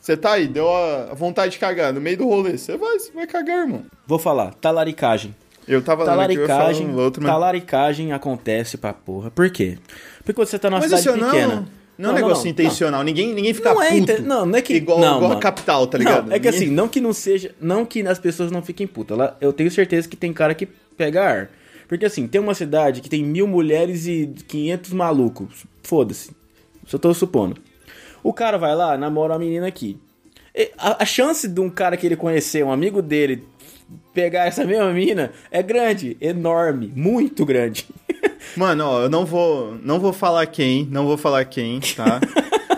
Você 0.00 0.16
tá 0.16 0.32
aí, 0.32 0.46
deu 0.46 0.68
a 0.68 1.14
vontade 1.14 1.52
de 1.52 1.58
cagar 1.58 1.92
no 1.92 2.00
meio 2.00 2.18
do 2.18 2.28
rolê. 2.28 2.58
Você 2.58 2.76
vai, 2.76 2.98
você 2.98 3.10
vai 3.12 3.26
cagar, 3.26 3.60
irmão. 3.60 3.82
Vou 4.06 4.18
falar, 4.18 4.52
talaricagem. 4.54 5.34
Eu 5.66 5.82
tava 5.82 6.02
lendo 6.04 6.10
Talaricagem, 6.16 6.86
um 6.88 6.96
outro, 6.96 7.22
mas... 7.22 7.32
talaricagem 7.32 8.12
acontece 8.12 8.76
pra 8.76 8.92
porra. 8.92 9.30
Por 9.30 9.48
quê? 9.50 9.78
Porque 10.18 10.32
quando 10.32 10.48
você 10.48 10.58
tá 10.58 10.68
numa 10.70 10.78
Mas 10.80 10.90
cidade 10.90 11.08
isso 11.08 11.16
não, 11.16 11.30
pequena. 11.30 11.66
não, 11.98 12.10
é 12.10 12.12
um 12.12 12.14
negócio 12.16 12.48
intencional. 12.48 13.02
Ninguém, 13.02 13.32
ninguém 13.34 13.54
fica 13.54 13.72
Não 13.72 13.82
é, 13.82 13.88
puto. 13.90 14.12
inte- 14.12 14.22
não, 14.22 14.44
não 14.46 14.58
é 14.58 14.62
que 14.62 14.74
Igual, 14.74 14.98
não, 15.00 15.16
igual 15.18 15.32
a 15.32 15.36
capital, 15.36 15.86
tá 15.86 15.96
ligado? 15.98 16.28
Não, 16.28 16.36
é 16.36 16.38
que 16.38 16.48
assim, 16.48 16.66
não 16.68 16.86
que 16.88 17.00
não 17.00 17.12
seja, 17.12 17.54
não 17.60 17.84
que 17.86 18.06
as 18.06 18.18
pessoas 18.18 18.50
não 18.50 18.62
fiquem 18.62 18.86
putas. 18.86 19.16
Ela- 19.18 19.36
Eu 19.40 19.52
tenho 19.52 19.70
certeza 19.70 20.08
que 20.08 20.16
tem 20.16 20.32
cara 20.32 20.54
que 20.54 20.66
pega 20.66 21.22
ar. 21.24 21.50
Porque 21.88 22.04
assim, 22.06 22.26
tem 22.26 22.40
uma 22.40 22.54
cidade 22.54 23.00
que 23.00 23.08
tem 23.10 23.22
mil 23.22 23.46
mulheres 23.46 24.06
e 24.06 24.32
500 24.48 24.92
malucos. 24.92 25.64
Foda-se. 25.82 26.30
Só 26.86 26.96
tô 26.98 27.12
supondo. 27.14 27.56
O 28.22 28.32
cara 28.32 28.56
vai 28.58 28.74
lá, 28.74 28.96
namora 28.96 29.32
uma 29.34 29.38
menina 29.38 29.66
aqui. 29.66 29.98
A, 30.78 31.02
a 31.02 31.06
chance 31.06 31.46
de 31.48 31.60
um 31.60 31.68
cara 31.68 31.96
que 31.96 32.06
ele 32.06 32.16
conheceu, 32.16 32.68
um 32.68 32.72
amigo 32.72 33.02
dele, 33.02 33.44
pegar 34.12 34.46
essa 34.46 34.64
mesma 34.64 34.92
mina 34.92 35.32
é 35.50 35.62
grande, 35.62 36.16
enorme, 36.20 36.92
muito 36.94 37.44
grande. 37.44 37.86
Mano, 38.56 38.84
ó, 38.84 39.02
eu 39.02 39.10
não 39.10 39.24
vou, 39.24 39.76
não 39.82 39.98
vou 39.98 40.12
falar 40.12 40.46
quem, 40.46 40.86
não 40.90 41.06
vou 41.06 41.16
falar 41.16 41.44
quem, 41.44 41.80
tá? 41.80 42.20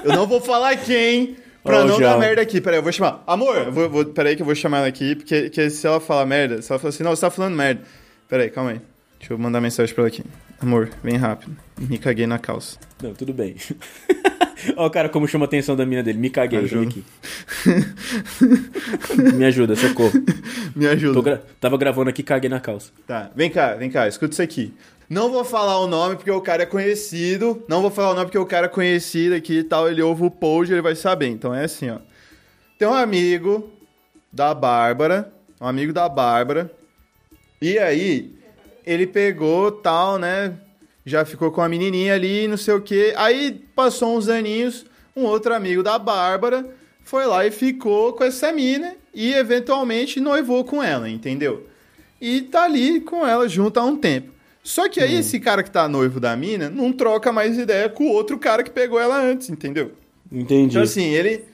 eu 0.04 0.12
não 0.12 0.26
vou 0.26 0.40
falar 0.40 0.76
quem 0.76 1.36
pra 1.62 1.82
Ô, 1.82 1.84
não 1.84 2.00
dar 2.00 2.18
merda 2.18 2.40
aqui. 2.40 2.60
Peraí, 2.60 2.78
eu 2.78 2.82
vou 2.82 2.92
chamar. 2.92 3.22
Amor, 3.26 3.56
eu 3.56 3.72
vou, 3.72 3.90
vou, 3.90 4.04
peraí 4.04 4.36
que 4.36 4.42
eu 4.42 4.46
vou 4.46 4.54
chamar 4.54 4.78
ela 4.78 4.86
aqui, 4.86 5.16
porque 5.16 5.50
que 5.50 5.68
se 5.68 5.86
ela 5.86 6.00
falar 6.00 6.24
merda, 6.24 6.62
se 6.62 6.70
ela 6.70 6.78
falar 6.78 6.90
assim, 6.90 7.02
não, 7.02 7.14
você 7.14 7.20
tá 7.20 7.30
falando 7.30 7.54
merda. 7.54 7.82
Peraí, 8.28 8.48
calma 8.50 8.70
aí. 8.70 8.80
Deixa 9.18 9.34
eu 9.34 9.38
mandar 9.38 9.60
mensagem 9.60 9.94
pra 9.94 10.02
ela 10.02 10.08
aqui. 10.08 10.22
Amor, 10.60 10.90
vem 11.02 11.16
rápido. 11.16 11.56
Me 11.78 11.98
caguei 11.98 12.26
na 12.26 12.38
calça. 12.38 12.78
Não, 13.02 13.12
tudo 13.14 13.32
bem. 13.32 13.56
Ó 14.76 14.86
o 14.86 14.90
cara 14.90 15.08
como 15.08 15.28
chama 15.28 15.44
a 15.44 15.48
atenção 15.48 15.76
da 15.76 15.84
mina 15.84 16.02
dele. 16.02 16.18
Me 16.18 16.30
caguei, 16.30 16.58
Ajuda. 16.60 16.88
aqui. 16.88 17.04
Me 19.36 19.44
ajuda, 19.44 19.76
socorro. 19.76 20.12
Me 20.74 20.86
ajuda. 20.86 21.20
Gra- 21.22 21.42
Tava 21.60 21.76
gravando 21.76 22.10
aqui, 22.10 22.22
caguei 22.22 22.48
na 22.48 22.58
calça. 22.58 22.90
Tá, 23.06 23.30
vem 23.36 23.50
cá, 23.50 23.74
vem 23.74 23.90
cá, 23.90 24.08
escuta 24.08 24.32
isso 24.32 24.42
aqui. 24.42 24.72
Não 25.08 25.30
vou 25.30 25.44
falar 25.44 25.78
o 25.80 25.86
nome 25.86 26.16
porque 26.16 26.30
o 26.30 26.40
cara 26.40 26.64
é 26.64 26.66
conhecido. 26.66 27.62
Não 27.68 27.80
vou 27.80 27.90
falar 27.90 28.10
o 28.10 28.14
nome 28.14 28.26
porque 28.26 28.38
o 28.38 28.46
cara 28.46 28.66
é 28.66 28.68
conhecido 28.68 29.34
aqui 29.34 29.58
e 29.58 29.64
tal. 29.64 29.88
Ele 29.88 30.02
ouve 30.02 30.24
o 30.24 30.30
pod, 30.30 30.72
ele 30.72 30.82
vai 30.82 30.96
saber. 30.96 31.28
Então 31.28 31.54
é 31.54 31.64
assim, 31.64 31.90
ó. 31.90 31.98
Tem 32.78 32.88
um 32.88 32.94
amigo 32.94 33.70
da 34.32 34.52
Bárbara. 34.54 35.32
Um 35.60 35.66
amigo 35.68 35.92
da 35.92 36.08
Bárbara. 36.08 36.70
E 37.62 37.78
aí, 37.78 38.34
ele 38.86 39.06
pegou 39.06 39.72
tal, 39.72 40.18
né? 40.18 40.54
Já 41.04 41.24
ficou 41.24 41.50
com 41.50 41.60
a 41.60 41.68
menininha 41.68 42.14
ali, 42.14 42.48
não 42.48 42.56
sei 42.56 42.74
o 42.74 42.80
quê. 42.80 43.12
Aí 43.16 43.60
passou 43.74 44.16
uns 44.16 44.28
aninhos, 44.28 44.86
um 45.14 45.24
outro 45.24 45.54
amigo 45.54 45.82
da 45.82 45.98
Bárbara 45.98 46.66
foi 47.02 47.26
lá 47.26 47.46
e 47.46 47.50
ficou 47.50 48.12
com 48.12 48.24
essa 48.24 48.52
mina 48.52 48.94
e 49.14 49.32
eventualmente 49.32 50.20
noivou 50.20 50.64
com 50.64 50.82
ela, 50.82 51.08
entendeu? 51.08 51.66
E 52.20 52.42
tá 52.42 52.64
ali 52.64 53.00
com 53.00 53.26
ela 53.26 53.48
junto 53.48 53.78
há 53.78 53.84
um 53.84 53.96
tempo. 53.96 54.32
Só 54.62 54.88
que 54.88 55.00
aí 55.00 55.14
esse 55.14 55.38
cara 55.38 55.62
que 55.62 55.70
tá 55.70 55.88
noivo 55.88 56.18
da 56.18 56.34
mina 56.36 56.68
não 56.68 56.90
troca 56.90 57.32
mais 57.32 57.56
ideia 57.56 57.88
com 57.88 58.04
o 58.04 58.12
outro 58.12 58.36
cara 58.36 58.64
que 58.64 58.70
pegou 58.70 58.98
ela 58.98 59.16
antes, 59.16 59.48
entendeu? 59.48 59.92
Entendi. 60.30 60.70
Então 60.70 60.82
assim, 60.82 61.04
ele 61.04 61.44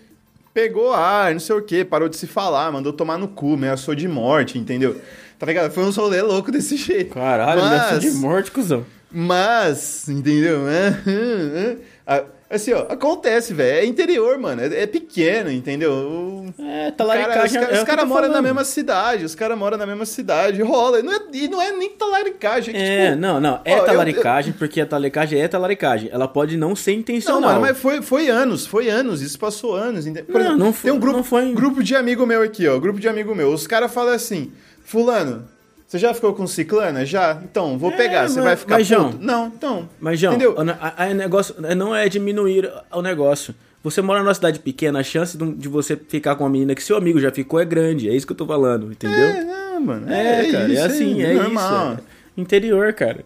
pegou 0.52 0.92
ar, 0.92 1.32
não 1.32 1.40
sei 1.40 1.56
o 1.56 1.62
que, 1.62 1.84
parou 1.84 2.08
de 2.08 2.16
se 2.16 2.26
falar, 2.26 2.70
mandou 2.70 2.92
tomar 2.92 3.18
no 3.18 3.28
cu, 3.28 3.54
ameaçou 3.54 3.94
de 3.94 4.06
morte, 4.06 4.58
entendeu? 4.58 5.00
Tá 5.38 5.46
ligado? 5.46 5.72
Foi 5.72 5.84
um 5.84 5.90
rolê 5.90 6.22
louco 6.22 6.52
desse 6.52 6.76
jeito. 6.76 7.14
Caralho, 7.14 7.60
mas, 7.62 8.00
de 8.00 8.10
morte, 8.12 8.50
cuzão. 8.50 8.86
mas, 9.10 10.08
entendeu? 10.08 10.60
Assim, 12.52 12.72
ó, 12.72 12.80
acontece, 12.88 13.54
velho. 13.54 13.78
É 13.78 13.86
interior, 13.86 14.36
mano. 14.38 14.60
É, 14.62 14.82
é 14.82 14.86
pequeno, 14.86 15.50
entendeu? 15.50 16.44
É, 16.58 16.62
Cara, 16.62 16.90
os 16.90 16.96
talaricagem 16.96 17.60
caras 17.60 17.76
é 17.76 17.80
os 17.80 17.84
caras 17.86 18.02
eu 18.02 18.08
moram 18.08 18.28
na 18.28 18.42
mesma 18.42 18.64
cidade, 18.64 19.24
os 19.24 19.34
caras 19.34 19.58
moram 19.58 19.78
na 19.78 19.86
mesma 19.86 20.04
cidade, 20.04 20.60
rola. 20.62 21.00
E 21.00 21.02
não 21.02 21.12
é, 21.12 21.20
e 21.32 21.48
não 21.48 21.62
é 21.62 21.72
nem 21.72 21.90
talaricagem, 21.90 22.74
é 22.76 22.78
É, 23.06 23.08
tipo, 23.10 23.20
não, 23.20 23.40
não. 23.40 23.60
É 23.64 23.74
ó, 23.74 23.78
eu- 23.78 23.84
talaricagem, 23.84 24.52
porque 24.52 24.80
a 24.80 24.86
talaricagem 24.86 25.40
é 25.40 25.48
talaricagem. 25.48 26.10
Ela 26.12 26.28
pode 26.28 26.56
não 26.56 26.76
ser 26.76 26.92
Não, 26.92 26.98
intencional. 27.00 27.40
mano, 27.40 27.60
mas 27.62 27.78
foi, 27.78 28.02
foi 28.02 28.28
anos, 28.28 28.66
foi 28.66 28.88
anos, 28.88 29.22
isso 29.22 29.38
passou 29.38 29.74
anos. 29.74 30.04
Por 30.04 30.12
Não, 30.34 30.40
exemplo, 30.40 30.58
não 30.58 30.72
foi- 30.72 30.90
tem 30.90 30.96
um 30.96 31.00
grupo, 31.00 31.16
não 31.16 31.24
foi- 31.24 31.52
grupo 31.54 31.82
de 31.82 31.96
amigo 31.96 32.26
meu 32.26 32.42
aqui, 32.42 32.68
ó, 32.68 32.78
grupo 32.78 33.00
de 33.00 33.08
amigo 33.08 33.34
meu. 33.34 33.48
Os 33.52 33.66
caras 33.66 33.92
falam 33.92 34.12
assim, 34.12 34.52
fulano, 34.84 35.44
você 35.92 35.98
já 35.98 36.14
ficou 36.14 36.32
com 36.32 36.46
ciclana? 36.46 37.04
Já? 37.04 37.38
Então, 37.44 37.76
vou 37.78 37.90
É, 37.92 37.96
pegar, 37.96 38.26
você 38.28 38.36
mas- 38.36 38.44
vai 38.44 38.56
ficar 38.56 38.74
mas? 38.78 38.86
João, 38.86 39.12
Não, 39.20 39.46
então. 39.48 39.88
Mas, 40.00 40.18
João, 40.18 40.32
entendeu? 40.34 40.54
a, 40.80 41.04
a 41.04 41.14
negócio 41.14 41.54
não 41.76 41.94
é 41.94 42.08
diminuir 42.08 42.70
o 42.90 43.02
negócio. 43.02 43.54
Você 43.84 44.00
mora 44.00 44.22
numa 44.22 44.32
cidade 44.32 44.58
pequena, 44.60 45.00
a 45.00 45.02
chance 45.02 45.36
de, 45.36 45.68
você 45.68 45.96
ficar 45.96 46.36
com 46.36 46.44
uma 46.44 46.50
menina 46.50 46.74
que 46.74 46.82
seu 46.82 46.96
amigo 46.96 47.18
já 47.20 47.30
ficou 47.30 47.60
é 47.60 47.64
grande. 47.64 48.08
É 48.08 48.14
isso 48.14 48.24
que 48.26 48.32
eu 48.32 48.36
tô 48.36 48.46
falando, 48.46 48.90
entendeu? 48.92 49.18
É, 49.18 49.44
não, 49.44 49.80
mano. 49.80 50.10
É, 50.12 50.50
cara, 50.50 50.64
é 50.64 50.72
isso, 50.72 50.84
assim, 50.84 51.22
é 51.22 51.34
normal. 51.34 51.94
isso. 51.94 52.02
Interior, 52.36 52.92
cara. 52.94 53.24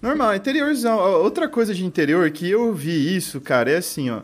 Normal, 0.00 0.34
interiorzão. 0.36 0.98
Outra 0.98 1.48
coisa 1.48 1.74
de 1.74 1.84
interior 1.84 2.30
que 2.30 2.50
eu 2.50 2.72
vi 2.72 3.14
isso, 3.16 3.40
cara, 3.40 3.70
é 3.70 3.76
assim, 3.76 4.10
ó. 4.10 4.20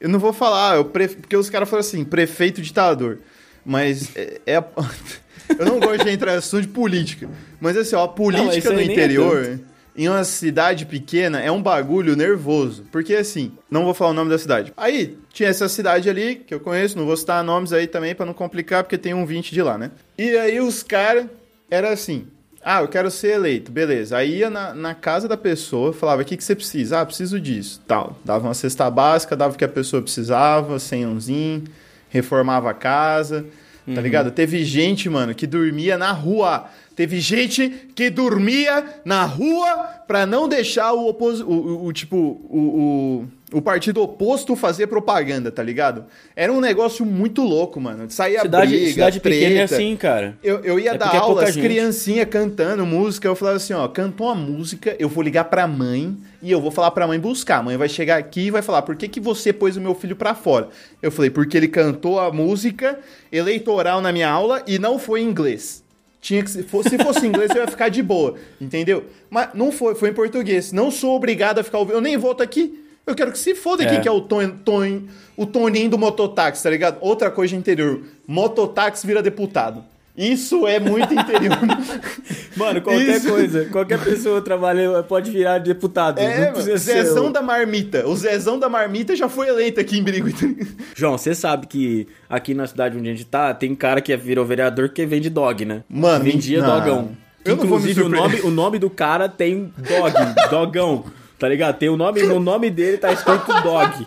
Eu 0.00 0.08
não 0.08 0.18
vou 0.18 0.32
falar, 0.32 0.76
eu 0.76 0.84
pre- 0.84 1.08
porque 1.08 1.36
os 1.36 1.48
caras 1.48 1.68
falam 1.68 1.80
assim, 1.80 2.04
prefeito 2.04 2.60
ditador. 2.60 3.18
Mas 3.64 4.14
é. 4.16 4.40
é 4.46 4.56
a- 4.56 4.64
eu 5.58 5.66
não 5.66 5.80
gosto 5.80 6.04
de 6.04 6.10
entrar 6.10 6.34
em 6.34 6.36
assunto 6.36 6.62
de 6.62 6.68
política. 6.68 7.28
Mas 7.60 7.76
assim, 7.76 7.94
ó, 7.96 8.04
a 8.04 8.06
Não, 8.06 8.14
política 8.14 8.58
isso 8.58 8.72
no 8.72 8.80
é 8.80 8.84
interior, 8.84 9.60
em 9.96 10.08
uma 10.08 10.24
cidade 10.24 10.86
pequena, 10.86 11.40
é 11.40 11.50
um 11.50 11.62
bagulho 11.62 12.16
nervoso. 12.16 12.84
Porque 12.90 13.14
assim, 13.14 13.52
não 13.70 13.84
vou 13.84 13.94
falar 13.94 14.10
o 14.10 14.14
nome 14.14 14.30
da 14.30 14.38
cidade. 14.38 14.72
Aí, 14.76 15.18
tinha 15.32 15.48
essa 15.48 15.68
cidade 15.68 16.08
ali, 16.08 16.36
que 16.36 16.54
eu 16.54 16.60
conheço, 16.60 16.96
não 16.96 17.06
vou 17.06 17.16
citar 17.16 17.42
nomes 17.44 17.72
aí 17.72 17.86
também 17.86 18.14
pra 18.14 18.26
não 18.26 18.34
complicar, 18.34 18.82
porque 18.84 18.98
tem 18.98 19.14
um 19.14 19.26
20 19.26 19.52
de 19.52 19.62
lá, 19.62 19.76
né? 19.76 19.90
E 20.16 20.36
aí 20.36 20.60
os 20.60 20.82
caras, 20.82 21.26
era 21.70 21.90
assim. 21.90 22.26
Ah, 22.64 22.80
eu 22.80 22.88
quero 22.88 23.10
ser 23.10 23.32
eleito, 23.32 23.72
beleza. 23.72 24.16
Aí 24.16 24.36
ia 24.38 24.48
na, 24.48 24.72
na 24.72 24.94
casa 24.94 25.26
da 25.26 25.36
pessoa, 25.36 25.92
falava, 25.92 26.22
o 26.22 26.24
que, 26.24 26.36
que 26.36 26.44
você 26.44 26.54
precisa? 26.54 27.00
Ah, 27.00 27.06
preciso 27.06 27.40
disso, 27.40 27.80
tal. 27.88 28.16
Dava 28.24 28.46
uma 28.46 28.54
cesta 28.54 28.88
básica, 28.88 29.34
dava 29.34 29.54
o 29.54 29.58
que 29.58 29.64
a 29.64 29.68
pessoa 29.68 30.00
precisava, 30.00 30.78
senhãozinho, 30.78 31.64
reformava 32.08 32.70
a 32.70 32.74
casa, 32.74 33.46
tá 33.86 34.00
ligado? 34.00 34.30
Teve 34.30 34.64
gente, 34.64 35.08
mano, 35.08 35.34
que 35.34 35.46
dormia 35.46 35.98
na 35.98 36.12
rua. 36.12 36.66
Teve 36.94 37.20
gente 37.20 37.68
que 37.94 38.10
dormia 38.10 38.84
na 39.04 39.24
rua 39.24 40.02
pra 40.06 40.26
não 40.26 40.48
deixar 40.48 40.92
o, 40.92 41.08
opos... 41.08 41.40
o, 41.40 41.44
o, 41.44 41.86
o, 41.86 41.92
tipo, 41.92 42.16
o, 42.16 42.58
o, 42.58 43.28
o 43.52 43.60
partido 43.60 44.02
oposto 44.02 44.56
fazer 44.56 44.86
propaganda, 44.86 45.50
tá 45.50 45.62
ligado? 45.62 46.04
Era 46.34 46.52
um 46.52 46.60
negócio 46.60 47.04
muito 47.04 47.42
louco, 47.42 47.80
mano. 47.80 48.10
Saía 48.10 48.40
Cidade, 48.40 48.70
briga, 48.74 48.92
cidade 48.92 49.20
pequena 49.20 49.44
é 49.44 49.66
treta. 49.66 49.74
assim, 49.74 49.96
cara. 49.96 50.38
Eu, 50.42 50.60
eu 50.60 50.78
ia 50.80 50.92
É 50.92 50.98
dar 50.98 51.14
é 51.14 51.18
aula, 51.18 51.34
pouca 51.34 51.48
as 51.48 51.56
criancinhas 51.56 52.26
cantando 52.28 52.84
música, 52.86 53.28
eu 53.28 53.36
falava 53.36 53.56
assim, 53.58 53.72
ó, 53.74 53.86
cantou 53.88 54.26
uma 54.26 54.34
música, 54.34 54.96
eu 54.98 55.08
vou 55.08 55.22
ligar 55.22 55.44
pra 55.44 55.66
mãe 55.66 56.16
e 56.42 56.50
eu 56.50 56.60
vou 56.60 56.70
falar 56.70 56.90
pra 56.90 57.06
mãe 57.06 57.20
buscar. 57.20 57.58
A 57.58 57.62
mãe 57.62 57.76
vai 57.76 57.88
chegar 57.88 58.16
aqui 58.16 58.46
e 58.46 58.50
vai 58.50 58.62
falar, 58.62 58.82
por 58.82 58.96
que, 58.96 59.06
que 59.08 59.20
você 59.20 59.52
pôs 59.52 59.76
o 59.76 59.80
meu 59.80 59.94
filho 59.94 60.16
pra 60.16 60.34
fora? 60.34 60.68
Eu 61.00 61.10
falei, 61.12 61.30
porque 61.30 61.56
ele 61.56 61.68
cantou 61.68 62.18
a 62.18 62.32
música 62.32 62.98
eleitoral 63.30 64.00
na 64.00 64.12
minha 64.12 64.28
aula 64.28 64.62
e 64.66 64.78
não 64.78 64.98
foi 64.98 65.20
em 65.20 65.28
inglês. 65.28 65.82
Tinha 66.20 66.42
que 66.42 66.50
se 66.50 66.62
fosse, 66.62 66.90
se 66.90 66.98
fosse 66.98 67.26
em 67.26 67.28
inglês 67.30 67.50
eu 67.50 67.62
ia 67.62 67.66
ficar 67.66 67.88
de 67.88 68.00
boa, 68.00 68.36
entendeu? 68.60 69.04
Mas 69.28 69.48
não 69.54 69.72
foi, 69.72 69.96
foi 69.96 70.10
em 70.10 70.12
português. 70.14 70.70
Não 70.70 70.88
sou 70.90 71.16
obrigado 71.16 71.58
a 71.58 71.64
ficar 71.64 71.78
ouvindo. 71.78 71.96
Eu 71.96 72.00
nem 72.00 72.16
volto 72.16 72.42
aqui. 72.44 72.78
Eu 73.06 73.14
quero 73.14 73.32
que 73.32 73.38
se 73.38 73.54
foda 73.54 73.82
aqui 73.82 73.96
É. 73.96 74.00
que 74.00 74.08
é 74.08 74.12
o 74.12 74.20
Ton, 74.20 74.50
Ton, 74.64 75.02
o 75.36 75.44
Toninho 75.44 75.90
do 75.90 75.98
mototáxi, 75.98 76.62
tá 76.62 76.70
ligado? 76.70 76.98
Outra 77.00 77.30
coisa 77.30 77.50
de 77.52 77.58
interior. 77.58 78.00
Mototáxi 78.26 79.06
vira 79.06 79.22
deputado. 79.22 79.84
Isso 80.16 80.66
é 80.66 80.78
muito 80.78 81.12
interior. 81.14 81.58
Mano, 82.54 82.82
qualquer 82.82 83.16
Isso. 83.16 83.28
coisa, 83.30 83.64
qualquer 83.72 83.98
pessoa 83.98 84.42
trabalha, 84.42 85.02
pode 85.02 85.30
virar 85.30 85.58
deputado. 85.58 86.18
É, 86.18 86.52
não 86.52 86.60
Zezão 86.76 87.32
da 87.32 87.40
Marmita. 87.40 88.06
O 88.06 88.14
Zezão 88.14 88.58
da 88.58 88.68
Marmita 88.68 89.16
já 89.16 89.26
foi 89.28 89.48
eleito 89.48 89.80
aqui 89.80 89.98
em 89.98 90.02
Birigui. 90.02 90.34
João, 90.94 91.16
você 91.16 91.34
sabe 91.34 91.66
que 91.66 92.06
aqui 92.28 92.52
na 92.52 92.66
cidade 92.66 92.96
onde 92.98 93.08
a 93.08 93.12
gente 93.12 93.24
tá, 93.24 93.54
tem 93.54 93.74
cara 93.74 94.02
que 94.02 94.14
virou 94.16 94.44
vereador 94.44 94.90
que 94.90 95.06
vende 95.06 95.30
dog, 95.30 95.64
né? 95.64 95.82
Mano, 95.88 96.24
Vendia 96.24 96.60
não. 96.60 96.78
dogão. 96.78 97.16
Eu 97.42 97.56
não 97.56 97.66
vou 97.66 97.80
me 97.80 97.90
Inclusive, 97.90 98.02
o 98.02 98.08
nome, 98.10 98.40
o 98.42 98.50
nome 98.50 98.78
do 98.78 98.90
cara 98.90 99.28
tem 99.30 99.72
dog, 99.78 100.14
dogão. 100.50 101.04
Tá 101.42 101.48
ligado? 101.48 101.76
Tem 101.76 101.88
o 101.88 101.96
nome, 101.96 102.22
no 102.22 102.38
nome 102.38 102.70
dele 102.70 102.98
tá 102.98 103.12
escrito 103.12 103.52
dog. 103.64 104.06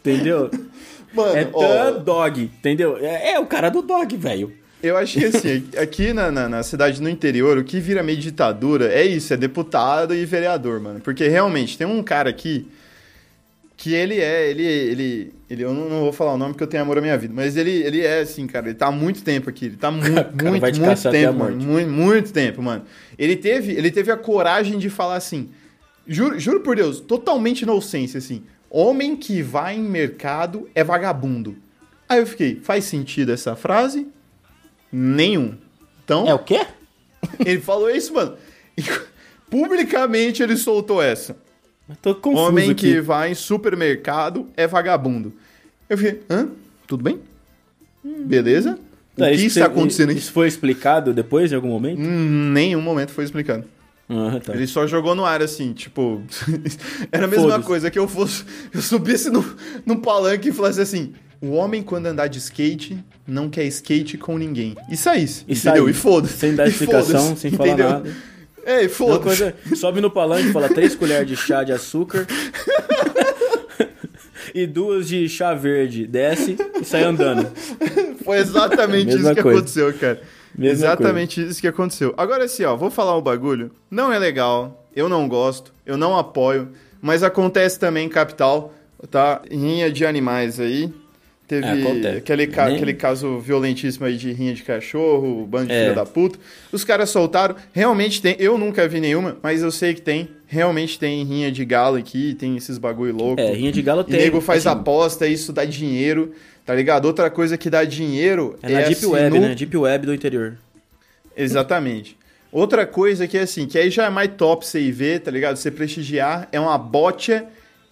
Entendeu? 0.00 0.50
Mano, 1.14 1.36
É 1.36 1.48
ó, 1.52 1.92
dog, 1.92 2.42
entendeu? 2.42 2.96
É, 3.00 3.34
é 3.34 3.38
o 3.38 3.46
cara 3.46 3.68
do 3.68 3.82
dog, 3.82 4.16
velho. 4.16 4.52
eu 4.82 4.96
acho 4.96 5.16
que 5.16 5.26
assim, 5.26 5.64
aqui 5.80 6.12
na, 6.12 6.32
na, 6.32 6.48
na 6.48 6.60
cidade 6.64 7.00
no 7.00 7.08
interior, 7.08 7.56
o 7.56 7.62
que 7.62 7.78
vira 7.78 8.02
meio 8.02 8.18
ditadura 8.18 8.92
é 8.92 9.04
isso, 9.04 9.32
é 9.32 9.36
deputado 9.36 10.12
e 10.12 10.24
vereador, 10.24 10.80
mano. 10.80 10.98
Porque 10.98 11.28
realmente 11.28 11.78
tem 11.78 11.86
um 11.86 12.02
cara 12.02 12.30
aqui 12.30 12.66
que 13.76 13.94
ele 13.94 14.18
é, 14.18 14.50
ele, 14.50 14.64
ele, 14.66 15.32
ele 15.48 15.62
eu 15.62 15.72
não, 15.72 15.88
não 15.88 16.00
vou 16.00 16.12
falar 16.12 16.34
o 16.34 16.36
nome 16.36 16.52
porque 16.52 16.64
eu 16.64 16.68
tenho 16.68 16.82
amor 16.82 16.98
à 16.98 17.00
minha 17.00 17.16
vida, 17.16 17.32
mas 17.32 17.56
ele, 17.56 17.70
ele 17.70 18.00
é 18.00 18.22
assim, 18.22 18.44
cara, 18.48 18.66
ele 18.66 18.74
tá 18.74 18.88
há 18.88 18.92
muito 18.92 19.22
tempo 19.22 19.48
aqui, 19.48 19.66
ele 19.66 19.76
tá 19.76 19.88
muito, 19.92 20.10
muito, 20.10 20.80
muito 20.80 21.10
tempo, 21.12 21.38
mano, 21.38 21.56
muito, 21.64 21.88
muito 21.88 22.32
tempo, 22.32 22.60
mano. 22.60 22.82
Ele 23.16 23.36
teve, 23.36 23.70
ele 23.70 23.92
teve 23.92 24.10
a 24.10 24.16
coragem 24.16 24.80
de 24.80 24.90
falar 24.90 25.14
assim, 25.14 25.48
juro, 26.06 26.38
juro 26.38 26.60
por 26.60 26.76
Deus, 26.76 27.00
totalmente 27.00 27.62
inocência, 27.62 28.18
assim, 28.18 28.42
homem 28.70 29.16
que 29.16 29.42
vai 29.42 29.76
em 29.76 29.82
mercado 29.82 30.68
é 30.74 30.82
vagabundo. 30.84 31.56
Aí 32.08 32.18
eu 32.20 32.26
fiquei, 32.26 32.56
faz 32.62 32.84
sentido 32.84 33.32
essa 33.32 33.56
frase? 33.56 34.06
Nenhum. 34.92 35.54
Então, 36.04 36.26
É 36.28 36.34
o 36.34 36.38
quê? 36.38 36.66
ele 37.44 37.60
falou 37.60 37.88
isso, 37.90 38.12
mano. 38.14 38.36
E 38.76 38.82
publicamente 39.50 40.42
ele 40.42 40.56
soltou 40.56 41.02
essa. 41.02 41.36
Eu 41.88 41.96
tô 41.96 42.14
confuso 42.14 42.44
Homem 42.48 42.70
aqui. 42.70 42.92
que 42.94 43.00
vai 43.00 43.30
em 43.30 43.34
supermercado 43.34 44.48
é 44.56 44.66
vagabundo. 44.66 45.32
Eu 45.88 45.98
fiquei, 45.98 46.22
hã? 46.30 46.48
Tudo 46.86 47.02
bem? 47.04 47.20
Beleza? 48.02 48.78
O 49.16 49.20
Tá, 49.20 49.26
que 49.28 49.34
isso 49.34 49.58
está 49.58 49.66
acontecendo 49.66 50.10
aqui? 50.10 50.18
Isso 50.20 50.32
foi 50.32 50.48
explicado 50.48 51.12
depois, 51.12 51.52
em 51.52 51.54
algum 51.54 51.68
momento? 51.68 52.00
Em 52.00 52.04
nenhum 52.52 52.80
momento 52.80 53.10
foi 53.10 53.24
explicado. 53.24 53.64
Ah, 54.08 54.40
tá. 54.44 54.54
Ele 54.54 54.66
só 54.66 54.86
jogou 54.86 55.14
no 55.14 55.24
ar 55.24 55.42
assim, 55.42 55.72
tipo. 55.72 56.22
Era 57.10 57.24
a 57.24 57.28
mesma 57.28 57.60
coisa 57.60 57.90
que 57.90 57.98
eu 57.98 58.06
fosse. 58.08 58.44
Eu 58.72 58.82
subisse 58.82 59.30
no, 59.30 59.44
no 59.86 60.00
palanque 60.00 60.50
e 60.50 60.52
falasse 60.52 60.80
assim: 60.80 61.14
o 61.40 61.52
homem, 61.52 61.82
quando 61.82 62.06
andar 62.06 62.28
de 62.28 62.38
skate, 62.38 63.02
não 63.26 63.48
quer 63.48 63.64
skate 63.64 64.18
com 64.18 64.36
ninguém. 64.36 64.76
E 64.90 64.96
saísse. 64.96 65.44
E 65.48 65.54
entendeu? 65.54 65.88
E 65.88 65.92
foda-se. 65.92 66.38
Sem 66.38 66.54
dar 66.54 66.68
explicação, 66.68 67.36
sem 67.36 67.50
falar 67.50 67.68
entendeu? 67.70 67.90
nada. 67.90 68.12
É, 68.64 68.84
e 68.84 68.88
foda-se. 68.88 69.54
sobe 69.74 70.00
no 70.00 70.10
palanque 70.10 70.48
e 70.48 70.52
fala 70.52 70.68
três 70.68 70.94
colheres 70.94 71.26
de 71.26 71.36
chá 71.36 71.64
de 71.64 71.72
açúcar 71.72 72.24
e 74.54 74.66
duas 74.66 75.08
de 75.08 75.28
chá 75.28 75.52
verde. 75.52 76.06
Desce 76.06 76.56
e 76.80 76.84
sai 76.84 77.02
andando. 77.02 77.50
Foi 78.24 78.38
exatamente 78.38 79.16
isso 79.16 79.34
que 79.34 79.42
coisa. 79.42 79.58
aconteceu, 79.58 79.92
cara. 79.94 80.22
Mesma 80.54 80.86
exatamente 80.86 81.40
isso 81.46 81.60
que 81.60 81.68
aconteceu. 81.68 82.14
Agora 82.16 82.44
assim, 82.44 82.64
ó, 82.64 82.76
vou 82.76 82.90
falar 82.90 83.16
um 83.16 83.22
bagulho. 83.22 83.70
Não 83.90 84.12
é 84.12 84.18
legal, 84.18 84.86
eu 84.94 85.08
não 85.08 85.28
gosto, 85.28 85.72
eu 85.86 85.96
não 85.96 86.16
apoio, 86.16 86.68
mas 87.00 87.22
acontece 87.22 87.78
também 87.78 88.06
em 88.06 88.10
capital, 88.10 88.72
tá? 89.10 89.42
Rinha 89.50 89.90
de 89.90 90.04
animais 90.04 90.60
aí. 90.60 90.92
Teve 91.60 91.66
É, 92.06 92.16
aquele, 92.16 92.46
ca- 92.46 92.66
Nem- 92.66 92.76
aquele 92.76 92.94
caso 92.94 93.38
violentíssimo 93.38 94.06
aí 94.06 94.16
de 94.16 94.32
rinha 94.32 94.54
de 94.54 94.62
cachorro, 94.62 95.46
bando 95.46 95.66
de 95.66 95.72
É. 95.74 95.82
filha 95.82 95.94
da 95.94 96.06
puta. 96.06 96.38
Os 96.72 96.82
caras 96.82 97.10
soltaram. 97.10 97.54
Realmente 97.74 98.22
tem. 98.22 98.34
Eu 98.38 98.56
nunca 98.56 98.88
vi 98.88 99.00
nenhuma, 99.00 99.36
mas 99.42 99.60
eu 99.62 99.70
sei 99.70 99.92
que 99.92 100.00
tem. 100.00 100.28
Realmente 100.46 100.98
tem 100.98 101.22
rinha 101.24 101.52
de 101.52 101.62
galo 101.64 101.96
aqui, 101.96 102.34
tem 102.34 102.56
esses 102.56 102.78
bagulho 102.78 103.14
louco. 103.14 103.40
É, 103.40 103.52
rinha 103.52 103.70
de 103.70 103.82
galo 103.82 104.00
E 104.00 104.10
tem. 104.10 104.20
nego 104.20 104.40
faz 104.40 104.66
assim, 104.66 104.78
aposta, 104.78 105.26
isso 105.26 105.52
dá 105.52 105.64
dinheiro, 105.66 106.32
tá 106.64 106.74
ligado? 106.74 107.04
Outra 107.04 107.28
coisa 107.30 107.58
que 107.58 107.68
dá 107.68 107.84
dinheiro 107.84 108.56
É 108.62 108.70
na 108.70 108.80
Deep 108.80 108.94
sinu- 108.94 109.12
Web, 109.12 109.38
né? 109.38 109.54
Deep 109.54 109.76
Web 109.76 110.06
do 110.06 110.14
interior. 110.14 110.56
Exatamente. 111.36 112.16
Outra 112.50 112.86
coisa 112.86 113.26
que 113.26 113.36
é 113.38 113.42
assim, 113.42 113.66
que 113.66 113.78
aí 113.78 113.90
já 113.90 114.06
é 114.06 114.10
mais 114.10 114.30
top 114.36 114.66
você 114.66 114.80
ir 114.80 114.92
ver, 114.92 115.20
tá 115.20 115.30
ligado? 115.30 115.56
Você 115.56 115.70
prestigiar, 115.70 116.48
é 116.52 116.60
uma 116.60 116.76
bocha 116.76 117.44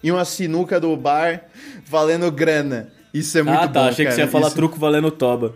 e 0.02 0.10
uma 0.10 0.24
sinuca 0.24 0.78
do 0.78 0.94
bar 0.96 1.44
valendo 1.86 2.30
grana. 2.30 2.88
Isso 3.12 3.36
é 3.38 3.42
muito 3.42 3.58
ah, 3.58 3.68
tá. 3.68 3.80
bom, 3.80 3.88
achei 3.88 4.04
que 4.04 4.10
cara. 4.10 4.14
você 4.14 4.20
ia 4.22 4.28
falar 4.28 4.46
Isso- 4.48 4.56
truco 4.56 4.78
valendo 4.78 5.10
toba. 5.10 5.54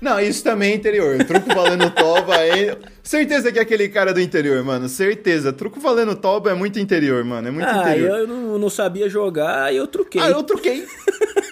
Não, 0.00 0.20
isso 0.20 0.44
também 0.44 0.72
é 0.72 0.74
interior. 0.74 1.24
Truco 1.24 1.54
valendo 1.54 1.90
toba 1.90 2.36
é... 2.36 2.76
Certeza 3.02 3.50
que 3.50 3.58
é 3.58 3.62
aquele 3.62 3.88
cara 3.88 4.12
do 4.12 4.20
interior, 4.20 4.62
mano. 4.62 4.88
Certeza. 4.88 5.52
Truco 5.52 5.80
valendo 5.80 6.14
toba 6.14 6.50
é 6.50 6.54
muito 6.54 6.78
interior, 6.78 7.24
mano. 7.24 7.48
É 7.48 7.50
muito 7.50 7.66
ah, 7.66 7.80
interior. 7.80 8.18
eu 8.18 8.26
não, 8.26 8.58
não 8.58 8.68
sabia 8.68 9.08
jogar 9.08 9.72
e 9.72 9.76
eu 9.76 9.86
truquei. 9.86 10.20
Ah, 10.20 10.28
eu 10.28 10.42
troquei. 10.42 10.86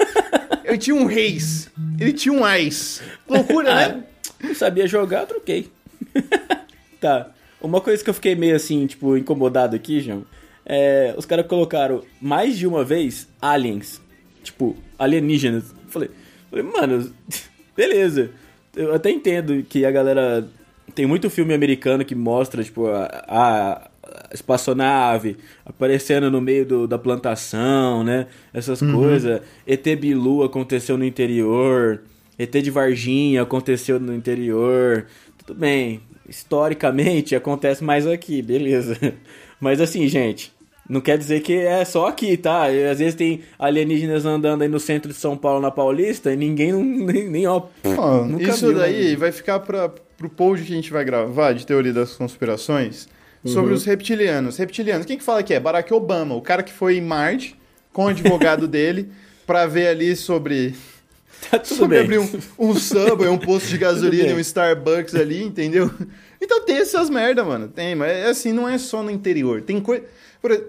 eu 0.64 0.76
tinha 0.76 0.94
um 0.94 1.06
reis. 1.06 1.70
Ele 1.98 2.12
tinha 2.12 2.34
um 2.34 2.44
ais. 2.44 3.00
Loucura, 3.26 3.74
né? 3.74 4.04
Não 4.42 4.54
sabia 4.54 4.86
jogar, 4.86 5.22
eu 5.22 5.26
troquei. 5.26 5.70
tá. 7.00 7.30
Uma 7.62 7.80
coisa 7.80 8.04
que 8.04 8.10
eu 8.10 8.14
fiquei 8.14 8.34
meio 8.34 8.54
assim, 8.54 8.86
tipo, 8.86 9.16
incomodado 9.16 9.74
aqui, 9.74 10.00
João, 10.00 10.24
é. 10.66 11.14
Os 11.16 11.24
caras 11.24 11.46
colocaram 11.46 12.02
mais 12.20 12.58
de 12.58 12.66
uma 12.66 12.84
vez 12.84 13.26
aliens. 13.40 14.03
Tipo, 14.44 14.76
alienígenas. 14.98 15.74
Falei, 15.88 16.10
falei, 16.50 16.64
mano, 16.64 17.10
beleza. 17.76 18.30
Eu 18.76 18.94
até 18.94 19.10
entendo 19.10 19.62
que 19.68 19.84
a 19.84 19.90
galera. 19.90 20.46
Tem 20.94 21.06
muito 21.06 21.28
filme 21.30 21.54
americano 21.54 22.04
que 22.04 22.14
mostra, 22.14 22.62
tipo, 22.62 22.86
a, 22.86 23.08
a 23.26 23.90
espaçonave 24.32 25.36
aparecendo 25.64 26.30
no 26.30 26.40
meio 26.40 26.64
do- 26.66 26.86
da 26.86 26.98
plantação, 26.98 28.04
né? 28.04 28.26
Essas 28.52 28.80
coisas. 28.80 29.40
ET 29.66 29.84
Bilu 29.96 30.42
aconteceu 30.44 30.96
no 30.98 31.04
interior. 31.04 32.02
ET 32.38 32.50
de 32.50 32.70
Varginha 32.70 33.42
aconteceu 33.42 33.98
no 33.98 34.14
interior. 34.14 35.06
Tudo 35.38 35.58
bem. 35.58 36.00
Historicamente 36.28 37.34
acontece 37.36 37.82
mais 37.82 38.06
aqui, 38.06 38.42
beleza. 38.42 38.96
Mas 39.60 39.80
assim, 39.80 40.06
gente, 40.06 40.52
não 40.88 41.00
quer 41.00 41.16
dizer 41.18 41.40
que 41.40 41.54
é 41.54 41.84
só 41.84 42.06
aqui, 42.08 42.36
tá? 42.36 42.66
Às 42.66 42.98
vezes 42.98 43.14
tem 43.14 43.40
alienígenas 43.58 44.24
andando 44.26 44.62
aí 44.62 44.68
no 44.68 44.78
centro 44.80 45.12
de 45.12 45.18
São 45.18 45.36
Paulo, 45.36 45.60
na 45.60 45.70
Paulista, 45.70 46.32
e 46.32 46.36
ninguém 46.36 46.72
não, 46.72 46.82
nem, 46.84 47.28
nem 47.28 47.46
ó. 47.46 47.62
Nunca 48.26 48.50
isso 48.50 48.66
viu, 48.68 48.76
daí 48.78 49.10
né? 49.10 49.16
vai 49.16 49.32
ficar 49.32 49.60
para 49.60 49.88
pro 50.16 50.28
post 50.28 50.64
que 50.64 50.72
a 50.72 50.76
gente 50.76 50.92
vai 50.92 51.04
gravar 51.04 51.52
de 51.52 51.66
teoria 51.66 51.92
das 51.92 52.12
conspirações. 52.14 53.08
sobre 53.44 53.70
Uhum. 53.70 53.74
os 53.76 53.84
reptilianos. 53.84 54.56
Reptilianos, 54.56 55.04
quem 55.04 55.18
que 55.18 55.24
fala 55.24 55.42
que 55.42 55.52
é? 55.52 55.60
Barack 55.60 55.92
Obama, 55.92 56.34
o 56.34 56.40
cara 56.40 56.62
que 56.62 56.72
foi 56.72 56.96
em 56.96 57.00
Marte 57.02 57.54
com 57.92 58.04
o 58.04 58.08
advogado 58.08 58.66
dele 58.68 59.08
pra 59.46 59.66
ver 59.66 59.88
ali 59.88 60.14
sobre 60.16 60.74
Tá 61.50 61.58
tudo 61.58 61.76
sobre 61.76 61.96
bem. 61.96 62.04
abrir 62.04 62.18
um, 62.20 62.70
um 62.70 62.74
Subway, 62.74 63.28
um 63.28 63.36
posto 63.36 63.68
de 63.68 63.76
gasolina, 63.76 64.28
bem. 64.28 64.34
um 64.36 64.40
Starbucks 64.40 65.14
ali, 65.14 65.42
entendeu? 65.42 65.90
Então 66.40 66.64
tem 66.64 66.76
essas 66.76 67.10
merda, 67.10 67.44
mano. 67.44 67.68
Tem, 67.68 67.94
mas 67.94 68.12
é 68.12 68.26
assim, 68.28 68.50
não 68.52 68.66
é 68.68 68.78
só 68.78 69.02
no 69.02 69.10
interior. 69.10 69.60
Tem 69.62 69.78
coisa. 69.80 70.04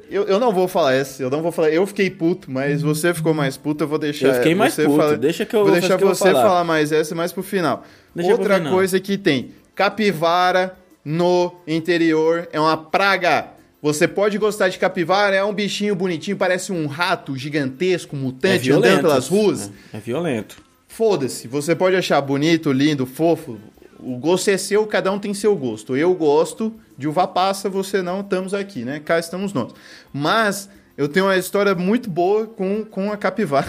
Eu, 0.09 0.23
eu 0.23 0.39
não 0.39 0.53
vou 0.53 0.67
falar 0.67 0.93
essa, 0.93 1.21
eu 1.21 1.29
não 1.29 1.41
vou 1.41 1.51
falar. 1.51 1.69
Eu 1.69 1.85
fiquei 1.85 2.09
puto, 2.09 2.49
mas 2.49 2.81
você 2.81 3.13
ficou 3.13 3.33
mais 3.33 3.57
puto, 3.57 3.83
eu 3.83 3.87
vou 3.87 3.99
deixar. 3.99 4.27
Eu 4.27 4.33
fiquei 4.35 4.55
mais 4.55 4.73
você 4.73 4.85
puto, 4.85 5.17
deixa 5.17 5.45
que 5.45 5.55
eu 5.55 5.61
vou 5.61 5.71
vou 5.71 5.79
deixar 5.79 5.97
você 5.97 6.31
falar. 6.31 6.41
falar 6.43 6.63
mais 6.63 6.91
essa 6.91 7.13
mais 7.13 7.33
pro 7.33 7.43
final. 7.43 7.83
Deixa 8.15 8.31
Outra 8.31 8.55
final. 8.57 8.73
coisa 8.73 8.99
que 8.99 9.17
tem: 9.17 9.51
capivara 9.73 10.77
no 11.03 11.53
interior 11.67 12.47
é 12.51 12.59
uma 12.59 12.77
praga. 12.77 13.49
Você 13.81 14.07
pode 14.07 14.37
gostar 14.39 14.69
de 14.69 14.79
capivara, 14.79 15.35
é 15.35 15.43
um 15.43 15.53
bichinho 15.53 15.95
bonitinho, 15.95 16.35
parece 16.35 16.71
um 16.71 16.87
rato 16.87 17.37
gigantesco, 17.37 18.15
É 18.15 18.19
mutante, 18.19 18.71
andando 18.71 19.01
pelas 19.01 19.27
ruas. 19.27 19.71
É, 19.93 19.97
é 19.97 19.99
violento. 19.99 20.57
Foda-se, 20.87 21.47
você 21.47 21.75
pode 21.75 21.95
achar 21.95 22.19
bonito, 22.21 22.71
lindo, 22.71 23.05
fofo. 23.05 23.59
O 24.05 24.17
gosto 24.17 24.49
é 24.49 24.57
seu, 24.57 24.85
cada 24.85 25.11
um 25.11 25.17
tem 25.19 25.33
seu 25.33 25.55
gosto. 25.55 25.97
Eu 25.97 26.13
gosto 26.13 26.73
de 26.97 27.07
uva 27.07 27.27
passa, 27.27 27.69
você 27.69 28.01
não, 28.01 28.21
estamos 28.21 28.53
aqui, 28.53 28.85
né? 28.85 28.99
Cá 29.03 29.17
estamos 29.17 29.51
nós. 29.51 29.71
Mas 30.13 30.69
eu 30.97 31.07
tenho 31.09 31.25
uma 31.25 31.35
história 31.37 31.73
muito 31.73 32.09
boa 32.09 32.45
com, 32.45 32.85
com 32.85 33.11
a 33.11 33.17
capivara. 33.17 33.67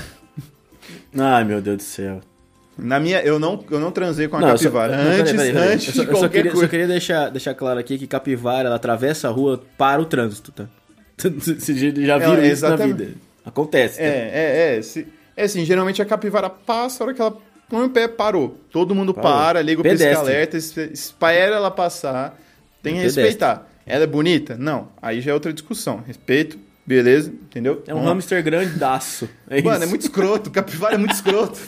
Ai, 1.18 1.45
meu 1.45 1.61
Deus 1.61 1.76
do 1.78 1.82
céu. 1.82 2.20
Na 2.78 3.01
minha, 3.01 3.22
eu 3.22 3.39
não, 3.39 3.64
eu 3.70 3.80
não 3.80 3.91
transei 3.91 4.28
com 4.28 4.37
a 4.37 4.41
Não, 4.41 4.49
eu 4.51 4.59
só- 4.59 4.64
capivara. 4.64 4.97
não, 4.97 5.05
peraí, 5.05 5.20
antes 5.20 5.32
peraí, 5.32 5.53
peraí. 5.55 5.72
antes 5.72 5.87
Eu 5.89 5.95
só, 5.95 6.03
de 6.03 6.09
eu 6.09 6.14
só 6.14 6.20
qualquer 6.20 6.37
queria, 6.37 6.51
só 6.51 6.57
coisa. 6.57 6.68
queria 6.70 6.87
deixar, 6.87 7.30
deixar 7.30 7.55
claro 7.55 7.80
aqui 7.80 7.97
que 7.99 8.07
capivara, 8.07 8.66
ela 8.68 8.76
atravessa 8.76 9.28
a 9.28 9.30
rua 9.30 9.62
para 9.78 10.03
o 10.03 10.05
trânsito, 10.05 10.53
tá? 10.53 10.66
Vocês 11.16 11.78
já 11.80 12.18
viram 12.18 12.34
É, 12.43 12.49
isso 12.49 12.68
na 12.68 12.76
vida. 12.76 13.09
Acontece, 13.45 13.97
tá? 13.97 14.05
É, 14.05 14.30
é, 14.74 14.76
é. 14.76 14.82
Se, 14.82 15.07
é 15.34 15.45
assim, 15.45 15.64
geralmente 15.64 16.03
a 16.03 16.05
capivara 16.05 16.51
passa, 16.51 17.03
a 17.03 17.07
hora 17.07 17.14
que 17.14 17.22
ela 17.22 17.39
põe 17.68 17.86
o 17.86 17.90
pé, 17.90 18.06
parou. 18.08 18.56
Todo 18.70 18.94
mundo 18.94 19.12
Parou. 19.14 19.30
para, 19.30 19.62
liga 19.62 19.80
o 19.80 19.84
pisca-alerta, 19.84 20.56
es- 20.56 20.76
espera 20.76 21.56
ela 21.56 21.70
passar. 21.70 22.38
Tem 22.82 22.94
que 22.94 23.00
respeitar. 23.00 23.68
Ela 23.84 24.04
é 24.04 24.06
bonita? 24.06 24.56
Não. 24.56 24.88
Aí 25.00 25.20
já 25.20 25.30
é 25.30 25.34
outra 25.34 25.52
discussão. 25.52 26.02
Respeito, 26.06 26.58
beleza, 26.84 27.30
entendeu? 27.30 27.82
É 27.86 27.92
um 27.94 27.98
Vamos 27.98 28.24
hamster 28.24 28.42
grandaço. 28.42 29.28
É 29.48 29.60
Mano, 29.62 29.76
isso. 29.76 29.84
é 29.84 29.86
muito 29.88 30.02
escroto. 30.02 30.50
Capivara 30.50 30.94
é 30.94 30.98
muito 30.98 31.14
escroto. 31.16 31.58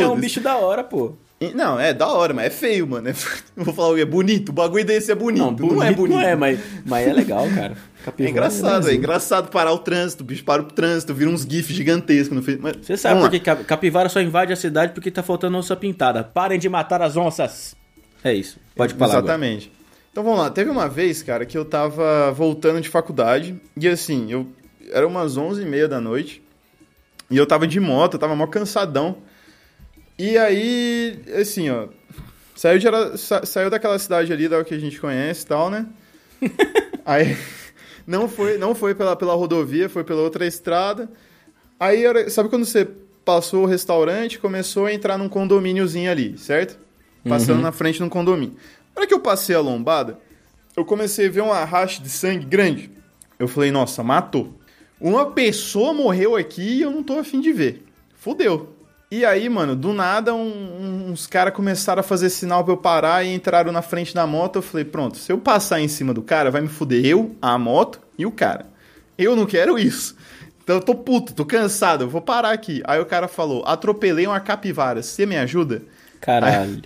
É 0.00 0.06
um 0.06 0.16
bicho 0.18 0.40
da 0.40 0.56
hora, 0.56 0.82
pô. 0.84 1.14
Não, 1.54 1.78
é 1.78 1.92
da 1.92 2.08
hora, 2.08 2.32
mas 2.32 2.46
é 2.46 2.50
feio, 2.50 2.86
mano. 2.86 3.08
É- 3.10 3.14
vou 3.56 3.74
falar, 3.74 3.98
é 3.98 4.04
bonito. 4.06 4.48
O 4.48 4.52
bagulho 4.52 4.84
desse 4.86 5.12
é 5.12 5.14
bonito. 5.14 5.42
Não, 5.44 5.52
bonito, 5.54 5.74
não 5.74 5.82
é 5.82 5.92
bonito. 5.92 6.14
Não 6.14 6.20
é, 6.22 6.34
mas, 6.34 6.58
mas 6.86 7.06
é 7.06 7.12
legal, 7.12 7.46
cara. 7.54 7.76
É 7.98 8.04
Capivara 8.06 8.30
engraçado, 8.30 8.64
é 8.66 8.68
legalzinho. 8.70 8.98
engraçado 8.98 9.50
parar 9.50 9.72
o 9.72 9.78
trânsito. 9.78 10.22
O 10.22 10.26
bicho 10.26 10.44
para 10.44 10.62
o 10.62 10.66
trânsito, 10.66 11.12
vira 11.12 11.28
uns 11.28 11.42
gifs 11.42 11.74
gigantescos 11.74 12.38
mas- 12.60 12.76
Você 12.80 12.96
sabe 12.96 13.20
por 13.20 13.28
que 13.30 13.40
cap- 13.40 13.64
capivara 13.64 14.08
só 14.08 14.20
invade 14.20 14.52
a 14.52 14.56
cidade 14.56 14.92
porque 14.92 15.10
tá 15.10 15.24
faltando 15.24 15.58
onça 15.58 15.74
pintada. 15.74 16.22
Parem 16.22 16.56
de 16.56 16.68
matar 16.68 17.02
as 17.02 17.16
onças. 17.16 17.74
É 18.22 18.32
isso. 18.32 18.58
Pode 18.76 18.94
falar 18.94 19.14
agora. 19.18 19.24
Exatamente. 19.34 19.72
Então 20.12 20.22
vamos 20.22 20.38
lá. 20.38 20.50
Teve 20.50 20.70
uma 20.70 20.88
vez, 20.88 21.20
cara, 21.24 21.44
que 21.44 21.58
eu 21.58 21.64
tava 21.64 22.30
voltando 22.30 22.80
de 22.80 22.88
faculdade. 22.88 23.60
E 23.76 23.88
assim, 23.88 24.30
eu 24.30 24.46
era 24.92 25.04
umas 25.06 25.36
11h30 25.36 25.88
da 25.88 26.00
noite. 26.00 26.40
E 27.28 27.36
eu 27.36 27.44
tava 27.44 27.66
de 27.66 27.80
moto, 27.80 28.14
eu 28.14 28.20
tava 28.20 28.36
mó 28.36 28.46
cansadão. 28.46 29.16
E 30.18 30.36
aí, 30.38 31.18
assim, 31.40 31.68
ó. 31.70 31.88
Saiu, 32.54 32.78
de, 32.78 33.18
sa- 33.18 33.44
saiu 33.44 33.68
daquela 33.68 33.98
cidade 33.98 34.32
ali, 34.32 34.48
da 34.48 34.64
que 34.64 34.74
a 34.74 34.78
gente 34.78 34.98
conhece 34.98 35.44
e 35.44 35.46
tal, 35.46 35.68
né? 35.70 35.86
aí. 37.04 37.36
Não 38.06 38.28
foi, 38.28 38.56
não 38.56 38.74
foi 38.74 38.94
pela, 38.94 39.16
pela 39.16 39.34
rodovia, 39.34 39.88
foi 39.88 40.04
pela 40.04 40.22
outra 40.22 40.46
estrada. 40.46 41.10
Aí, 41.78 42.04
sabe 42.30 42.48
quando 42.48 42.64
você 42.64 42.88
passou 43.24 43.64
o 43.64 43.66
restaurante, 43.66 44.38
começou 44.38 44.86
a 44.86 44.92
entrar 44.92 45.18
num 45.18 45.28
condomíniozinho 45.28 46.10
ali, 46.10 46.38
certo? 46.38 46.78
Passando 47.28 47.60
na 47.60 47.72
frente 47.72 47.96
de 47.96 48.04
um 48.04 48.08
condomínio. 48.08 48.54
Na 48.94 49.00
hora 49.00 49.06
que 49.08 49.12
eu 49.12 49.18
passei 49.20 49.56
a 49.56 49.60
lombada, 49.60 50.18
eu 50.76 50.84
comecei 50.84 51.26
a 51.26 51.30
ver 51.30 51.40
um 51.40 51.52
arraste 51.52 52.00
de 52.00 52.08
sangue 52.08 52.46
grande. 52.46 52.90
Eu 53.38 53.48
falei, 53.48 53.72
nossa, 53.72 54.02
matou. 54.04 54.54
Uma 55.00 55.32
pessoa 55.32 55.92
morreu 55.92 56.36
aqui 56.36 56.62
e 56.78 56.82
eu 56.82 56.90
não 56.92 57.02
tô 57.02 57.18
afim 57.18 57.40
de 57.40 57.52
ver. 57.52 57.84
Fudeu. 58.14 58.75
E 59.10 59.24
aí, 59.24 59.48
mano, 59.48 59.76
do 59.76 59.92
nada, 59.92 60.34
um- 60.34 61.10
uns 61.10 61.26
caras 61.26 61.54
começaram 61.54 62.00
a 62.00 62.02
fazer 62.02 62.28
sinal 62.28 62.64
pra 62.64 62.72
eu 62.72 62.76
parar 62.76 63.24
e 63.24 63.32
entraram 63.32 63.70
na 63.70 63.80
frente 63.82 64.12
da 64.14 64.26
moto. 64.26 64.56
Eu 64.56 64.62
falei, 64.62 64.84
pronto, 64.84 65.16
se 65.16 65.30
eu 65.32 65.38
passar 65.38 65.80
em 65.80 65.86
cima 65.88 66.12
do 66.12 66.22
cara, 66.22 66.50
vai 66.50 66.60
me 66.60 66.68
fuder 66.68 67.04
eu, 67.04 67.36
a 67.40 67.56
moto 67.56 68.00
e 68.18 68.26
o 68.26 68.32
cara. 68.32 68.66
Eu 69.16 69.36
não 69.36 69.46
quero 69.46 69.78
isso. 69.78 70.16
Então 70.62 70.76
eu 70.76 70.82
tô 70.82 70.94
puto, 70.96 71.32
tô 71.32 71.44
cansado, 71.44 72.02
eu 72.04 72.08
vou 72.08 72.20
parar 72.20 72.50
aqui. 72.50 72.82
Aí 72.84 72.98
o 73.00 73.06
cara 73.06 73.28
falou, 73.28 73.62
atropelei 73.64 74.26
uma 74.26 74.40
capivara, 74.40 75.00
você 75.00 75.24
me 75.24 75.36
ajuda? 75.36 75.82
Caralho. 76.20 76.82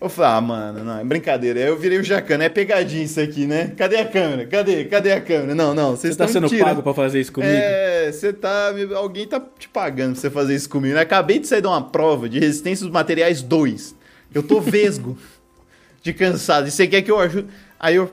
Eu 0.00 0.08
falei, 0.08 0.30
ah, 0.30 0.40
mano, 0.40 0.84
não, 0.84 0.98
é 1.00 1.04
brincadeira. 1.04 1.58
Aí 1.58 1.66
eu 1.66 1.76
virei 1.76 1.98
o 1.98 2.04
Jacana, 2.04 2.44
é 2.44 2.48
pegadinha 2.48 3.02
isso 3.02 3.20
aqui, 3.20 3.46
né? 3.46 3.72
Cadê 3.76 3.96
a 3.96 4.06
câmera? 4.06 4.46
Cadê? 4.46 4.84
Cadê 4.84 5.10
a 5.12 5.20
câmera? 5.20 5.56
Não, 5.56 5.74
não, 5.74 5.90
vocês 5.96 6.14
Você 6.14 6.18
tá 6.18 6.24
estão 6.26 6.42
sendo 6.42 6.48
tirando. 6.48 6.68
pago 6.68 6.82
pra 6.84 6.94
fazer 6.94 7.20
isso 7.20 7.32
comigo? 7.32 7.52
É, 7.52 8.12
você 8.12 8.32
tá. 8.32 8.72
Alguém 8.94 9.26
tá 9.26 9.42
te 9.58 9.68
pagando 9.68 10.12
pra 10.12 10.20
você 10.20 10.30
fazer 10.30 10.54
isso 10.54 10.70
comigo. 10.70 10.94
Eu 10.94 11.00
acabei 11.00 11.40
de 11.40 11.48
sair 11.48 11.60
de 11.60 11.66
uma 11.66 11.82
prova 11.82 12.28
de 12.28 12.38
resistência 12.38 12.84
dos 12.84 12.92
materiais 12.92 13.42
2. 13.42 13.96
Eu 14.32 14.42
tô 14.44 14.60
vesgo 14.60 15.18
de 16.00 16.12
cansado. 16.12 16.68
E 16.68 16.70
você 16.70 16.86
quer 16.86 17.02
que 17.02 17.10
eu 17.10 17.18
ajude. 17.18 17.48
Aí 17.80 17.96
eu 17.96 18.08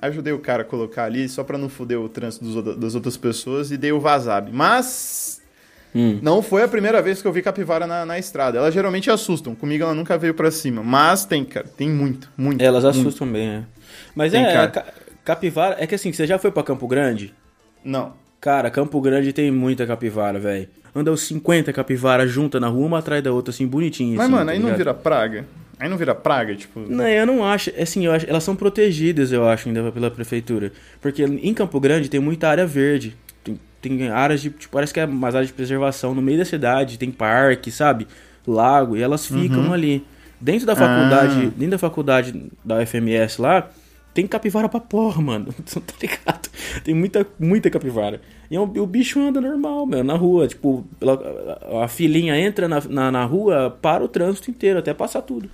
ajudei 0.00 0.32
o 0.32 0.38
cara 0.38 0.62
a 0.62 0.64
colocar 0.64 1.02
ali 1.06 1.28
só 1.28 1.42
pra 1.42 1.58
não 1.58 1.68
foder 1.68 1.98
o 1.98 2.08
trânsito 2.08 2.44
dos 2.44 2.76
das 2.76 2.94
outras 2.94 3.16
pessoas 3.16 3.72
e 3.72 3.76
dei 3.76 3.90
o 3.90 3.98
vazab. 3.98 4.52
Mas. 4.52 5.37
Hum. 5.94 6.18
Não 6.22 6.42
foi 6.42 6.62
a 6.62 6.68
primeira 6.68 7.00
vez 7.00 7.22
que 7.22 7.28
eu 7.28 7.32
vi 7.32 7.42
capivara 7.42 7.86
na, 7.86 8.04
na 8.04 8.18
estrada. 8.18 8.58
Elas 8.58 8.74
geralmente 8.74 9.10
assustam. 9.10 9.54
Comigo 9.54 9.84
ela 9.84 9.94
nunca 9.94 10.18
veio 10.18 10.34
pra 10.34 10.50
cima. 10.50 10.82
Mas 10.82 11.24
tem, 11.24 11.44
cara. 11.44 11.66
Tem 11.66 11.88
muito, 11.88 12.30
muito. 12.36 12.62
Elas 12.62 12.84
muito. 12.84 12.98
assustam 12.98 13.26
bem, 13.26 13.48
é. 13.48 13.62
Mas 14.14 14.32
Tem, 14.32 14.44
é, 14.44 14.70
capivara. 15.24 15.76
É 15.78 15.86
que 15.86 15.94
assim, 15.94 16.12
você 16.12 16.26
já 16.26 16.38
foi 16.38 16.50
pra 16.50 16.62
Campo 16.62 16.86
Grande? 16.86 17.34
Não. 17.84 18.12
Cara, 18.40 18.70
Campo 18.70 19.00
Grande 19.00 19.32
tem 19.32 19.50
muita 19.50 19.86
capivara, 19.86 20.38
velho. 20.38 20.68
Anda 20.94 21.12
os 21.12 21.22
50 21.22 21.72
capivaras 21.72 22.30
juntas 22.30 22.60
na 22.60 22.68
rua, 22.68 22.86
uma 22.86 22.98
atrás 22.98 23.22
da 23.22 23.32
outra, 23.32 23.50
assim, 23.50 23.66
bonitinha. 23.66 24.16
Mas, 24.16 24.26
assim, 24.26 24.32
mano, 24.32 24.46
tá 24.46 24.52
aí 24.52 24.58
não 24.58 24.66
ligado? 24.66 24.78
vira 24.78 24.94
praga? 24.94 25.46
Aí 25.78 25.88
não 25.88 25.96
vira 25.96 26.14
praga, 26.14 26.54
tipo. 26.56 26.80
Não, 26.80 27.06
eu 27.06 27.26
não 27.26 27.44
acho. 27.44 27.70
Assim, 27.80 28.06
eu 28.06 28.12
acho, 28.12 28.28
elas 28.28 28.42
são 28.42 28.56
protegidas, 28.56 29.30
eu 29.30 29.46
acho, 29.46 29.68
ainda 29.68 29.92
pela 29.92 30.10
prefeitura. 30.10 30.72
Porque 31.00 31.22
em 31.22 31.54
Campo 31.54 31.78
Grande 31.78 32.08
tem 32.08 32.20
muita 32.20 32.48
área 32.48 32.66
verde. 32.66 33.16
Tem, 33.80 34.08
áreas 34.08 34.40
de. 34.40 34.50
Tipo, 34.50 34.72
parece 34.72 34.92
que 34.92 35.00
é 35.00 35.04
umas 35.04 35.34
áreas 35.34 35.48
de 35.48 35.54
preservação 35.54 36.14
no 36.14 36.22
meio 36.22 36.38
da 36.38 36.44
cidade, 36.44 36.98
tem 36.98 37.10
parque, 37.10 37.70
sabe? 37.70 38.06
Lago, 38.46 38.96
e 38.96 39.02
elas 39.02 39.26
ficam 39.26 39.72
ali. 39.72 40.04
Dentro 40.40 40.66
da 40.66 40.74
faculdade, 40.76 41.34
Ah. 41.46 41.50
dentro 41.56 41.70
da 41.72 41.78
faculdade 41.78 42.50
da 42.64 42.80
FMS 42.86 43.40
lá, 43.42 43.68
tem 44.14 44.26
capivara 44.26 44.68
pra 44.68 44.80
porra, 44.80 45.20
mano. 45.20 45.54
Tá 45.68 45.94
ligado? 46.00 46.48
Tem 46.84 46.94
muita, 46.94 47.26
muita 47.38 47.68
capivara. 47.70 48.20
E 48.50 48.56
é 48.56 48.60
um- 48.60 48.62
o 48.64 48.86
bicho 48.86 49.20
anda 49.20 49.40
normal, 49.40 49.84
meu, 49.86 50.02
na 50.04 50.14
rua. 50.14 50.46
Tipo, 50.48 50.86
a, 51.72 51.84
a 51.84 51.88
filinha 51.88 52.38
entra 52.38 52.66
na, 52.68 52.80
na, 52.88 53.10
na 53.10 53.24
rua, 53.24 53.76
para 53.82 54.02
o 54.04 54.08
trânsito 54.08 54.50
inteiro, 54.50 54.78
até 54.78 54.94
passar 54.94 55.22
tudo. 55.22 55.50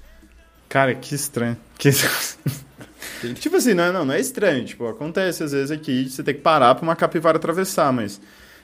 Cara, 0.69 0.95
que 0.95 1.15
estranho. 1.15 1.57
Que... 1.79 1.91
tipo 3.35 3.57
assim, 3.57 3.75
não, 3.75 3.85
é- 3.85 3.93
não, 3.93 4.05
não 4.05 4.15
é 4.15 4.21
estranho. 4.21 4.65
Tipo, 4.65 4.87
acontece 4.87 5.43
às 5.43 5.53
vezes 5.53 5.71
aqui 5.71 6.09
você 6.09 6.23
tem 6.23 6.35
que 6.35 6.41
parar 6.41 6.75
pra 6.75 6.83
uma 6.83 6.97
capivara 6.97 7.37
atravessar, 7.39 7.93
mas 7.93 8.21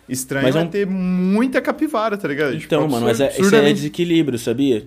estranho 0.08 0.44
Mas 0.46 0.56
é 0.56 0.58
é 0.58 0.62
um- 0.62 0.68
ter 0.68 0.86
muita 0.86 1.60
capivara, 1.60 2.16
tá 2.16 2.26
ligado? 2.28 2.54
Então, 2.54 2.80
Tipo, 2.82 2.92
mano, 2.92 3.06
mas 3.06 3.20
é, 3.20 3.34
isso 3.38 3.54
é 3.54 3.72
desequilíbrio, 3.72 4.38
sabia? 4.38 4.86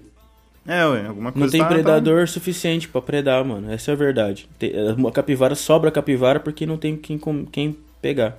É, 0.66 0.86
ué, 0.86 1.06
alguma 1.08 1.32
coisa 1.32 1.46
Não 1.46 1.52
tem 1.52 1.60
tá- 1.62 1.68
tá- 1.68 1.74
predador 1.74 2.28
suficiente 2.28 2.88
pra 2.88 3.02
predar, 3.02 3.44
mano. 3.44 3.70
Essa 3.72 3.92
é 3.92 3.94
a 3.94 3.98
verdade. 3.98 4.48
Tem, 4.58 4.72
uma 4.98 5.12
capivara 5.12 5.56
sobra 5.56 5.92
capivara 5.92 6.40
porque 6.40 6.66
não 6.66 6.78
tem 6.78 6.96
quem, 6.96 7.20
quem 7.52 7.78
pegar. 8.02 8.38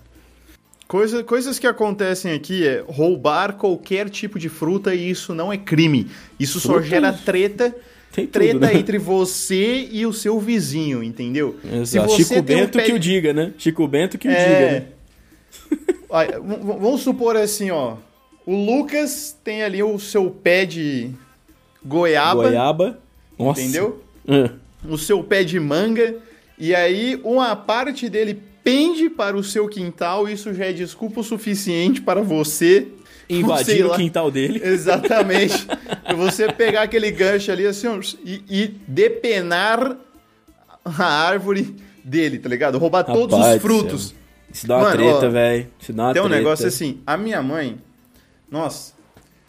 Coisa, 0.87 1.25
coisas 1.25 1.59
que 1.59 1.67
acontecem 1.67 2.33
aqui 2.33 2.67
é 2.67 2.85
roubar 2.87 3.55
qualquer 3.55 4.09
tipo 4.11 4.39
de 4.39 4.49
fruta 4.51 4.95
e 4.95 5.11
isso 5.11 5.35
não 5.35 5.53
é 5.53 5.57
crime. 5.57 6.11
Isso 6.39 6.61
só 6.61 6.75
Fruta? 6.75 6.87
gera 6.87 7.13
treta. 7.13 7.75
Tem 8.15 8.27
tudo, 8.27 8.33
Treta 8.33 8.59
né? 8.67 8.77
entre 8.79 8.97
você 8.97 9.89
e 9.91 10.07
o 10.07 10.13
seu 10.13 10.39
vizinho, 10.39 11.03
entendeu? 11.03 11.57
Exato. 11.81 12.13
Chico 12.15 12.29
tem 12.31 12.39
um 12.39 12.43
Bento 12.43 12.79
pé 12.79 12.85
que 12.85 12.93
o 12.93 12.99
diga, 12.99 13.33
né? 13.33 13.53
Chico 13.59 13.89
Bento 13.89 14.17
que 14.17 14.29
o 14.29 14.31
É. 14.31 14.45
diga, 14.45 14.71
né? 14.71 14.87
Vamos 16.63 17.01
supor 17.03 17.37
assim, 17.37 17.71
ó. 17.71 17.97
O 18.47 18.55
Lucas 18.55 19.37
tem 19.43 19.63
ali 19.63 19.83
o 19.83 19.99
seu 19.99 20.31
pé 20.31 20.65
de 20.65 21.11
goiaba, 21.85 22.43
Goiaba. 22.45 22.99
Nossa. 23.39 23.61
entendeu? 23.61 24.03
Ah, 24.29 24.51
O 24.89 24.97
seu 24.99 25.23
pé 25.25 25.43
de 25.43 25.59
manga. 25.59 26.15
E 26.59 26.75
aí, 26.75 27.19
uma 27.25 27.57
parte 27.57 28.09
dele 28.09 28.39
pende 28.63 29.11
para 29.11 29.37
o 29.37 29.43
seu 29.43 29.67
quintal. 29.69 30.29
Isso 30.29 30.55
já 30.55 30.67
é 30.67 30.73
desculpa 30.73 31.21
o 31.21 31.25
suficiente 31.25 32.01
para 32.01 32.23
você. 32.23 32.87
Invadir 33.29 33.87
o 33.87 33.95
quintal 33.95 34.31
dele. 34.31 34.61
Exatamente. 34.65 35.67
Pra 36.05 36.15
você 36.15 36.53
pegar 36.53 36.83
aquele 36.83 37.11
gancho 37.11 37.51
ali 37.51 37.67
assim 37.67 37.89
e, 38.25 38.43
e 38.49 38.69
depenar 38.87 39.97
a 40.85 41.05
árvore 41.05 41.75
dele, 42.05 42.39
tá 42.39 42.49
ligado? 42.49 42.77
Roubar 42.79 43.05
todos 43.05 43.37
Rapaz 43.37 43.57
os 43.57 43.63
do 43.63 43.69
frutos. 43.69 44.15
Isso 44.53 44.67
dá 44.67 44.77
uma 44.77 44.85
Mano, 44.91 44.97
treta, 44.97 45.31
velho. 45.31 45.67
Isso 45.81 45.93
dá 45.93 46.03
uma 46.05 46.13
Tem 46.13 46.23
um 46.23 46.27
treta. 46.27 46.39
negócio 46.43 46.67
assim, 46.69 47.01
a 47.07 47.17
minha 47.17 47.43
mãe. 47.43 47.79
Nossa. 48.51 48.93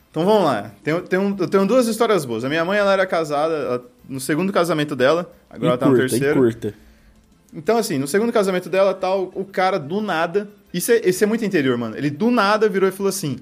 Então 0.09 0.25
vamos 0.25 0.45
lá. 0.45 0.71
Tem, 0.83 0.99
tem 1.01 1.19
um- 1.19 1.35
eu 1.37 1.47
tenho 1.47 1.65
duas 1.67 1.87
histórias 1.87 2.23
boas. 2.25 2.43
A 2.45 2.49
minha 2.49 2.63
mãe, 2.63 2.79
ela 2.79 2.93
era 2.93 3.05
casada 3.05 3.53
ela- 3.53 3.85
no 4.07 4.19
segundo 4.19 4.53
casamento 4.53 4.95
dela, 4.95 5.31
agora 5.49 5.71
ela 5.71 5.77
tá 5.77 5.85
no 5.87 5.91
curta, 5.95 6.09
terceiro. 6.09 6.39
curta. 6.39 6.73
Então, 7.53 7.77
assim, 7.77 7.97
no 7.97 8.07
segundo 8.07 8.31
casamento 8.31 8.69
dela, 8.69 8.93
tal, 8.93 9.31
o 9.35 9.43
cara 9.45 9.77
do 9.77 10.01
nada. 10.01 10.49
Isso 10.73 10.91
é, 10.91 11.01
isso 11.07 11.23
é 11.23 11.27
muito 11.27 11.43
interior, 11.45 11.77
mano. 11.77 11.95
Ele 11.97 12.09
do 12.09 12.31
nada 12.31 12.67
virou 12.69 12.87
e 12.87 12.91
falou 12.91 13.09
assim: 13.09 13.37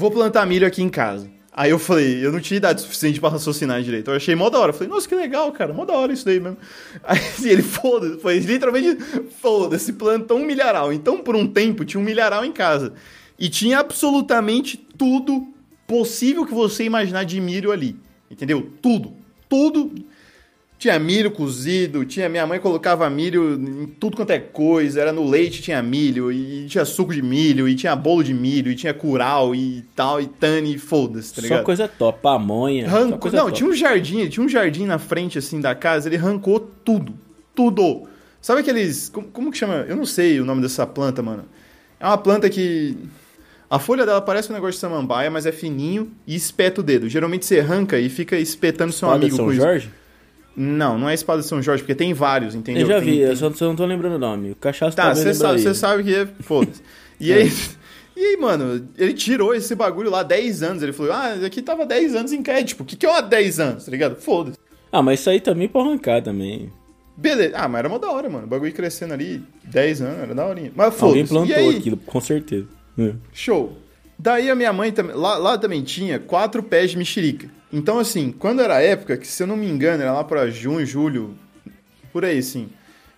Vou 0.00 0.10
plantar 0.10 0.46
milho 0.46 0.66
aqui 0.66 0.82
em 0.82 0.88
casa. 0.88 1.30
Aí 1.52 1.70
eu 1.70 1.78
falei, 1.78 2.24
eu 2.24 2.32
não 2.32 2.40
tinha 2.40 2.56
idade 2.56 2.80
suficiente 2.80 3.20
pra 3.20 3.28
raciocinar 3.28 3.82
direito. 3.82 4.10
Eu 4.10 4.16
achei 4.16 4.34
mó 4.34 4.48
da 4.48 4.58
hora. 4.58 4.70
Eu 4.70 4.72
falei, 4.72 4.88
nossa, 4.88 5.06
que 5.06 5.14
legal, 5.14 5.52
cara, 5.52 5.74
mó 5.74 5.84
da 5.84 5.92
hora 5.92 6.10
isso 6.10 6.24
daí 6.24 6.40
mesmo. 6.40 6.56
Aí 7.04 7.18
assim, 7.18 7.50
ele, 7.50 7.60
foda 7.60 8.16
foi 8.18 8.38
literalmente, 8.38 8.96
foda-se, 9.42 9.92
plantou 9.92 10.38
um 10.38 10.46
milharal. 10.46 10.90
Então, 10.90 11.18
por 11.18 11.36
um 11.36 11.46
tempo, 11.46 11.84
tinha 11.84 12.00
um 12.00 12.02
milharal 12.02 12.46
em 12.46 12.50
casa. 12.50 12.94
E 13.38 13.50
tinha 13.50 13.78
absolutamente 13.78 14.78
tudo 14.96 15.48
possível 15.86 16.46
que 16.46 16.54
você 16.54 16.84
imaginar 16.84 17.24
de 17.24 17.38
milho 17.38 17.70
ali. 17.70 17.94
Entendeu? 18.30 18.70
Tudo. 18.80 19.12
Tudo. 19.50 19.92
Tinha 20.80 20.98
milho 20.98 21.30
cozido, 21.30 22.06
tinha 22.06 22.26
minha 22.26 22.46
mãe 22.46 22.58
colocava 22.58 23.10
milho 23.10 23.52
em 23.52 23.86
tudo 23.86 24.16
quanto 24.16 24.30
é 24.30 24.38
coisa, 24.38 24.98
era 24.98 25.12
no 25.12 25.28
leite 25.28 25.60
tinha 25.60 25.82
milho, 25.82 26.32
e 26.32 26.64
tinha 26.68 26.86
suco 26.86 27.12
de 27.12 27.20
milho, 27.20 27.68
e 27.68 27.74
tinha 27.74 27.94
bolo 27.94 28.24
de 28.24 28.32
milho, 28.32 28.72
e 28.72 28.74
tinha 28.74 28.94
curau 28.94 29.54
e 29.54 29.84
tal, 29.94 30.22
e 30.22 30.26
tane, 30.26 30.76
e 30.76 30.78
foda-se, 30.78 31.34
tá 31.34 31.42
ligado? 31.42 31.58
Só 31.58 31.64
coisa 31.64 31.86
top. 31.86 32.20
Pamonha. 32.22 32.88
coisa 33.18 33.36
não, 33.36 33.44
top. 33.44 33.58
tinha 33.58 33.68
um 33.68 33.74
jardim, 33.74 34.26
tinha 34.26 34.42
um 34.42 34.48
jardim 34.48 34.86
na 34.86 34.98
frente 34.98 35.36
assim 35.36 35.60
da 35.60 35.74
casa, 35.74 36.08
ele 36.08 36.16
arrancou 36.16 36.58
tudo, 36.58 37.12
tudo. 37.54 38.08
Sabe 38.40 38.60
aqueles, 38.62 39.10
como, 39.10 39.28
como 39.28 39.52
que 39.52 39.58
chama? 39.58 39.84
Eu 39.86 39.96
não 39.96 40.06
sei 40.06 40.40
o 40.40 40.46
nome 40.46 40.62
dessa 40.62 40.86
planta, 40.86 41.22
mano. 41.22 41.44
É 42.00 42.06
uma 42.06 42.16
planta 42.16 42.48
que 42.48 42.96
a 43.68 43.78
folha 43.78 44.06
dela 44.06 44.22
parece 44.22 44.50
um 44.50 44.54
negócio 44.54 44.72
de 44.72 44.78
samambaia, 44.78 45.30
mas 45.30 45.44
é 45.44 45.52
fininho 45.52 46.10
e 46.26 46.34
espeta 46.34 46.80
o 46.80 46.82
dedo. 46.82 47.06
Geralmente 47.06 47.44
você 47.44 47.60
arranca 47.60 47.98
e 47.98 48.08
fica 48.08 48.38
espetando 48.38 48.94
seu 48.94 49.08
Espada 49.08 49.26
amigo 49.26 49.36
São 49.36 49.44
com 49.44 49.52
isso. 49.52 49.90
Não, 50.56 50.98
não 50.98 51.08
é 51.08 51.14
espada 51.14 51.40
de 51.40 51.46
São 51.48 51.62
Jorge, 51.62 51.82
porque 51.82 51.94
tem 51.94 52.12
vários, 52.12 52.54
entendeu? 52.54 52.82
Eu 52.82 52.88
já 52.88 52.94
Tem- 53.00 53.04
vi, 53.04 53.10
tem- 53.18 53.20
eu 53.28 53.36
só, 53.36 53.50
só 53.52 53.66
não 53.66 53.76
tô 53.76 53.86
lembrando 53.86 54.14
o 54.16 54.18
nome. 54.18 54.50
O 54.50 54.56
cachaço 54.56 54.96
Tá, 54.96 55.14
você 55.14 55.32
sabe, 55.32 55.60
você 55.60 55.74
sabe 55.74 56.02
que 56.04 56.14
é. 56.14 56.26
Foda-se. 56.40 56.82
E 57.18 57.32
aí. 57.32 57.50
E 58.16 58.20
aí, 58.20 58.36
mano, 58.36 58.86
ele 58.98 59.14
tirou 59.14 59.54
esse 59.54 59.74
bagulho 59.74 60.10
lá 60.10 60.22
10 60.22 60.62
anos. 60.62 60.82
Ele 60.82 60.92
falou, 60.92 61.12
ah, 61.12 61.34
aqui 61.46 61.62
tava 61.62 61.86
10 61.86 62.14
anos 62.14 62.32
em 62.32 62.42
crédito. 62.42 62.68
Tipo, 62.68 62.82
o 62.82 62.86
que, 62.86 62.96
que 62.96 63.06
é 63.06 63.10
uma 63.10 63.22
10 63.22 63.58
anos, 63.60 63.84
tá 63.84 63.90
ligado? 63.90 64.16
Foda-se. 64.16 64.58
Ah, 64.92 65.00
mas 65.02 65.20
isso 65.20 65.30
aí 65.30 65.40
também 65.40 65.68
pode 65.68 65.88
arrancar 65.88 66.20
também. 66.22 66.70
Beleza. 67.16 67.56
Ah, 67.56 67.68
mas 67.68 67.78
era 67.78 67.88
uma 67.88 67.98
da 67.98 68.10
hora, 68.10 68.28
mano. 68.28 68.44
O 68.44 68.48
bagulho 68.48 68.72
crescendo 68.74 69.14
ali, 69.14 69.42
10 69.64 70.02
anos, 70.02 70.18
era 70.22 70.34
da 70.34 70.46
horinha. 70.46 70.72
Mas 70.74 70.86
Alguém 71.02 71.24
foda-se. 71.24 71.24
E 71.24 71.28
plantou 71.54 71.56
aí, 71.70 71.76
aquilo, 71.78 71.96
com 71.96 72.20
certeza. 72.20 72.66
É. 72.98 73.12
show. 73.32 73.78
Daí 74.18 74.50
a 74.50 74.54
minha 74.54 74.72
mãe 74.72 74.92
também. 74.92 75.16
Lá, 75.16 75.38
lá 75.38 75.56
também 75.56 75.82
tinha 75.82 76.18
quatro 76.18 76.62
pés 76.62 76.90
de 76.90 76.98
mexerica. 76.98 77.48
Então, 77.72 77.98
assim, 77.98 78.32
quando 78.32 78.60
era 78.60 78.76
a 78.76 78.82
época, 78.82 79.16
que 79.16 79.26
se 79.26 79.42
eu 79.42 79.46
não 79.46 79.56
me 79.56 79.68
engano, 79.68 80.02
era 80.02 80.12
lá 80.12 80.24
pra 80.24 80.50
junho, 80.50 80.84
julho, 80.84 81.36
por 82.12 82.24
aí, 82.24 82.42
sim. 82.42 82.68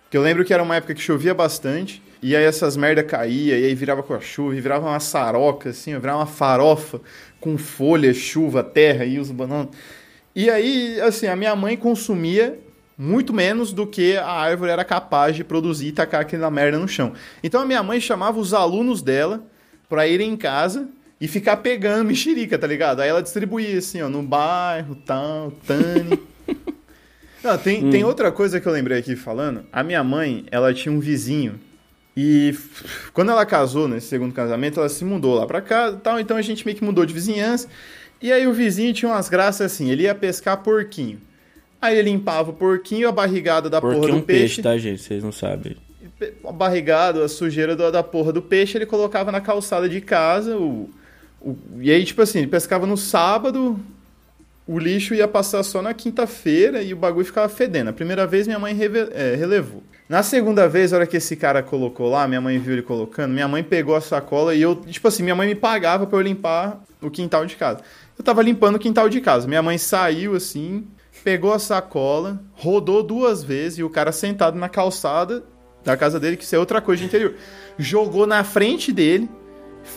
Que 0.09 0.17
eu 0.17 0.21
lembro 0.21 0.45
que 0.45 0.53
era 0.53 0.61
uma 0.61 0.75
época 0.75 0.93
que 0.93 1.01
chovia 1.01 1.33
bastante. 1.33 2.01
E 2.21 2.35
aí 2.35 2.43
essas 2.43 2.77
merda 2.77 3.03
caía, 3.03 3.57
e 3.59 3.65
aí 3.65 3.75
virava 3.75 4.01
com 4.01 4.13
a 4.13 4.19
chuva, 4.21 4.55
e 4.55 4.61
virava 4.61 4.87
uma 4.87 4.99
saroca, 4.99 5.69
assim, 5.71 5.97
virava 5.99 6.19
uma 6.19 6.25
farofa 6.25 7.01
com 7.39 7.57
folha, 7.57 8.13
chuva, 8.13 8.63
terra 8.63 9.03
e 9.03 9.19
os 9.19 9.29
bananos. 9.29 9.75
E 10.35 10.49
aí, 10.49 11.01
assim, 11.01 11.27
a 11.27 11.35
minha 11.35 11.55
mãe 11.55 11.75
consumia 11.75 12.57
muito 12.97 13.33
menos 13.33 13.73
do 13.73 13.85
que 13.85 14.15
a 14.17 14.31
árvore 14.31 14.71
era 14.71 14.85
capaz 14.85 15.35
de 15.35 15.43
produzir 15.43 15.87
e 15.87 15.91
tacar 15.91 16.21
aquela 16.21 16.49
merda 16.49 16.77
no 16.77 16.87
chão. 16.87 17.13
Então 17.43 17.61
a 17.61 17.65
minha 17.65 17.83
mãe 17.83 17.99
chamava 17.99 18.39
os 18.39 18.53
alunos 18.53 19.01
dela 19.01 19.43
pra 19.89 20.07
irem 20.07 20.31
em 20.31 20.37
casa 20.37 20.87
e 21.23 21.27
ficar 21.29 21.55
pegando 21.55 22.03
mexerica, 22.09 22.59
tá 22.59 22.67
ligado? 22.67 22.99
Aí 22.99 23.07
ela 23.07 23.23
distribuía 23.23 23.77
assim, 23.77 24.01
ó, 24.01 24.09
no 24.09 24.21
bairro, 24.21 24.93
tal, 24.93 25.51
Tani. 25.65 26.19
Não, 27.41 27.57
tem, 27.57 27.89
tem 27.89 28.03
outra 28.03 28.29
coisa 28.29 28.59
que 28.59 28.67
eu 28.67 28.73
lembrei 28.73 28.99
aqui 28.99 29.15
falando. 29.15 29.63
A 29.71 29.81
minha 29.83 30.03
mãe, 30.03 30.43
ela 30.51 30.73
tinha 30.73 30.91
um 30.91 30.99
vizinho. 30.99 31.57
E 32.15 32.53
quando 33.13 33.31
ela 33.31 33.45
casou, 33.45 33.87
nesse 33.87 34.07
segundo 34.07 34.33
casamento, 34.33 34.81
ela 34.81 34.89
se 34.89 35.05
mudou 35.05 35.35
lá 35.35 35.47
pra 35.47 35.61
casa 35.61 35.95
e 35.95 35.99
tal. 36.01 36.19
Então 36.19 36.35
a 36.35 36.41
gente 36.41 36.65
meio 36.65 36.77
que 36.77 36.83
mudou 36.83 37.05
de 37.05 37.13
vizinhança. 37.13 37.69
E 38.21 38.29
aí 38.29 38.45
o 38.45 38.51
vizinho 38.51 38.93
tinha 38.93 39.09
umas 39.09 39.29
graças 39.29 39.61
assim. 39.71 39.89
Ele 39.89 40.03
ia 40.03 40.13
pescar 40.13 40.57
porquinho. 40.57 41.21
Aí 41.81 41.97
ele 41.97 42.09
limpava 42.11 42.51
o 42.51 42.53
porquinho, 42.53 43.07
a 43.07 43.13
barrigada 43.13 43.69
da 43.69 43.79
Porque 43.79 43.95
porra 43.95 44.09
é 44.09 44.11
do 44.11 44.17
um 44.17 44.21
peixe, 44.21 44.41
peixe. 44.41 44.61
tá, 44.61 44.77
gente? 44.77 45.01
Vocês 45.01 45.23
não 45.23 45.31
sabem. 45.31 45.77
A 46.45 46.51
barrigada, 46.51 47.23
a 47.23 47.29
sujeira 47.29 47.77
da, 47.77 47.89
da 47.89 48.03
porra 48.03 48.33
do 48.33 48.41
peixe, 48.41 48.77
ele 48.77 48.85
colocava 48.85 49.31
na 49.31 49.39
calçada 49.39 49.87
de 49.87 50.01
casa. 50.01 50.57
O, 50.57 50.89
o- 51.43 51.57
e 51.81 51.91
aí, 51.91 52.03
tipo 52.05 52.21
assim, 52.21 52.39
ele 52.39 52.47
pescava 52.47 52.85
no 52.85 52.97
sábado, 52.97 53.79
o 54.67 54.79
lixo 54.79 55.13
ia 55.13 55.27
passar 55.27 55.61
só 55.63 55.81
na 55.81 55.93
quinta-feira 55.93 56.81
e 56.81 56.93
o 56.93 56.97
bagulho 56.97 57.25
ficava 57.25 57.49
fedendo. 57.49 57.89
A 57.89 57.93
primeira 57.93 58.25
vez 58.25 58.47
minha 58.47 58.59
mãe 58.59 58.73
reve- 58.73 59.09
é, 59.11 59.35
relevou. 59.35 59.83
Na 60.07 60.21
segunda 60.21 60.67
vez, 60.67 60.93
a 60.93 60.97
hora 60.97 61.07
que 61.07 61.17
esse 61.17 61.35
cara 61.35 61.63
colocou 61.63 62.09
lá, 62.09 62.27
minha 62.27 62.41
mãe 62.41 62.59
viu 62.59 62.73
ele 62.73 62.81
colocando, 62.81 63.33
minha 63.33 63.47
mãe 63.47 63.63
pegou 63.63 63.95
a 63.95 64.01
sacola 64.01 64.53
e 64.53 64.61
eu, 64.61 64.75
tipo 64.75 65.07
assim, 65.07 65.23
minha 65.23 65.35
mãe 65.35 65.47
me 65.47 65.55
pagava 65.55 66.05
pra 66.05 66.17
eu 66.17 66.21
limpar 66.21 66.81
o 67.01 67.09
quintal 67.09 67.45
de 67.45 67.55
casa. 67.55 67.79
Eu 68.17 68.23
tava 68.23 68.41
limpando 68.41 68.75
o 68.75 68.79
quintal 68.79 69.09
de 69.09 69.19
casa. 69.21 69.47
Minha 69.47 69.61
mãe 69.61 69.77
saiu 69.77 70.35
assim, 70.35 70.85
pegou 71.23 71.53
a 71.53 71.59
sacola, 71.59 72.39
rodou 72.53 73.01
duas 73.01 73.43
vezes 73.43 73.79
e 73.79 73.83
o 73.83 73.89
cara 73.89 74.11
sentado 74.11 74.57
na 74.57 74.69
calçada 74.69 75.43
da 75.83 75.97
casa 75.97 76.19
dele, 76.19 76.37
que 76.37 76.43
isso 76.43 76.55
é 76.55 76.59
outra 76.59 76.79
coisa 76.79 77.01
de 77.01 77.07
interior, 77.07 77.33
jogou 77.77 78.25
na 78.27 78.43
frente 78.43 78.91
dele 78.91 79.29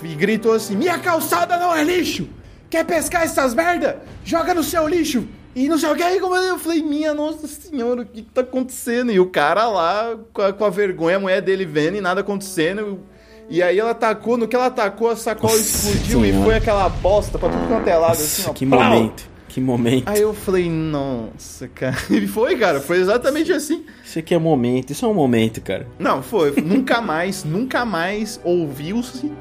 e 0.03 0.14
gritou 0.14 0.53
assim: 0.53 0.76
Minha 0.76 0.99
calçada 0.99 1.57
não 1.57 1.74
é 1.74 1.82
lixo! 1.82 2.28
Quer 2.68 2.84
pescar 2.84 3.22
essas 3.22 3.55
merda? 3.55 4.03
Joga 4.24 4.53
no 4.55 4.62
seu 4.62 4.87
lixo! 4.87 5.26
E 5.55 5.68
não 5.68 5.78
sei 5.78 5.89
o 5.89 5.97
que. 5.97 6.03
Aí 6.03 6.20
como 6.20 6.37
eu 6.37 6.59
falei, 6.59 6.82
minha 6.82 7.14
nossa 7.14 7.49
senhora, 7.49 8.03
o 8.03 8.05
que, 8.05 8.20
que 8.20 8.30
tá 8.30 8.43
acontecendo? 8.43 9.11
E 9.11 9.18
o 9.18 9.26
cara 9.26 9.66
lá, 9.66 10.14
com 10.30 10.43
a, 10.43 10.53
com 10.53 10.64
a 10.66 10.68
vergonha, 10.68 11.16
a 11.16 11.20
mulher 11.20 11.41
dele 11.41 11.64
vendo 11.64 11.97
e 11.97 12.01
nada 12.03 12.20
acontecendo. 12.20 13.01
E 13.49 13.62
aí 13.62 13.78
ela 13.78 13.95
tacou, 13.95 14.37
no 14.37 14.47
que 14.47 14.55
ela 14.55 14.70
tacou, 14.70 15.09
a 15.09 15.16
sacola 15.16 15.57
Nossa 15.57 15.64
explodiu 15.64 16.24
e 16.24 16.28
Senhora. 16.28 16.45
foi 16.45 16.55
aquela 16.57 16.89
bosta 16.89 17.39
pra 17.39 17.49
tudo 17.49 17.66
quanto 17.68 17.89
é 17.89 17.97
lado, 17.97 18.12
assim, 18.12 18.45
ó. 18.47 18.53
que 18.53 18.66
plau! 18.66 18.82
momento. 18.82 19.37
Que 19.49 19.61
momento. 19.62 20.07
Aí 20.07 20.20
eu 20.20 20.34
falei, 20.34 20.68
nossa, 20.68 21.66
cara. 21.68 21.97
E 22.11 22.26
foi, 22.26 22.59
cara, 22.59 22.78
foi 22.78 22.99
exatamente 22.99 23.51
assim. 23.51 23.87
Isso 24.05 24.18
aqui 24.18 24.34
é 24.34 24.39
momento. 24.39 24.91
Isso 24.91 25.07
é 25.07 25.09
um 25.09 25.14
momento, 25.14 25.62
cara. 25.62 25.87
Não, 25.99 26.22
foi. 26.22 26.51
nunca 26.61 27.01
mais, 27.01 27.43
nunca 27.43 27.82
mais 27.87 28.39
ouviu-se 28.45 29.32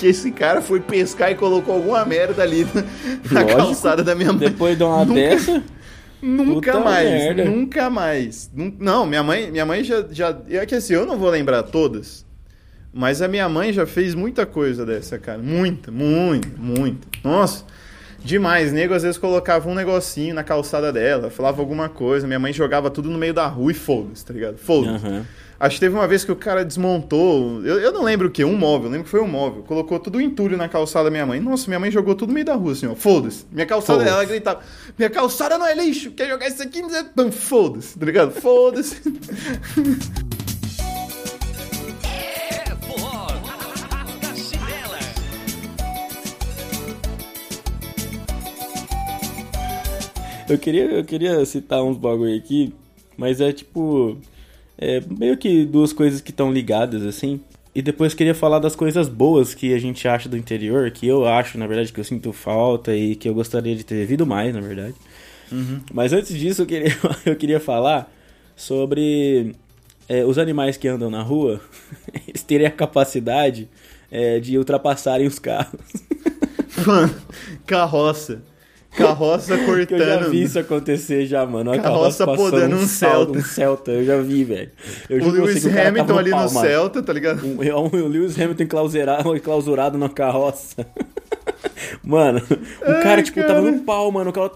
que 0.00 0.06
esse 0.08 0.30
cara 0.30 0.60
foi 0.62 0.80
pescar 0.80 1.30
e 1.30 1.34
colocou 1.34 1.74
alguma 1.74 2.04
merda 2.04 2.42
ali 2.42 2.66
na, 3.30 3.40
Lógico. 3.42 3.56
calçada 3.58 4.02
da 4.02 4.14
minha 4.14 4.32
mãe. 4.32 4.48
Depois 4.48 4.76
de 4.76 4.82
uma 4.82 5.04
Nunca- 5.04 5.14
dessa. 5.20 5.62
Nunca 6.22 6.80
mais, 6.80 7.08
merda. 7.08 7.44
nunca 7.46 7.88
mais. 7.90 8.50
Não, 8.78 9.06
minha 9.06 9.22
mãe, 9.22 9.50
minha 9.50 9.64
mãe 9.64 9.82
já, 9.82 10.04
já. 10.10 10.36
É 10.50 10.66
que 10.66 10.74
assim, 10.74 10.92
eu 10.94 11.06
não 11.06 11.16
vou 11.16 11.30
lembrar 11.30 11.62
todas, 11.62 12.26
mas 12.92 13.22
a 13.22 13.28
minha 13.28 13.48
mãe 13.48 13.72
já 13.72 13.86
fez 13.86 14.14
muita 14.14 14.44
coisa 14.44 14.84
dessa, 14.84 15.18
cara. 15.18 15.38
Muita, 15.38 15.90
muita, 15.90 16.48
muita. 16.58 17.06
Nossa, 17.24 17.64
demais. 18.22 18.70
Nego 18.70 18.92
às 18.92 19.02
vezes 19.02 19.16
colocava 19.16 19.68
um 19.70 19.74
negocinho 19.74 20.34
na 20.34 20.44
calçada 20.44 20.92
dela, 20.92 21.30
falava 21.30 21.62
alguma 21.62 21.88
coisa. 21.88 22.26
Minha 22.26 22.38
mãe 22.38 22.52
jogava 22.52 22.90
tudo 22.90 23.08
no 23.08 23.16
meio 23.16 23.32
da 23.32 23.46
rua 23.46 23.70
e 23.70 23.74
foda-se, 23.74 24.22
tá 24.24 24.34
ligado? 24.34 24.58
Foda-se. 24.58 25.06
Aham. 25.06 25.24
Acho 25.60 25.74
que 25.74 25.80
teve 25.80 25.94
uma 25.94 26.08
vez 26.08 26.24
que 26.24 26.32
o 26.32 26.36
cara 26.36 26.64
desmontou. 26.64 27.62
Eu, 27.62 27.78
eu 27.78 27.92
não 27.92 28.02
lembro 28.02 28.28
o 28.28 28.30
que, 28.30 28.42
um 28.42 28.56
móvel, 28.56 28.88
lembro 28.88 29.04
que 29.04 29.10
foi 29.10 29.20
um 29.20 29.28
móvel. 29.28 29.62
Colocou 29.62 30.00
tudo 30.00 30.16
o 30.16 30.20
entulho 30.20 30.56
na 30.56 30.70
calçada 30.70 31.04
da 31.04 31.10
minha 31.10 31.26
mãe. 31.26 31.38
Nossa, 31.38 31.66
minha 31.66 31.78
mãe 31.78 31.90
jogou 31.90 32.14
tudo 32.14 32.30
no 32.30 32.34
meio 32.34 32.46
da 32.46 32.54
rua, 32.54 32.72
assim, 32.72 32.86
ó. 32.86 32.94
Foda-se. 32.94 33.44
Minha 33.52 33.66
calçada, 33.66 33.98
Foda-se. 33.98 34.16
ela 34.16 34.24
gritava: 34.24 34.60
Minha 34.96 35.10
calçada 35.10 35.58
não 35.58 35.66
é 35.66 35.74
lixo, 35.74 36.12
quer 36.12 36.30
jogar 36.30 36.48
isso 36.48 36.62
aqui? 36.62 36.80
Foda-se, 37.30 37.98
tá 37.98 38.06
ligado? 38.06 38.32
Foda-se. 38.40 39.02
Eu 50.48 50.58
queria, 50.58 50.84
eu 50.86 51.04
queria 51.04 51.44
citar 51.44 51.82
uns 51.82 51.98
bagulho 51.98 52.34
aqui, 52.34 52.72
mas 53.14 53.42
é 53.42 53.52
tipo. 53.52 54.16
É 54.80 55.02
meio 55.08 55.36
que 55.36 55.66
duas 55.66 55.92
coisas 55.92 56.22
que 56.22 56.30
estão 56.30 56.50
ligadas, 56.50 57.02
assim. 57.04 57.38
E 57.74 57.82
depois 57.82 58.14
queria 58.14 58.34
falar 58.34 58.58
das 58.58 58.74
coisas 58.74 59.08
boas 59.08 59.54
que 59.54 59.74
a 59.74 59.78
gente 59.78 60.08
acha 60.08 60.28
do 60.28 60.36
interior, 60.36 60.90
que 60.90 61.06
eu 61.06 61.26
acho, 61.26 61.58
na 61.58 61.66
verdade, 61.66 61.92
que 61.92 62.00
eu 62.00 62.04
sinto 62.04 62.32
falta 62.32 62.96
e 62.96 63.14
que 63.14 63.28
eu 63.28 63.34
gostaria 63.34 63.76
de 63.76 63.84
ter 63.84 63.96
vivido 63.96 64.26
mais, 64.26 64.52
na 64.54 64.60
verdade. 64.60 64.94
Mas 65.92 66.12
antes 66.12 66.36
disso, 66.36 66.62
eu 66.62 66.66
queria, 66.66 66.96
eu 67.26 67.36
queria 67.36 67.60
falar 67.60 68.10
sobre 68.56 69.54
é, 70.08 70.24
os 70.24 70.38
animais 70.38 70.76
que 70.76 70.88
andam 70.88 71.10
na 71.10 71.22
rua, 71.22 71.60
eles 72.26 72.42
terem 72.42 72.66
a 72.66 72.70
capacidade 72.70 73.68
é, 74.10 74.40
de 74.40 74.58
ultrapassarem 74.58 75.26
os 75.26 75.38
carros. 75.38 75.80
Mano, 76.86 77.14
carroça. 77.66 78.42
Carroça 79.04 79.56
Que 79.58 79.94
eu 79.94 79.98
já 79.98 80.06
cortando. 80.14 80.30
vi 80.30 80.42
isso 80.42 80.58
acontecer 80.58 81.26
já, 81.26 81.44
mano. 81.46 81.72
Uma 81.72 81.82
Carroça 81.82 82.26
passando 82.26 82.50
podando 82.50 82.76
um 82.76 82.86
Celta. 82.86 83.38
Um 83.38 83.42
Celta, 83.42 83.90
eu 83.90 84.04
já 84.04 84.16
vi, 84.18 84.44
velho. 84.44 84.70
O 85.10 85.28
Lewis 85.30 85.66
Hamilton 85.66 86.06
tava 86.06 86.18
ali 86.20 86.30
no 86.30 86.36
mano. 86.36 86.48
Celta, 86.48 87.02
tá 87.02 87.12
ligado? 87.12 87.46
Um, 87.46 87.62
é 87.62 87.74
um, 87.74 87.86
o 87.86 88.08
Lewis 88.08 88.38
Hamilton 88.38 88.62
enclausurado, 88.62 89.34
enclausurado 89.36 89.98
na 89.98 90.08
carroça. 90.08 90.86
Mano, 92.02 92.40
o 92.40 92.90
Ai, 92.90 93.02
cara, 93.02 93.22
tipo, 93.22 93.40
tava 93.40 93.54
cara. 93.54 93.70
no 93.70 93.80
pau, 93.80 94.10
mano. 94.10 94.30
O 94.30 94.32
cara, 94.32 94.50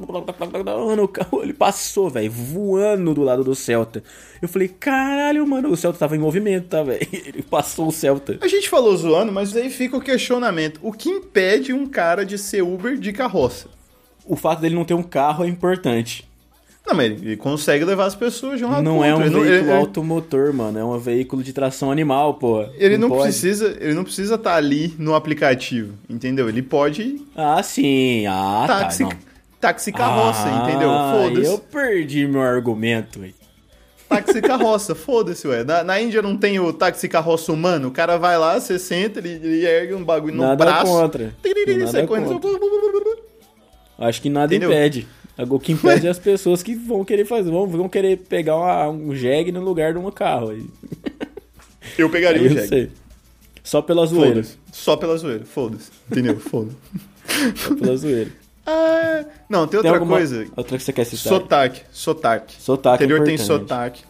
mano, 0.65 1.03
o 1.05 1.09
carro, 1.09 1.43
ele 1.43 1.53
passou, 1.53 2.09
velho, 2.09 2.31
voando 2.31 3.15
do 3.15 3.23
lado 3.23 3.43
do 3.45 3.55
Celta. 3.55 4.03
Eu 4.41 4.49
falei, 4.49 4.69
caralho, 4.69 5.47
mano, 5.47 5.71
o 5.71 5.77
Celta 5.77 5.99
tava 5.99 6.17
em 6.17 6.19
movimento, 6.19 6.69
tá, 6.69 6.83
velho? 6.83 7.07
Ele 7.13 7.43
passou 7.43 7.89
o 7.89 7.93
Celta. 7.93 8.39
A 8.41 8.49
gente 8.49 8.69
falou 8.69 8.97
zoando, 8.97 9.33
mas 9.33 9.55
aí 9.57 9.71
fica 9.71 9.97
o 9.97 10.01
questionamento. 10.01 10.79
O 10.83 10.93
que 10.93 11.09
impede 11.09 11.73
um 11.73 11.87
cara 11.87 12.25
de 12.25 12.39
ser 12.39 12.63
Uber 12.63 12.97
de 12.97 13.13
carroça? 13.13 13.69
O 14.27 14.37
fato 14.37 14.61
dele 14.61 14.75
não 14.75 14.85
ter 14.85 14.95
um 14.95 15.03
carro 15.03 15.45
é 15.45 15.49
importante. 15.49 16.27
Não, 16.87 16.95
mas 16.95 17.07
ele, 17.13 17.37
consegue 17.39 17.83
levar 17.85 18.05
as 18.05 18.15
pessoas 18.15 18.59
de 18.59 18.65
um 18.65 18.71
lado 18.71 18.83
Não 18.83 19.03
é 19.03 19.15
um. 19.15 19.21
Ele 19.23 19.31
veículo 19.31 19.47
ele- 19.71 19.73
automotor, 19.73 20.53
mano. 20.53 20.79
É 20.79 20.85
um 20.85 20.99
veículo 20.99 21.43
de 21.43 21.51
tração 21.53 21.91
animal, 21.91 22.35
pô. 22.35 22.63
Ele 22.77 22.99
não, 22.99 23.09
pode. 23.09 23.23
precisa, 23.23 23.75
ele 23.81 23.95
não 23.95 24.05
precisa 24.05 24.35
estar 24.35 24.55
ali 24.55 24.95
no 24.99 25.15
aplicativo, 25.15 25.95
entendeu? 26.11 26.47
Ele 26.49 26.61
pode 26.63 27.23
Ah, 27.35 27.63
sim. 27.63 28.27
Ah, 28.27 28.65
táxi, 28.67 29.03
tá. 29.05 29.11
Não. 29.11 29.19
táxi 29.61 29.93
carroça, 29.93 30.45
Ah, 30.47 30.69
entendeu? 30.69 30.91
Foda-se. 30.91 31.53
Eu 31.53 31.59
perdi 31.59 32.27
meu 32.27 32.43
argumento, 32.43 33.19
velho. 33.21 33.35
Táxi 34.07 34.43
carroça, 34.43 34.93
foda-se, 34.95 35.49
ué. 35.49 35.65
Na, 35.65 35.83
na 35.83 35.99
Índia 35.99 36.21
não 36.21 36.37
tem 36.37 36.61
o 36.61 36.71
táxi 36.71 37.09
carroça 37.09 37.51
humano. 37.51 37.89
O 37.89 37.93
cara 37.93 38.19
vai 38.19 38.37
lá, 38.37 38.61
você 38.61 38.79
senta, 38.79 39.21
ele, 39.21 39.31
ele 39.43 39.65
ergue 39.67 39.95
um 39.95 40.05
bagulho 40.05 40.35
no 40.35 40.43
Nada 40.43 40.63
braço. 40.63 40.85
contra. 40.93 41.35
tiriri, 41.43 41.77
Nada 41.79 41.91
sai 41.91 42.07
correndo. 42.07 42.39
Acho 43.99 44.21
que 44.23 44.29
nada 44.31 44.55
Entendeu? 44.55 44.71
impede. 44.73 45.07
O 45.51 45.59
que 45.59 45.73
impede 45.73 46.07
é 46.07 46.11
as 46.11 46.19
pessoas 46.19 46.63
que 46.63 46.75
vão 46.75 47.05
querer 47.05 47.25
fazer, 47.25 47.51
vão, 47.51 47.67
vão 47.67 47.89
querer 47.89 48.19
pegar 48.19 48.57
uma- 48.57 48.89
um 48.89 49.15
jegue 49.15 49.51
no 49.51 49.61
lugar 49.61 49.93
de 49.93 49.99
um 49.99 50.11
carro. 50.11 50.51
Aí, 50.51 50.65
Eu 51.99 52.09
pegaria 52.11 52.41
aí 52.41 52.47
o 52.47 52.51
eu 52.51 52.55
jegue. 52.55 52.69
sei. 52.69 52.91
Só 53.63 53.81
pela 53.83 54.07
zoeira. 54.07 54.43
Só 54.73 54.97
pela 54.97 55.17
zoeira, 55.17 55.45
foda-se. 55.45 55.91
Entendeu? 56.11 56.39
Foda-se. 56.39 56.77
Só 57.57 57.75
pela 57.75 57.97
zoeira. 57.97 58.31
Ah, 58.67 59.27
não, 59.47 59.67
tem 59.67 59.73
Tem 59.73 59.91
outra 59.91 59.93
alguma 60.01 60.17
coisa. 60.17 60.47
outra 60.57 60.79
que 60.79 60.83
você 60.83 60.91
quer 60.91 61.05
citar? 61.05 61.35
Sotaque, 61.35 61.83
sotaque. 61.93 62.55
Sotaque 62.59 63.03
é 63.03 63.07
interior 63.07 63.23
tem 63.27 63.37
sotaque. 63.37 64.03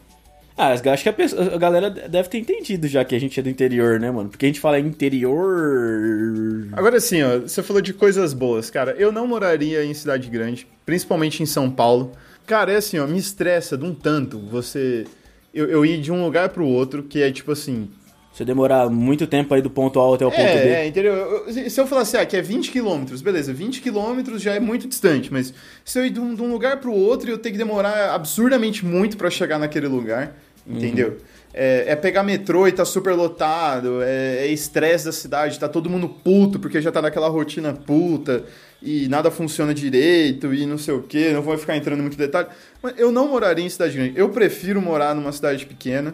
Ah, 0.56 0.68
acho 0.68 1.02
que 1.02 1.08
a, 1.08 1.12
pessoa- 1.12 1.52
a 1.54 1.58
galera 1.58 1.90
deve 1.90 2.28
ter 2.28 2.38
entendido 2.38 2.86
já 2.86 3.04
que 3.04 3.14
a 3.14 3.18
gente 3.18 3.38
é 3.40 3.42
do 3.42 3.48
interior, 3.48 3.98
né, 3.98 4.08
mano? 4.10 4.28
Porque 4.30 4.46
a 4.46 4.48
gente 4.48 4.60
fala 4.60 4.78
interior. 4.78 6.68
Agora 6.72 7.00
sim, 7.00 7.22
ó, 7.22 7.40
você 7.40 7.62
falou 7.62 7.82
de 7.82 7.92
coisas 7.92 8.32
boas, 8.32 8.70
cara. 8.70 8.92
Eu 8.92 9.10
não 9.10 9.26
moraria 9.26 9.84
em 9.84 9.92
cidade 9.94 10.28
grande, 10.30 10.66
principalmente 10.86 11.42
em 11.42 11.46
São 11.46 11.70
Paulo. 11.70 12.12
Cara, 12.46 12.72
é 12.72 12.76
assim, 12.76 12.98
ó, 12.98 13.06
me 13.06 13.18
estressa 13.18 13.76
de 13.76 13.84
um 13.84 13.94
tanto 13.94 14.38
você. 14.38 15.04
Eu, 15.52 15.66
eu 15.68 15.84
ir 15.84 16.00
de 16.00 16.12
um 16.12 16.22
lugar 16.24 16.48
pro 16.50 16.66
outro, 16.66 17.02
que 17.02 17.22
é 17.22 17.32
tipo 17.32 17.52
assim. 17.52 17.88
Se 18.34 18.44
demorar 18.44 18.90
muito 18.90 19.26
tempo 19.28 19.54
aí 19.54 19.62
do 19.62 19.70
ponto 19.70 20.00
A 20.00 20.14
até 20.14 20.26
o 20.26 20.30
ponto 20.30 20.40
B. 20.42 20.42
É, 20.42 20.82
é, 20.82 20.86
entendeu? 20.88 21.14
Eu- 21.14 21.46
eu- 21.46 21.70
se 21.70 21.80
eu 21.80 21.86
falar 21.86 22.02
assim, 22.02 22.16
ah, 22.16 22.26
que 22.26 22.36
é 22.36 22.42
20 22.42 22.70
quilômetros, 22.72 23.22
beleza, 23.22 23.52
20 23.52 23.80
quilômetros 23.80 24.42
já 24.42 24.54
é 24.54 24.58
muito 24.60 24.88
distante, 24.88 25.32
mas 25.32 25.54
se 25.84 25.98
eu 25.98 26.04
ir 26.04 26.10
de 26.10 26.18
um, 26.18 26.34
de 26.34 26.42
um 26.42 26.50
lugar 26.50 26.80
pro 26.80 26.92
outro, 26.92 27.30
eu 27.30 27.38
tenho 27.38 27.52
que 27.54 27.58
demorar 27.58 28.12
absurdamente 28.12 28.84
muito 28.84 29.16
pra 29.16 29.30
chegar 29.30 29.58
naquele 29.58 29.86
lugar, 29.86 30.36
entendeu? 30.66 31.18
É, 31.56 31.84
é 31.92 31.94
pegar 31.94 32.24
metrô 32.24 32.66
e 32.66 32.72
tá 32.72 32.84
super 32.84 33.12
lotado, 33.14 34.02
é 34.02 34.38
é 34.38 34.46
estresse 34.48 35.04
da 35.04 35.12
cidade, 35.12 35.56
tá 35.60 35.68
todo 35.68 35.88
mundo 35.88 36.08
puto 36.08 36.58
porque 36.58 36.82
já 36.82 36.90
tá 36.90 37.00
naquela 37.00 37.28
rotina 37.28 37.72
puta 37.72 38.42
e 38.82 39.06
nada 39.06 39.30
funciona 39.30 39.72
direito 39.72 40.52
e 40.52 40.66
não 40.66 40.76
sei 40.76 40.92
o 40.94 41.02
que, 41.02 41.30
não 41.30 41.40
vou 41.42 41.56
ficar 41.56 41.76
entrando 41.76 42.00
em 42.00 42.02
muito 42.02 42.18
detalhe. 42.18 42.48
Mas 42.82 42.94
eu 42.98 43.12
não 43.12 43.28
moraria 43.28 43.64
em 43.64 43.68
cidade 43.68 43.96
grande, 43.96 44.14
eu 44.18 44.28
prefiro 44.30 44.82
morar 44.82 45.14
numa 45.14 45.30
cidade 45.30 45.64
pequena, 45.64 46.12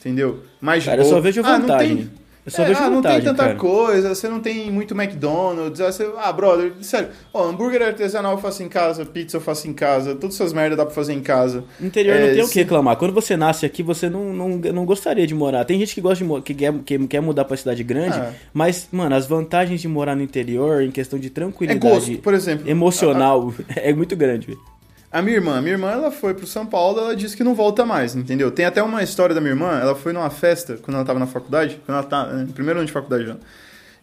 entendeu? 0.00 0.40
Mais 0.60 0.84
Cara, 0.84 1.02
eu 1.02 1.04
só 1.04 1.20
vejo 1.20 1.40
Ah, 1.44 1.52
não 1.58 1.60
vantagem. 1.60 1.96
tem- 1.96 2.20
Eu 2.46 2.50
só 2.52 2.62
é, 2.62 2.68
vejo 2.68 2.78
ah, 2.78 2.82
não 2.84 2.90
tem 2.90 2.96
vantagem, 3.02 3.24
tanta 3.24 3.42
cara. 3.44 3.54
coisa, 3.54 4.14
você 4.14 4.26
não 4.26 4.40
tem 4.40 4.70
muito 4.72 4.94
McDonald's. 4.94 5.78
você- 5.78 6.10
ah, 6.16 6.32
brother, 6.32 6.72
sério. 6.80 7.08
Ó, 7.34 7.44
hambúrguer 7.46 7.82
artesanal 7.82 8.32
eu 8.32 8.38
faço 8.38 8.62
em 8.62 8.68
casa, 8.68 9.04
pizza 9.04 9.36
eu 9.36 9.40
faço 9.42 9.68
em 9.68 9.74
casa, 9.74 10.14
todas 10.16 10.36
essas 10.36 10.50
merdas 10.52 10.78
dá 10.78 10.86
pra 10.86 10.94
fazer 10.94 11.12
em 11.12 11.20
casa. 11.20 11.64
No 11.78 11.86
interior 11.86 12.16
É, 12.16 12.26
não 12.28 12.34
tem 12.34 12.42
o 12.42 12.46
se- 12.46 12.52
que 12.54 12.58
reclamar. 12.60 12.96
Quando 12.96 13.12
você 13.12 13.36
nasce 13.36 13.66
aqui, 13.66 13.82
você 13.82 14.08
não, 14.08 14.32
não, 14.32 14.48
não 14.56 14.84
gostaria 14.86 15.26
de 15.26 15.34
morar. 15.34 15.66
Tem 15.66 15.78
gente 15.78 15.94
que 15.94 16.00
gosta 16.00 16.24
de 16.24 16.42
que 16.42 16.54
quer, 16.54 16.72
que 16.84 17.06
quer 17.06 17.20
mudar 17.20 17.44
pra 17.44 17.56
cidade 17.58 17.84
grande, 17.84 18.16
Ah. 18.18 18.32
mas, 18.54 18.88
mano, 18.90 19.14
as 19.14 19.26
vantagens 19.26 19.78
de 19.82 19.86
morar 19.86 20.16
no 20.16 20.22
interior 20.22 20.82
em 20.82 20.90
questão 20.90 21.18
de 21.18 21.26
É 21.26 21.30
tranquilidade 21.30 21.78
gosto, 21.94 22.22
por 22.22 22.32
exemplo. 22.32 22.68
emocional 22.68 23.52
é 23.76 23.92
muito 23.92 24.16
grande, 24.16 24.46
velho. 24.46 24.58
A, 25.12 25.20
minha 25.20 25.36
irmã, 25.36 25.60
minha 25.60 25.74
irmã, 25.74 25.90
ela 25.90 26.12
foi 26.12 26.34
pro 26.34 26.46
São 26.46 26.64
Paulo, 26.64 27.00
ela 27.00 27.16
disse 27.16 27.36
que 27.36 27.42
não 27.42 27.54
volta 27.54 27.84
mais, 27.84 28.14
entendeu? 28.14 28.50
Tem 28.50 28.64
até 28.64 28.80
uma 28.80 29.02
história 29.02 29.34
da 29.34 29.40
minha 29.40 29.52
irmã, 29.52 29.78
ela 29.78 29.94
foi 29.96 30.12
numa 30.12 30.30
festa 30.30 30.78
quando 30.80 30.96
ela 30.96 31.04
tava 31.04 31.18
na 31.18 31.26
faculdade, 31.26 31.80
quando 31.84 31.98
ela 31.98 32.06
tá, 32.06 32.26
né, 32.26 32.48
primeiro 32.54 32.78
ano 32.78 32.86
de 32.86 32.92
faculdade 32.92 33.26
já. 33.26 33.36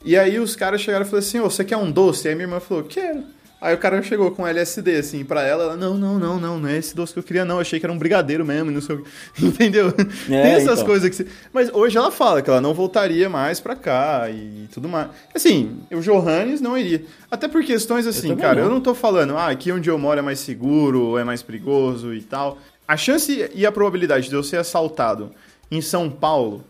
E 0.03 0.18
aí 0.18 0.38
os 0.38 0.55
caras 0.55 0.82
chegaram 0.82 1.05
e 1.05 1.10
falaram 1.10 1.26
assim, 1.26 1.39
ô, 1.39 1.49
você 1.49 1.64
quer 1.64 1.78
um 1.78 1.89
doce? 1.89 2.28
Aí 2.28 2.36
minha 2.36 2.45
irmã 2.45 2.60
falou, 2.60 2.84
quero. 2.84 3.24
Aí 3.60 3.74
o 3.74 3.78
cara 3.78 4.03
chegou 4.03 4.30
com 4.32 4.45
LSD, 4.45 4.97
assim, 4.97 5.26
pra 5.26 5.41
ela, 5.41 5.64
ela, 5.64 5.76
não, 5.76 5.97
não, 5.97 6.20
não, 6.20 6.39
não, 6.39 6.60
não 6.60 6.70
é 6.70 6.78
esse 6.78 6.95
doce 6.95 7.12
que 7.12 7.20
eu 7.20 7.24
queria, 7.24 7.43
não, 7.43 7.55
eu 7.55 7.62
achei 7.62 7.80
que 7.80 7.86
era 7.86 7.91
um 7.91 7.97
brigadeiro 7.97 8.45
mesmo, 8.45 8.70
não 8.70 8.82
sei 8.82 8.95
o 8.95 9.03
que. 9.03 9.10
Entendeu? 9.45 9.91
Tem 9.91 10.38
essas 10.38 10.74
então. 10.74 10.86
coisas 10.86 11.10
que 11.10 11.16
você... 11.16 11.28
Mas 11.51 11.74
hoje 11.74 11.97
ela 11.97 12.12
fala 12.12 12.41
que 12.41 12.49
ela 12.49 12.62
não 12.62 12.74
voltaria 12.74 13.28
mais 13.28 13.60
pra 13.60 13.76
cá 13.76 14.30
e 14.30 14.68
tudo 14.72 14.88
mais. 14.88 15.10
Assim, 15.34 15.82
o 15.91 15.99
Johannes 16.01 16.62
não 16.62 16.78
iria. 16.78 17.03
Até 17.32 17.47
por 17.47 17.64
questões 17.64 18.05
assim, 18.05 18.30
também 18.30 18.38
cara, 18.38 18.60
não. 18.60 18.64
eu 18.66 18.70
não 18.70 18.80
tô 18.80 18.93
falando, 18.93 19.36
ah, 19.36 19.49
aqui 19.49 19.72
onde 19.72 19.89
eu 19.89 19.97
moro 19.97 20.20
é 20.20 20.22
mais 20.22 20.39
seguro, 20.39 21.18
é 21.18 21.24
mais 21.24 21.41
perigoso 21.41 22.14
e 22.14 22.22
tal. 22.22 22.60
A 22.88 22.95
chance 22.95 23.49
e 23.55 23.66
a 23.66 23.72
probabilidade 23.72 24.30
de 24.30 24.36
eu 24.36 24.43
ser 24.43 24.58
assaltado 24.58 25.32
em 25.72 25.82
São 25.82 26.12
Paulo 26.12 26.64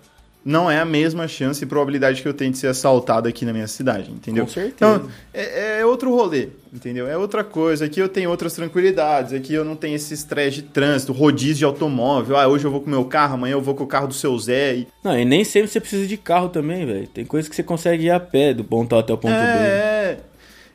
não 0.47 0.71
é 0.71 0.79
a 0.79 0.85
mesma 0.85 1.27
chance 1.27 1.61
e 1.61 1.67
probabilidade 1.67 2.21
que 2.21 2.27
eu 2.27 2.33
tenho 2.33 2.51
de 2.51 2.57
ser 2.57 2.67
assaltado 2.67 3.27
aqui 3.27 3.43
na 3.43 3.51
minha 3.51 3.67
cidade, 3.67 4.09
entendeu? 4.09 4.45
Com 4.45 4.49
certeza. 4.49 4.75
Então, 4.77 5.09
é, 5.33 5.79
é 5.81 5.85
outro 5.85 6.09
rolê, 6.09 6.47
entendeu? 6.73 7.05
É 7.05 7.17
outra 7.17 7.43
coisa. 7.43 7.83
Aqui 7.83 7.99
eu 7.99 8.07
tenho 8.07 8.29
outras 8.29 8.53
tranquilidades, 8.53 9.33
aqui 9.33 9.53
eu 9.53 9.65
não 9.65 9.75
tenho 9.75 9.97
esse 9.97 10.13
estresse 10.13 10.61
de 10.61 10.61
trânsito, 10.61 11.11
rodízio 11.11 11.55
de 11.55 11.65
automóvel. 11.65 12.37
Ah, 12.37 12.47
hoje 12.47 12.63
eu 12.63 12.71
vou 12.71 12.79
com 12.79 12.87
o 12.87 12.89
meu 12.89 13.03
carro, 13.03 13.33
amanhã 13.33 13.55
eu 13.55 13.61
vou 13.61 13.75
com 13.75 13.83
o 13.83 13.87
carro 13.87 14.07
do 14.07 14.13
seu 14.13 14.39
Zé. 14.39 14.75
E... 14.75 14.87
Não, 15.03 15.19
e 15.19 15.25
nem 15.25 15.43
sempre 15.43 15.67
você 15.67 15.81
precisa 15.81 16.07
de 16.07 16.15
carro 16.15 16.47
também, 16.47 16.85
velho. 16.85 17.07
Tem 17.07 17.25
coisa 17.25 17.49
que 17.49 17.55
você 17.55 17.61
consegue 17.61 18.05
ir 18.05 18.11
a 18.11 18.19
pé 18.19 18.53
do 18.53 18.63
ponto 18.63 18.95
A 18.95 19.01
até 19.01 19.11
o 19.11 19.17
ponto 19.17 19.33
B. 19.33 19.37
É, 19.37 20.17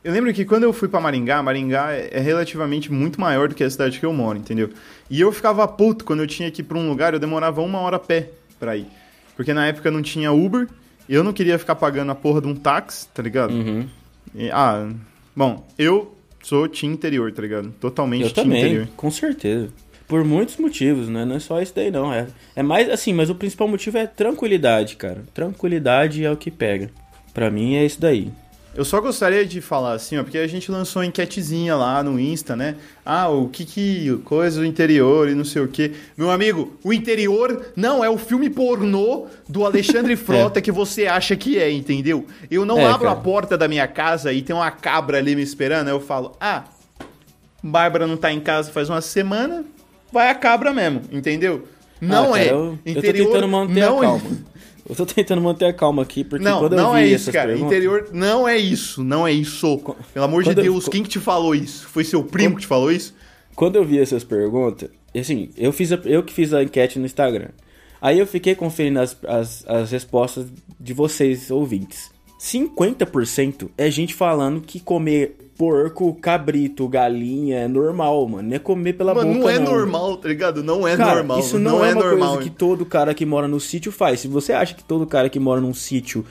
eu 0.04 0.12
lembro 0.12 0.34
que 0.34 0.44
quando 0.44 0.64
eu 0.64 0.74
fui 0.74 0.86
pra 0.88 1.00
Maringá, 1.00 1.42
Maringá 1.42 1.92
é 1.92 2.10
é 2.12 2.20
relativamente 2.20 2.92
muito 2.92 3.18
maior 3.18 3.48
do 3.48 3.54
que 3.54 3.64
a 3.64 3.70
cidade 3.70 3.98
que 3.98 4.04
eu 4.04 4.12
moro, 4.12 4.36
entendeu? 4.36 4.68
E 5.08 5.18
eu 5.18 5.32
ficava 5.32 5.66
puto 5.66 6.04
quando 6.04 6.20
eu 6.20 6.26
tinha 6.26 6.50
que 6.50 6.60
ir 6.60 6.64
pra 6.64 6.76
um 6.76 6.86
lugar, 6.86 7.14
eu 7.14 7.18
demorava 7.18 7.62
uma 7.62 7.78
hora 7.78 7.96
a 7.96 7.98
pé 7.98 8.28
pra 8.60 8.76
ir. 8.76 8.86
Porque 9.36 9.52
na 9.54 9.66
época 9.66 9.90
não 9.90 10.02
tinha 10.02 10.32
Uber, 10.32 10.68
eu 11.08 11.22
não 11.24 11.32
queria 11.32 11.58
ficar 11.58 11.74
pagando 11.74 12.12
a 12.12 12.14
porra 12.14 12.40
de 12.40 12.48
um 12.48 12.54
táxi, 12.54 13.08
tá 13.08 13.22
ligado? 13.22 13.52
Uhum. 13.52 13.86
E- 14.34 14.50
ah, 14.50 14.88
bom, 15.34 15.66
eu 15.78 16.14
sou 16.42 16.68
team 16.68 16.92
interior, 16.92 17.32
tá 17.32 17.42
ligado? 17.42 17.70
Totalmente 17.80 18.22
Eu 18.24 18.30
team 18.30 18.44
também, 18.46 18.60
interior. 18.64 18.88
com 18.96 19.10
certeza. 19.10 19.68
Por 20.08 20.24
muitos 20.24 20.56
motivos, 20.58 21.08
né? 21.08 21.24
Não 21.24 21.36
é 21.36 21.38
só 21.40 21.60
isso 21.62 21.72
daí, 21.74 21.90
não. 21.90 22.12
É, 22.12 22.26
é 22.54 22.62
mais 22.62 22.88
assim, 22.90 23.14
mas 23.14 23.30
o 23.30 23.34
principal 23.34 23.66
motivo 23.66 23.96
é 23.96 24.06
tranquilidade, 24.06 24.96
cara. 24.96 25.24
Tranquilidade 25.32 26.24
é 26.24 26.30
o 26.30 26.36
que 26.36 26.50
pega. 26.50 26.90
Pra 27.32 27.50
mim 27.50 27.76
é 27.76 27.84
isso 27.86 27.98
daí. 28.00 28.30
Eu 28.74 28.86
só 28.86 29.02
gostaria 29.02 29.44
de 29.44 29.60
falar 29.60 29.92
assim, 29.92 30.16
ó, 30.16 30.22
porque 30.22 30.38
a 30.38 30.46
gente 30.46 30.70
lançou 30.72 31.02
uma 31.02 31.06
enquetezinha 31.06 31.76
lá 31.76 32.02
no 32.02 32.18
Insta, 32.18 32.56
né? 32.56 32.76
Ah, 33.04 33.28
o 33.28 33.46
que 33.50 33.66
que 33.66 34.16
coisa 34.24 34.60
do 34.60 34.66
interior 34.66 35.28
e 35.28 35.34
não 35.34 35.44
sei 35.44 35.60
o 35.60 35.68
quê. 35.68 35.92
Meu 36.16 36.30
amigo, 36.30 36.74
o 36.82 36.90
interior 36.90 37.66
não 37.76 38.02
é 38.02 38.08
o 38.08 38.16
filme 38.16 38.48
pornô 38.48 39.26
do 39.46 39.66
Alexandre 39.66 40.16
Frota 40.16 40.62
que 40.62 40.72
você 40.72 41.06
acha 41.06 41.36
que 41.36 41.58
é, 41.58 41.70
entendeu? 41.70 42.26
Eu 42.50 42.64
não 42.64 42.78
É, 42.78 42.86
abro 42.86 43.08
cara. 43.08 43.12
a 43.12 43.22
porta 43.22 43.58
da 43.58 43.68
minha 43.68 43.86
casa 43.86 44.32
e 44.32 44.40
tem 44.40 44.56
uma 44.56 44.70
cabra 44.70 45.18
ali 45.18 45.36
me 45.36 45.42
esperando, 45.42 45.88
aí 45.88 45.92
eu 45.94 46.00
falo: 46.00 46.34
"Ah, 46.40 46.64
Bárbara 47.62 48.06
não 48.06 48.16
tá 48.16 48.32
em 48.32 48.40
casa 48.40 48.72
faz 48.72 48.88
uma 48.88 49.02
semana, 49.02 49.66
vai 50.10 50.30
a 50.30 50.34
cabra 50.34 50.72
mesmo", 50.72 51.02
entendeu? 51.12 51.68
Não 52.00 52.32
Ah, 52.32 52.40
é. 52.40 52.44
cara, 52.46 52.56
Eu, 52.56 52.78
eu 52.86 52.92
tô 52.94 52.98
interior 53.00 53.26
tentando 53.26 53.48
manter 53.48 53.80
não 53.80 53.96
a 54.00 54.04
é- 54.04 54.06
calma. 54.08 54.30
Eu 54.88 54.96
tô 54.96 55.06
tentando 55.06 55.40
manter 55.40 55.66
a 55.66 55.72
calma 55.72 56.02
aqui, 56.02 56.24
porque 56.24 56.44
Não, 56.44 56.58
quando 56.60 56.72
eu 56.72 56.78
não 56.82 56.92
vi 56.94 57.00
é 57.00 57.06
isso, 57.06 57.14
essas 57.14 57.32
cara. 57.34 57.48
perguntas- 57.48 57.72
Interior 57.76 58.08
não 58.12 58.48
é 58.48 58.56
isso, 58.58 59.02
não 59.02 59.26
é 59.26 59.32
isso. 59.32 59.80
Pelo 60.12 60.24
amor 60.24 60.42
de 60.42 60.50
quando 60.50 60.58
eu- 60.58 60.64
Deus, 60.72 60.88
quem 60.88 61.02
que 61.02 61.08
te 61.08 61.18
falou 61.20 61.54
isso? 61.54 61.86
Foi 61.88 62.04
seu 62.04 62.22
primo 62.24 62.56
que 62.56 62.62
te 62.62 62.66
falou 62.66 62.90
isso? 62.90 63.14
Quando 63.54 63.76
eu 63.76 63.84
vi 63.84 63.98
essas 63.98 64.24
perguntas, 64.24 64.88
assim, 65.16 65.50
eu, 65.56 65.72
fiz 65.72 65.92
a- 65.92 66.00
eu 66.04 66.22
que 66.22 66.32
fiz 66.32 66.52
a 66.52 66.62
enquete 66.62 66.98
no 66.98 67.06
Instagram. 67.06 67.48
Aí 68.00 68.18
eu 68.18 68.26
fiquei 68.26 68.54
conferindo 68.54 68.98
as, 69.00 69.16
as, 69.26 69.64
as 69.68 69.90
respostas 69.92 70.46
de 70.80 70.92
vocês, 70.92 71.50
ouvintes. 71.50 72.10
50% 72.42 73.70
é 73.78 73.88
gente 73.88 74.14
falando 74.14 74.60
que 74.60 74.80
comer 74.80 75.36
porco, 75.56 76.12
cabrito, 76.14 76.88
galinha 76.88 77.60
é 77.60 77.68
normal, 77.68 78.26
mano. 78.26 78.48
Não 78.48 78.56
é 78.56 78.58
comer 78.58 78.94
pela 78.94 79.14
Mano, 79.14 79.34
boca, 79.34 79.40
não 79.40 79.48
é 79.48 79.58
normal, 79.60 80.16
tá 80.16 80.28
ligado? 80.28 80.60
Não 80.64 80.88
é 80.88 80.96
Cara, 80.96 81.16
normal. 81.16 81.38
isso 81.38 81.56
não, 81.56 81.84
é, 81.84 81.92
uma 81.92 82.02
normal. 82.02 82.34
coisa 82.34 82.50
que 82.50 82.50
todo 82.50 82.84
cara 82.84 83.14
que 83.14 83.24
mora 83.24 83.46
no 83.46 83.60
sítio 83.60 83.92
faz. 83.92 84.18
Se 84.18 84.26
você 84.26 84.52
acha 84.52 84.74
que 84.74 84.82
todo 84.82 85.06
cara 85.06 85.28
que 85.28 85.38
mora 85.38 85.60
num 85.60 85.72
sítio 85.72 86.26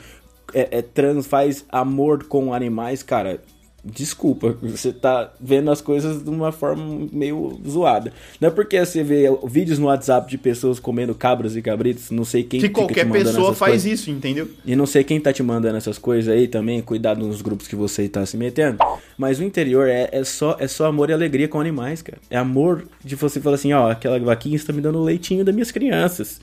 é, 0.52 0.68
é 0.70 0.82
trans, 0.82 1.26
faz 1.26 1.64
amor 1.70 2.24
com 2.24 2.52
animais, 2.52 3.02
cara, 3.02 3.40
desculpa, 3.84 4.56
você 4.62 4.92
tá 4.92 5.32
vendo 5.40 5.70
as 5.70 5.80
coisas 5.80 6.22
de 6.22 6.30
uma 6.30 6.52
forma 6.52 7.08
meio 7.12 7.60
zoada. 7.68 8.12
Não 8.40 8.48
é 8.48 8.50
porque 8.50 8.84
você 8.84 9.02
vê 9.02 9.24
vídeos 9.44 9.78
no 9.78 9.86
WhatsApp 9.86 10.30
de 10.30 10.38
pessoas 10.38 10.78
comendo 10.78 11.14
cabras 11.14 11.56
e 11.56 11.62
cabritos, 11.62 12.10
não 12.10 12.24
sei 12.24 12.44
quem 12.44 12.60
Que 12.60 12.68
fica 12.68 12.80
te 12.80 12.84
qualquer 12.86 13.10
pessoa 13.10 13.54
faz 13.54 13.82
coisas. 13.82 14.00
isso, 14.00 14.10
entendeu? 14.10 14.48
E 14.64 14.76
não 14.76 14.86
sei 14.86 15.02
quem 15.02 15.20
tá 15.20 15.32
te 15.32 15.42
mandando 15.42 15.76
essas 15.76 15.98
coisas 15.98 16.32
aí 16.32 16.46
também, 16.46 16.80
cuidado 16.80 17.26
nos 17.26 17.42
grupos 17.42 17.66
que 17.66 17.74
você 17.74 18.08
tá 18.08 18.24
se 18.24 18.36
metendo. 18.36 18.78
Mas 19.18 19.40
o 19.40 19.42
interior 19.42 19.88
é, 19.88 20.08
é 20.12 20.24
só, 20.24 20.56
é 20.60 20.68
só 20.68 20.86
amor 20.86 21.10
e 21.10 21.12
alegria 21.12 21.48
com 21.48 21.60
animais, 21.60 22.02
cara. 22.02 22.18
É 22.30 22.36
amor 22.36 22.86
de 23.04 23.16
você 23.16 23.40
falar 23.40 23.56
assim, 23.56 23.72
ó, 23.72 23.90
aquela 23.90 24.18
vaquinha 24.20 24.56
está 24.56 24.72
me 24.72 24.80
dando 24.80 24.98
o 24.98 25.04
leitinho 25.04 25.44
das 25.44 25.54
minhas 25.54 25.70
crianças. 25.70 26.40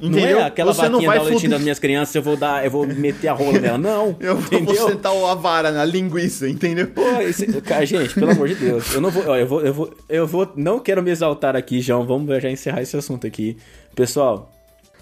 Entendeu? 0.00 0.36
Não 0.38 0.44
é 0.44 0.46
aquela 0.46 0.72
Você 0.72 0.82
não 0.84 0.92
vaquinha 0.92 1.08
vai 1.08 1.18
dá 1.18 1.22
o 1.22 1.26
leitinho 1.26 1.40
foder- 1.40 1.50
das 1.58 1.62
minhas 1.62 1.78
crianças, 1.78 2.14
eu 2.14 2.22
vou 2.22 2.36
dar, 2.36 2.64
eu 2.64 2.70
vou 2.70 2.86
meter 2.86 3.28
a 3.28 3.32
rola 3.32 3.58
nela. 3.58 3.78
Não, 3.78 4.16
Eu 4.20 4.36
vou 4.36 4.58
entendeu? 4.60 4.88
sentar 4.88 5.12
a 5.14 5.34
vara 5.34 5.70
na 5.70 5.84
linguiça, 5.84 6.48
entendeu? 6.48 6.86
Pô, 6.88 7.02
esse- 7.20 7.46
cara, 7.60 7.84
gente, 7.84 8.14
pelo 8.14 8.30
amor 8.30 8.48
de 8.48 8.54
Deus, 8.54 8.94
eu 8.94 9.00
não 9.00 9.10
vou, 9.10 9.24
ó, 9.26 9.36
eu 9.36 9.46
vou, 9.46 9.60
eu 9.60 9.74
vou, 9.74 9.94
eu 10.08 10.26
vou, 10.26 10.52
não 10.56 10.78
quero 10.78 11.02
me 11.02 11.10
exaltar 11.10 11.54
aqui, 11.54 11.80
João, 11.80 12.06
vamos 12.06 12.42
já 12.42 12.50
encerrar 12.50 12.80
esse 12.82 12.96
assunto 12.96 13.26
aqui. 13.26 13.56
Pessoal, 13.94 14.50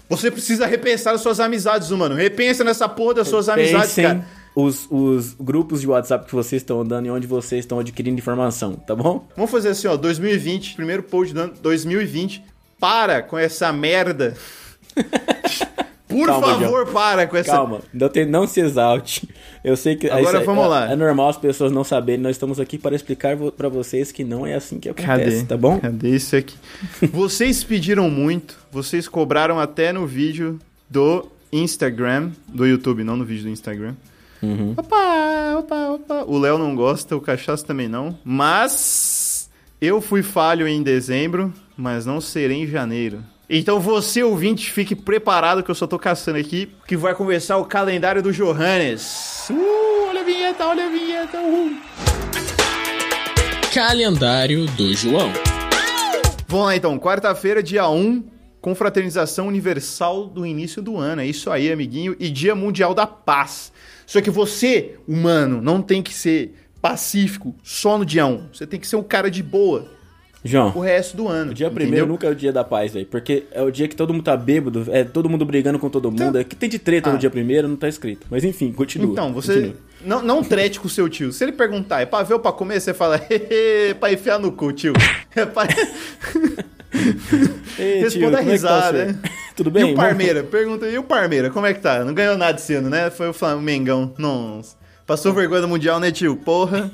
Você 0.09 0.29
precisa 0.31 0.65
repensar 0.65 1.13
as 1.13 1.21
suas 1.21 1.39
amizades, 1.39 1.89
mano. 1.91 2.15
Repensa 2.15 2.63
nessa 2.63 2.89
porra 2.89 3.13
das 3.15 3.27
suas 3.27 3.47
amizades, 3.47 3.95
cara. 3.95 4.25
os, 4.55 4.87
os 4.89 5.35
grupos 5.39 5.81
de 5.81 5.87
WhatsApp 5.87 6.25
que 6.25 6.33
vocês 6.33 6.61
estão 6.63 6.81
andando 6.81 7.05
e 7.05 7.11
onde 7.11 7.27
vocês 7.27 7.59
estão 7.59 7.79
adquirindo 7.79 8.17
informação, 8.17 8.73
tá 8.75 8.95
bom? 8.95 9.27
Vamos 9.35 9.51
fazer 9.51 9.69
assim, 9.69 9.87
ó, 9.87 9.95
2020, 9.95 10.75
primeiro 10.75 11.03
post 11.03 11.33
do 11.33 11.39
ano 11.41 11.53
2020. 11.61 12.43
Para 12.79 13.21
com 13.21 13.37
essa 13.37 13.71
merda. 13.73 14.35
Por 16.09 16.25
Calma, 16.25 16.47
favor, 16.47 16.87
para 16.87 17.27
com 17.27 17.37
essa. 17.37 17.51
Calma, 17.51 17.81
não, 17.93 18.09
tem, 18.09 18.25
não 18.25 18.47
se 18.47 18.59
exalte. 18.59 19.29
Eu 19.63 19.77
sei 19.77 19.95
que 19.95 20.07
Agora 20.07 20.23
isso 20.23 20.37
é- 20.37 20.43
vamos 20.43 20.65
é, 20.65 20.67
lá. 20.67 20.91
É 20.91 20.95
normal 20.95 21.29
as 21.29 21.37
pessoas 21.37 21.71
não 21.71 21.83
saberem. 21.83 22.19
Nós 22.19 22.31
estamos 22.31 22.59
aqui 22.59 22.79
para 22.79 22.95
explicar 22.95 23.37
pra 23.55 23.69
vocês 23.69 24.11
que 24.11 24.23
não 24.23 24.45
é 24.45 24.55
assim 24.55 24.79
que 24.79 24.89
acontece, 24.89 25.37
Cadê? 25.37 25.43
tá 25.43 25.55
bom? 25.55 25.79
Cadê 25.79 26.15
isso 26.15 26.35
aqui? 26.35 26.55
vocês 27.13 27.63
pediram 27.63 28.09
muito, 28.09 28.57
vocês 28.71 29.07
cobraram 29.07 29.59
até 29.59 29.93
no 29.93 30.07
vídeo 30.07 30.57
do 30.89 31.27
Instagram, 31.53 32.31
do 32.47 32.65
YouTube, 32.65 33.03
não 33.03 33.15
no 33.15 33.23
vídeo 33.23 33.43
do 33.43 33.49
Instagram. 33.49 33.93
Uhum. 34.41 34.73
Opa, 34.77 35.57
opa, 35.59 35.89
opa. 35.89 36.23
O 36.25 36.39
Léo 36.39 36.57
não 36.57 36.75
gosta, 36.75 37.15
o 37.15 37.21
Cachaço 37.21 37.63
também 37.63 37.87
não. 37.87 38.17
Mas 38.23 39.47
eu 39.79 40.01
fui 40.01 40.23
falho 40.23 40.67
em 40.67 40.81
dezembro, 40.81 41.53
mas 41.77 42.03
não 42.03 42.19
serei 42.19 42.63
em 42.63 42.67
janeiro. 42.67 43.23
Então 43.51 43.79
você, 43.79 44.21
ouvinte, 44.21 44.71
fique 44.71 44.95
preparado 44.95 45.63
que 45.63 45.71
eu 45.71 45.75
só 45.75 45.87
tô 45.87 45.97
caçando 45.97 46.37
aqui, 46.37 46.69
que 46.85 46.95
vai 46.95 47.15
começar 47.15 47.57
o 47.57 47.65
calendário 47.65 48.21
do 48.21 48.31
Johannes. 48.31 49.47
Uh, 49.49 50.07
olha 50.07 50.21
a 50.21 50.23
vinheta, 50.23 50.67
olha 50.67 50.85
a 50.85 50.89
vinheta. 50.89 51.41
Uh. 51.41 51.75
Calendário 53.73 54.67
do 54.67 54.93
João. 54.93 55.33
Vamos 56.47 56.67
lá 56.67 56.75
então, 56.75 56.99
quarta-feira, 56.99 57.63
dia 57.63 57.89
1, 57.89 58.23
confraternização 58.61 59.47
universal 59.47 60.27
do 60.27 60.45
início 60.45 60.79
do 60.79 60.97
ano. 60.97 61.23
É 61.23 61.25
isso 61.25 61.49
aí, 61.49 61.71
amiguinho. 61.71 62.15
E 62.19 62.29
dia 62.29 62.53
mundial 62.53 62.93
da 62.93 63.07
paz. 63.07 63.73
Só 64.05 64.21
que 64.21 64.29
você, 64.29 64.99
humano, 65.07 65.59
não 65.59 65.81
tem 65.81 66.03
que 66.03 66.13
ser 66.13 66.53
pacífico 66.79 67.55
só 67.63 67.97
no 67.97 68.05
dia 68.05 68.27
1. 68.27 68.49
Você 68.53 68.67
tem 68.67 68.79
que 68.79 68.85
ser 68.85 68.95
um 68.95 69.03
cara 69.03 69.31
de 69.31 69.41
boa 69.41 69.98
João, 70.43 70.71
o 70.75 70.79
resto 70.79 71.17
do 71.17 71.27
ano. 71.27 71.51
o 71.51 71.53
dia 71.53 71.67
entendeu? 71.67 71.83
primeiro 71.83 72.07
nunca 72.07 72.25
é 72.27 72.29
o 72.29 72.35
dia 72.35 72.51
da 72.53 72.63
paz, 72.63 72.93
velho. 72.93 73.05
Porque 73.07 73.43
é 73.51 73.61
o 73.61 73.69
dia 73.69 73.87
que 73.87 73.95
todo 73.95 74.13
mundo 74.13 74.23
tá 74.23 74.37
bêbado, 74.37 74.85
é 74.89 75.03
todo 75.03 75.27
mundo 75.29 75.45
brigando 75.45 75.77
com 75.77 75.89
todo 75.89 76.09
mundo. 76.09 76.37
É 76.37 76.43
que 76.45 76.55
tem 76.55 76.69
de 76.69 76.79
treta 76.79 77.09
Ah. 77.09 77.13
no 77.13 77.19
dia 77.19 77.29
primeiro, 77.29 77.67
não 77.67 77.75
tá 77.75 77.89
escrito. 77.89 78.25
Mas 78.31 78.43
enfim, 78.45 78.71
continua. 78.71 79.11
Então, 79.11 79.33
você 79.33 79.53
continua. 79.53 79.75
não, 80.05 80.21
não 80.21 80.43
trete 80.43 80.79
com 80.79 80.87
o 80.87 80.89
seu 80.89 81.09
tio. 81.09 81.31
Se 81.33 81.43
ele 81.43 81.51
perguntar, 81.51 82.01
é 82.01 82.05
pra 82.05 82.23
ver 82.23 82.35
ou 82.35 82.39
pra 82.39 82.51
comer, 82.53 82.79
você 82.79 82.93
fala, 82.93 83.17
hehe, 83.29 83.93
pra 83.99 84.13
enfiar 84.13 84.39
no 84.39 84.51
cu, 84.51 84.71
tio. 84.71 84.93
É 85.35 85.45
pra... 85.45 85.67
Ei, 87.77 87.93
tio, 87.95 88.01
Responda 88.03 88.37
a 88.39 88.39
como 88.39 88.41
é 88.41 88.43
tá 88.45 88.51
risada, 88.51 88.97
você? 88.97 89.05
né? 89.05 89.19
Tudo 89.55 89.71
bem? 89.71 89.89
E 89.89 89.93
o 89.93 89.95
Parmeira? 89.95 90.43
Pergunta, 90.43 90.87
e 90.87 90.97
o 90.97 91.03
Parmeira, 91.03 91.49
como 91.49 91.65
é 91.65 91.73
que 91.73 91.81
tá? 91.81 92.03
Não 92.03 92.13
ganhou 92.13 92.37
nada 92.37 92.57
esse 92.57 92.73
ano, 92.73 92.89
né? 92.89 93.09
Foi 93.09 93.27
o 93.29 93.33
Flamengão. 93.33 94.13
Nossa. 94.17 94.75
Passou 95.05 95.33
vergonha 95.33 95.61
no 95.61 95.67
Mundial, 95.67 95.99
né, 95.99 96.11
tio? 96.11 96.35
Porra. 96.35 96.89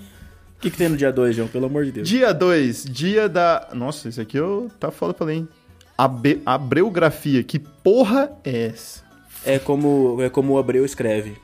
O 0.57 0.61
que, 0.61 0.71
que 0.71 0.77
tem 0.77 0.89
no 0.89 0.97
dia 0.97 1.11
2, 1.11 1.35
João? 1.35 1.47
Pelo 1.47 1.65
amor 1.65 1.85
de 1.85 1.91
Deus. 1.91 2.07
Dia 2.07 2.33
2, 2.33 2.85
dia 2.85 3.29
da... 3.29 3.67
Nossa, 3.73 4.09
esse 4.09 4.19
aqui 4.19 4.37
eu... 4.37 4.69
tá 4.79 4.89
foda 4.89 5.13
pra 5.13 5.25
ler, 5.27 5.33
hein? 5.35 5.47
Abe... 5.97 6.41
Abreografia. 6.45 7.43
Que 7.43 7.59
porra 7.59 8.31
é 8.43 8.67
essa? 8.67 9.03
É 9.45 9.59
como, 9.59 10.17
é 10.21 10.29
como 10.29 10.53
o 10.53 10.57
Abreu 10.57 10.83
escreve. 10.85 11.35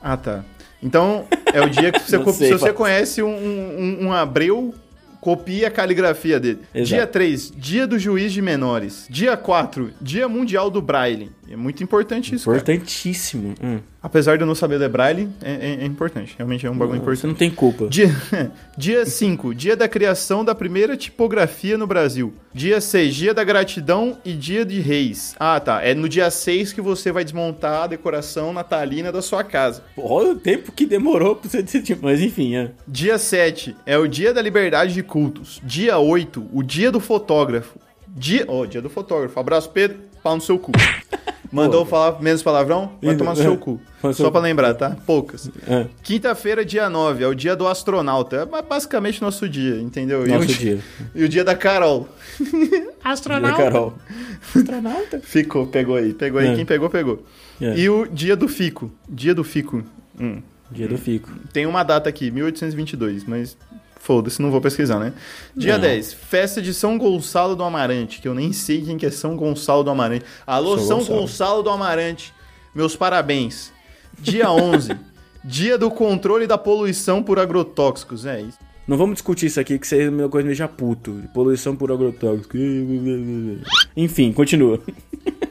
Ah, 0.00 0.16
tá. 0.16 0.44
Então, 0.80 1.26
é 1.52 1.60
o 1.60 1.68
dia 1.68 1.90
que 1.90 1.98
você, 1.98 2.18
co- 2.22 2.32
sei, 2.32 2.48
se 2.48 2.52
você 2.52 2.72
conhece 2.72 3.20
um, 3.22 3.28
um, 3.34 4.06
um 4.06 4.12
Abreu, 4.12 4.72
copie 5.20 5.64
a 5.64 5.70
caligrafia 5.70 6.38
dele. 6.38 6.60
Exato. 6.72 6.88
Dia 6.94 7.06
3, 7.06 7.52
dia 7.56 7.86
do 7.86 7.98
juiz 7.98 8.32
de 8.32 8.40
menores. 8.40 9.06
Dia 9.10 9.36
4, 9.36 9.92
dia 10.00 10.28
mundial 10.28 10.70
do 10.70 10.80
braille. 10.80 11.32
É 11.50 11.56
muito 11.56 11.82
importante 11.82 12.34
isso. 12.34 12.50
Importantíssimo. 12.50 13.54
Hum. 13.62 13.78
Apesar 14.02 14.36
de 14.36 14.42
eu 14.42 14.46
não 14.46 14.54
saber 14.54 14.76
ler 14.78 14.88
braille, 14.88 15.28
é, 15.42 15.52
é- 15.52 15.82
é 15.82 15.84
importante. 15.86 16.34
Realmente 16.36 16.66
é 16.66 16.70
um 16.70 16.76
bagulho 16.76 16.98
Você 16.98 17.02
importante. 17.02 17.26
não 17.26 17.34
tem 17.34 17.50
culpa. 17.50 17.88
Dia, 17.88 18.10
dia 18.76 19.06
5, 19.06 19.54
dia 19.54 19.74
da 19.76 19.88
criação 19.88 20.44
da 20.44 20.54
primeira 20.54 20.96
tipografia 20.96 21.78
no 21.78 21.86
Brasil. 21.86 22.34
Dia 22.52 22.80
6, 22.80 23.14
dia 23.14 23.32
da 23.34 23.42
gratidão 23.44 24.18
e 24.24 24.32
dia 24.34 24.64
de 24.64 24.78
reis. 24.80 25.34
Ah, 25.38 25.58
tá. 25.58 25.82
É 25.82 25.94
no 25.94 26.08
dia 26.08 26.30
6 26.30 26.72
que 26.72 26.80
você 26.80 27.10
vai 27.10 27.24
desmontar 27.24 27.84
a 27.84 27.86
decoração 27.86 28.52
natalina 28.52 29.10
da 29.10 29.22
sua 29.22 29.42
casa. 29.42 29.82
Olha 29.96 30.32
o 30.32 30.36
tempo 30.36 30.70
que 30.72 30.84
demorou 30.86 31.34
pra 31.34 31.48
você 31.48 31.62
decidir. 31.62 31.98
Mas 32.00 32.20
enfim, 32.20 32.56
é. 32.56 32.70
Dia 32.86 33.18
7 33.18 33.74
é 33.86 33.96
o 33.96 34.06
dia 34.06 34.34
da 34.34 34.42
liberdade 34.42 34.92
de 34.94 35.02
cultos. 35.02 35.60
Dia 35.64 35.98
8, 35.98 36.46
o 36.52 36.62
dia 36.62 36.92
do 36.92 37.00
fotógrafo. 37.00 37.78
Dia, 38.06 38.44
oh, 38.48 38.66
dia 38.66 38.82
do 38.82 38.90
fotógrafo. 38.90 39.38
Abraço, 39.38 39.70
Pedro. 39.70 39.98
Pau 40.22 40.34
no 40.34 40.42
seu 40.42 40.58
cu. 40.58 40.72
Mandou 41.50 41.84
falar 41.86 42.20
menos 42.20 42.42
palavrão? 42.42 42.92
Vai 43.02 43.16
tomar 43.16 43.30
no 43.30 43.36
seu 43.36 43.56
cu. 43.56 43.80
No 44.02 44.12
seu 44.14 44.26
Só 44.26 44.30
pra 44.30 44.40
cu. 44.40 44.46
lembrar, 44.46 44.74
tá? 44.74 44.96
Poucas. 45.06 45.50
é. 45.66 45.86
Quinta-feira, 46.02 46.64
dia 46.64 46.88
9, 46.90 47.24
é 47.24 47.26
o 47.26 47.34
dia 47.34 47.56
do 47.56 47.66
astronauta. 47.66 48.36
É 48.36 48.44
ba- 48.46 48.62
basicamente 48.62 49.20
nosso 49.22 49.48
dia, 49.48 49.80
entendeu? 49.80 50.26
E 50.26 50.30
Nosso 50.30 50.44
o 50.44 50.46
dia. 50.54 50.78
E 51.14 51.24
o 51.24 51.28
dia 51.28 51.44
da 51.44 51.54
Carol. 51.54 52.08
Dia, 52.38 53.52
Carol. 53.56 53.94
Astronauta. 54.54 55.20
Ficou, 55.20 55.66
pegou 55.66 55.96
aí. 55.96 56.12
Pegou 56.12 56.40
aí. 56.40 56.48
É. 56.48 56.54
Quem 56.54 56.64
pegou, 56.66 56.90
pegou. 56.90 57.24
É. 57.60 57.76
E 57.78 57.88
o 57.88 58.06
dia 58.06 58.36
do 58.36 58.46
fico. 58.48 58.90
Dia 59.08 59.34
do 59.34 59.42
fico. 59.42 59.82
Hum. 60.20 60.42
Dia 60.70 60.86
do 60.86 60.98
Fico. 60.98 61.30
Tem 61.50 61.64
uma 61.64 61.82
data 61.82 62.10
aqui, 62.10 62.30
1822, 62.30 63.24
mas 63.24 63.56
foda-se, 63.98 64.40
não 64.40 64.50
vou 64.50 64.60
pesquisar, 64.60 64.98
né? 64.98 65.12
Dia 65.54 65.74
Não. 65.74 65.80
10, 65.80 66.12
festa 66.12 66.62
de 66.62 66.72
São 66.72 66.96
Gonçalo 66.96 67.54
do 67.54 67.62
Amarante, 67.62 68.20
que 68.20 68.28
eu 68.28 68.34
nem 68.34 68.52
sei 68.52 68.82
quem 68.82 68.96
que 68.96 69.06
é 69.06 69.10
São 69.10 69.36
Gonçalo 69.36 69.84
do 69.84 69.90
Amarante. 69.90 70.24
Alô, 70.46 70.78
São 70.78 70.86
São 70.86 70.98
Gonçalo. 70.98 71.20
Gonçalo. 71.20 71.62
do 71.62 71.70
Amarante, 71.70 72.34
meus 72.74 72.96
parabéns. 72.96 73.72
Dia 74.18 74.50
11, 74.50 74.96
dia 75.44 75.76
do 75.78 75.90
controle 75.90 76.46
da 76.46 76.58
poluição 76.58 77.22
por 77.22 77.38
agrotóxicos, 77.38 78.26
é 78.26 78.40
isso. 78.40 78.58
Não 78.86 78.96
vamos 78.96 79.16
discutir 79.16 79.46
isso 79.46 79.60
aqui, 79.60 79.78
que 79.78 79.84
isso 79.84 79.94
é 79.94 80.08
uma 80.08 80.30
coisa 80.30 80.46
meio 80.46 80.56
já 80.56 80.66
puto. 80.66 81.22
Poluição 81.34 81.76
por 81.76 81.92
agrotóxico. 81.92 82.56
Enfim, 83.94 84.32
continua. 84.32 84.80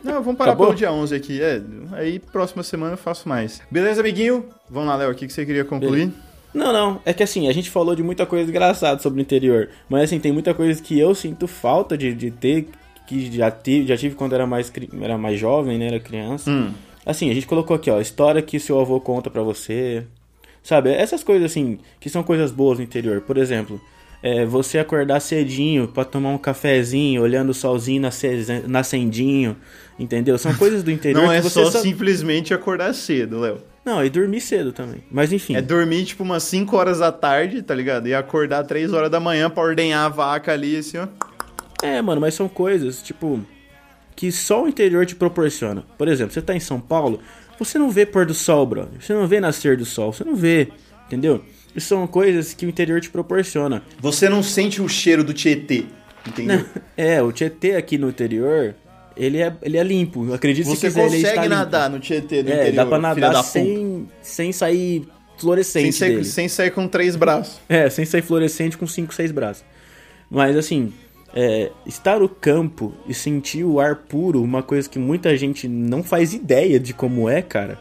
Não, 0.04 0.24
vamos 0.24 0.38
parar 0.38 0.52
Acabou? 0.52 0.68
pelo 0.68 0.78
dia 0.78 0.92
11 0.92 1.14
aqui, 1.16 1.40
é. 1.40 1.62
Aí 1.92 2.18
próxima 2.18 2.64
semana 2.64 2.94
eu 2.94 2.98
faço 2.98 3.30
mais. 3.30 3.62
Beleza, 3.70 4.02
amiguinho? 4.02 4.46
Vamos 4.68 4.90
lá, 4.90 4.96
Léo, 4.96 5.12
o 5.12 5.16
que 5.16 5.28
que 5.28 5.34
você 5.34 5.46
queria 5.46 5.64
concluir? 5.64 6.12
Não, 6.54 6.72
não. 6.74 7.00
É 7.06 7.14
que 7.14 7.22
assim, 7.24 7.48
a 7.48 7.54
gente 7.54 7.70
falou 7.70 7.96
de 7.96 8.02
muita 8.04 8.26
coisa 8.26 8.50
engraçada 8.50 9.02
sobre 9.02 9.20
o 9.20 9.22
interior. 9.22 9.70
Mas 9.90 10.04
assim, 10.04 10.20
tem 10.20 10.32
muita 10.32 10.54
coisa 10.54 10.82
que 10.82 10.98
eu 10.98 11.14
sinto 11.14 11.48
falta 11.48 11.98
de, 11.98 12.14
de 12.14 12.32
ter, 12.32 12.68
que 13.06 13.32
já 13.32 13.52
tive, 13.52 13.88
já 13.88 13.96
tive 13.98 14.16
quando 14.16 14.34
era 14.34 14.48
mais, 14.48 14.72
era 15.02 15.18
mais 15.18 15.40
jovem, 15.40 15.78
né? 15.78 15.88
Era 15.88 16.00
criança. 16.00 16.50
Hum. 16.50 16.72
Assim, 17.06 17.30
a 17.30 17.34
gente 17.34 17.48
colocou 17.48 17.76
aqui, 17.76 17.90
ó, 17.90 18.00
história 18.02 18.42
que 18.42 18.60
seu 18.60 18.80
avô 18.80 19.00
conta 19.00 19.30
pra 19.30 19.42
você. 19.44 20.04
Sabe, 20.64 20.90
essas 20.92 21.24
coisas 21.24 21.50
assim, 21.52 21.80
que 22.00 22.10
são 22.10 22.22
coisas 22.24 22.52
boas 22.52 22.78
no 22.80 22.84
interior. 22.84 23.22
Por 23.22 23.38
exemplo, 23.38 23.80
é, 24.22 24.46
você 24.46 24.78
acordar 24.80 25.22
cedinho 25.22 25.88
pra 25.88 26.04
tomar 26.04 26.30
um 26.32 26.38
cafezinho, 26.38 27.22
olhando 27.22 27.52
o 27.52 27.54
solzinho 27.54 28.02
nasce- 28.02 28.64
nascendinho, 28.68 29.56
entendeu? 29.98 30.38
São 30.38 30.54
coisas 30.56 30.84
do 30.84 30.92
interior 30.92 31.22
Não 31.24 31.32
é 31.32 31.42
só 31.42 31.72
sa- 31.72 31.80
simplesmente 31.80 32.54
acordar 32.54 32.94
cedo, 32.94 33.40
Léo. 33.40 33.60
Não, 33.88 34.04
e 34.04 34.10
dormir 34.10 34.42
cedo 34.42 34.74
também. 34.74 35.02
Mas 35.10 35.32
enfim. 35.32 35.56
É 35.56 35.62
dormir, 35.62 36.04
tipo, 36.04 36.22
umas 36.22 36.44
5 36.44 36.76
horas 36.76 37.00
da 37.00 37.10
tarde, 37.10 37.62
tá 37.62 37.74
ligado? 37.74 38.06
E 38.10 38.14
acordar 38.14 38.66
3 38.66 38.92
horas 38.92 39.10
da 39.10 39.18
manhã 39.18 39.50
pra 39.50 39.64
ordenhar 39.64 40.06
a 40.06 40.10
vaca 40.10 40.52
ali, 40.52 40.76
assim, 40.76 40.98
ó. 40.98 41.08
É, 41.82 42.02
mano, 42.02 42.20
mas 42.20 42.34
são 42.34 42.50
coisas, 42.50 43.02
tipo, 43.02 43.40
que 44.14 44.30
só 44.30 44.66
o 44.66 44.68
interior 44.68 45.06
te 45.06 45.16
proporciona. 45.16 45.86
Por 45.98 46.10
exemplo, 46.10 46.34
você 46.34 46.42
tá 46.42 46.54
em 46.54 46.60
São 46.60 46.82
Paulo, 46.82 47.22
você 47.58 47.80
não 47.80 47.90
vê 47.90 48.06
pôr 48.06 48.26
do 48.26 48.34
sol, 48.34 48.66
brother. 48.66 49.00
Você 49.00 49.14
não 49.14 49.26
vê 49.26 49.40
nascer 49.40 49.78
do 49.78 49.86
sol, 49.86 50.12
você 50.12 50.26
não 50.26 50.36
vê, 50.36 50.68
entendeu? 51.06 51.42
Isso 51.74 51.88
são 51.88 52.06
coisas 52.08 52.54
que 52.54 52.66
o 52.66 52.70
interior 52.70 53.00
te 53.00 53.10
proporciona. 53.10 53.84
Você 54.02 54.28
não 54.28 54.44
sente 54.44 54.82
o 54.82 54.90
cheiro 54.90 55.24
do 55.24 55.34
Tietê, 55.34 55.86
entendeu? 56.28 56.66
É, 56.98 57.22
o 57.22 57.32
Tietê 57.32 57.76
aqui 57.78 57.98
no 57.98 58.10
interior, 58.10 58.76
ele 59.18 59.40
é, 59.42 59.54
ele 59.62 59.78
é 59.78 59.84
limpo. 59.84 60.34
Acredito 60.34 60.66
que 60.66 60.72
Você 60.72 60.90
se 60.92 60.98
quiser, 61.00 61.06
ele 61.08 61.16
está 61.18 61.30
consegue 61.30 61.48
limpo. 61.48 61.56
nadar 61.56 61.90
no 61.90 62.00
Tietê 62.00 62.44
do 62.44 62.52
É, 62.52 62.54
interior, 62.56 62.76
dá 62.76 62.86
pra 62.86 62.98
nadar 63.00 63.44
sem, 63.44 64.08
sem 64.22 64.52
sair 64.52 65.08
fluorescente 65.38 65.94
Sem 65.94 66.10
sair, 66.16 66.26
sem 66.26 66.48
sair 66.50 66.72
com 66.72 66.88
três 66.88 67.16
braços. 67.16 67.60
É, 67.70 67.90
sem 67.90 68.06
ser 68.06 68.22
fluorescente 68.22 68.78
com 68.78 68.88
5, 68.88 69.14
6 69.14 69.32
braços. 69.32 69.64
Mas 70.30 70.58
assim, 70.58 70.92
é, 71.34 71.72
estar 71.86 72.20
no 72.20 72.28
campo 72.28 72.94
e 73.08 73.14
sentir 73.14 73.64
o 73.64 73.80
ar 73.80 73.96
puro, 73.96 74.42
uma 74.42 74.64
coisa 74.64 74.90
que 74.90 75.00
muita 75.00 75.36
gente 75.38 75.68
não 75.68 76.04
faz 76.04 76.34
ideia 76.34 76.80
de 76.80 76.94
como 76.94 77.30
é, 77.30 77.42
cara. 77.42 77.80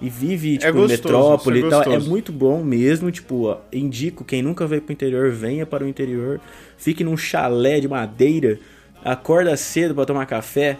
E 0.00 0.10
vive, 0.10 0.58
tipo, 0.58 0.70
em 0.70 0.72
gostoso, 0.72 1.02
metrópole 1.02 1.62
é 1.62 1.66
e 1.66 1.70
tal. 1.70 1.82
É 1.92 1.98
muito 1.98 2.32
bom 2.32 2.62
mesmo, 2.62 3.10
tipo, 3.10 3.44
ó, 3.46 3.58
indico, 3.72 4.24
quem 4.24 4.42
nunca 4.42 4.66
veio 4.66 4.82
pro 4.82 4.92
interior, 4.92 5.30
venha 5.30 5.64
para 5.64 5.84
o 5.84 5.88
interior. 5.88 6.40
Fique 6.76 7.04
num 7.04 7.16
chalé 7.16 7.80
de 7.80 7.88
madeira, 7.88 8.58
acorda 9.04 9.56
cedo 9.56 9.94
para 9.94 10.06
tomar 10.06 10.26
café 10.26 10.78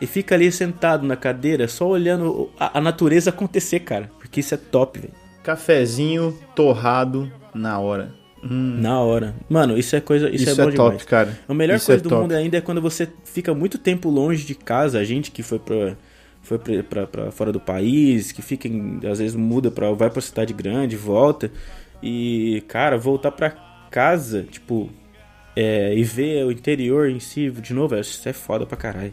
e 0.00 0.06
fica 0.06 0.34
ali 0.34 0.50
sentado 0.52 1.06
na 1.06 1.16
cadeira, 1.16 1.66
só 1.68 1.86
olhando 1.88 2.50
a, 2.58 2.78
a 2.78 2.80
natureza 2.80 3.30
acontecer, 3.30 3.80
cara. 3.80 4.10
Porque 4.18 4.40
isso 4.40 4.54
é 4.54 4.56
top, 4.58 4.98
velho. 5.00 5.12
Cafezinho 5.42 6.36
torrado 6.54 7.30
na 7.54 7.78
hora. 7.78 8.12
Hum, 8.42 8.76
Na 8.80 9.00
hora. 9.00 9.34
Mano, 9.48 9.78
isso 9.78 9.96
é 9.96 10.00
coisa. 10.00 10.28
Isso, 10.28 10.44
isso 10.50 10.60
é 10.60 10.64
é, 10.64 10.66
bom 10.66 10.72
top, 10.74 10.90
demais. 10.90 11.04
cara. 11.04 11.38
A 11.48 11.54
melhor 11.54 11.76
Isso 11.76 11.86
coisa 11.86 12.00
é 12.00 12.02
do 12.02 12.08
top. 12.10 12.22
mundo 12.22 12.32
ainda 12.32 12.58
é 12.58 12.60
quando 12.60 12.80
você 12.82 13.08
fica 13.24 13.54
muito 13.54 13.78
tempo 13.78 14.10
longe 14.10 14.44
de 14.44 14.54
casa. 14.54 14.98
A 14.98 15.04
gente 15.04 15.30
que 15.30 15.42
foi 15.42 15.58
pra, 15.58 15.96
foi 16.42 16.58
pra, 16.58 16.82
pra, 16.82 17.06
pra 17.06 17.30
fora 17.30 17.50
do 17.52 17.58
país, 17.60 18.32
que 18.32 18.42
fica, 18.42 18.68
em- 18.68 19.00
às 19.10 19.18
vezes 19.18 19.34
muda 19.34 19.70
pra. 19.70 19.90
vai 19.92 20.10
pra 20.10 20.20
cidade 20.20 20.52
grande, 20.52 20.94
volta. 20.96 21.50
E, 22.02 22.62
cara, 22.68 22.98
voltar 22.98 23.30
pra 23.30 23.50
casa, 23.90 24.42
tipo. 24.42 24.90
É, 25.56 25.94
e 25.94 26.02
ver 26.02 26.44
o 26.44 26.50
interior 26.50 27.08
em 27.08 27.20
si 27.20 27.50
de 27.50 27.72
novo, 27.72 27.96
isso 27.96 28.28
é 28.28 28.32
foda 28.32 28.66
pra 28.66 28.76
caralho. 28.76 29.12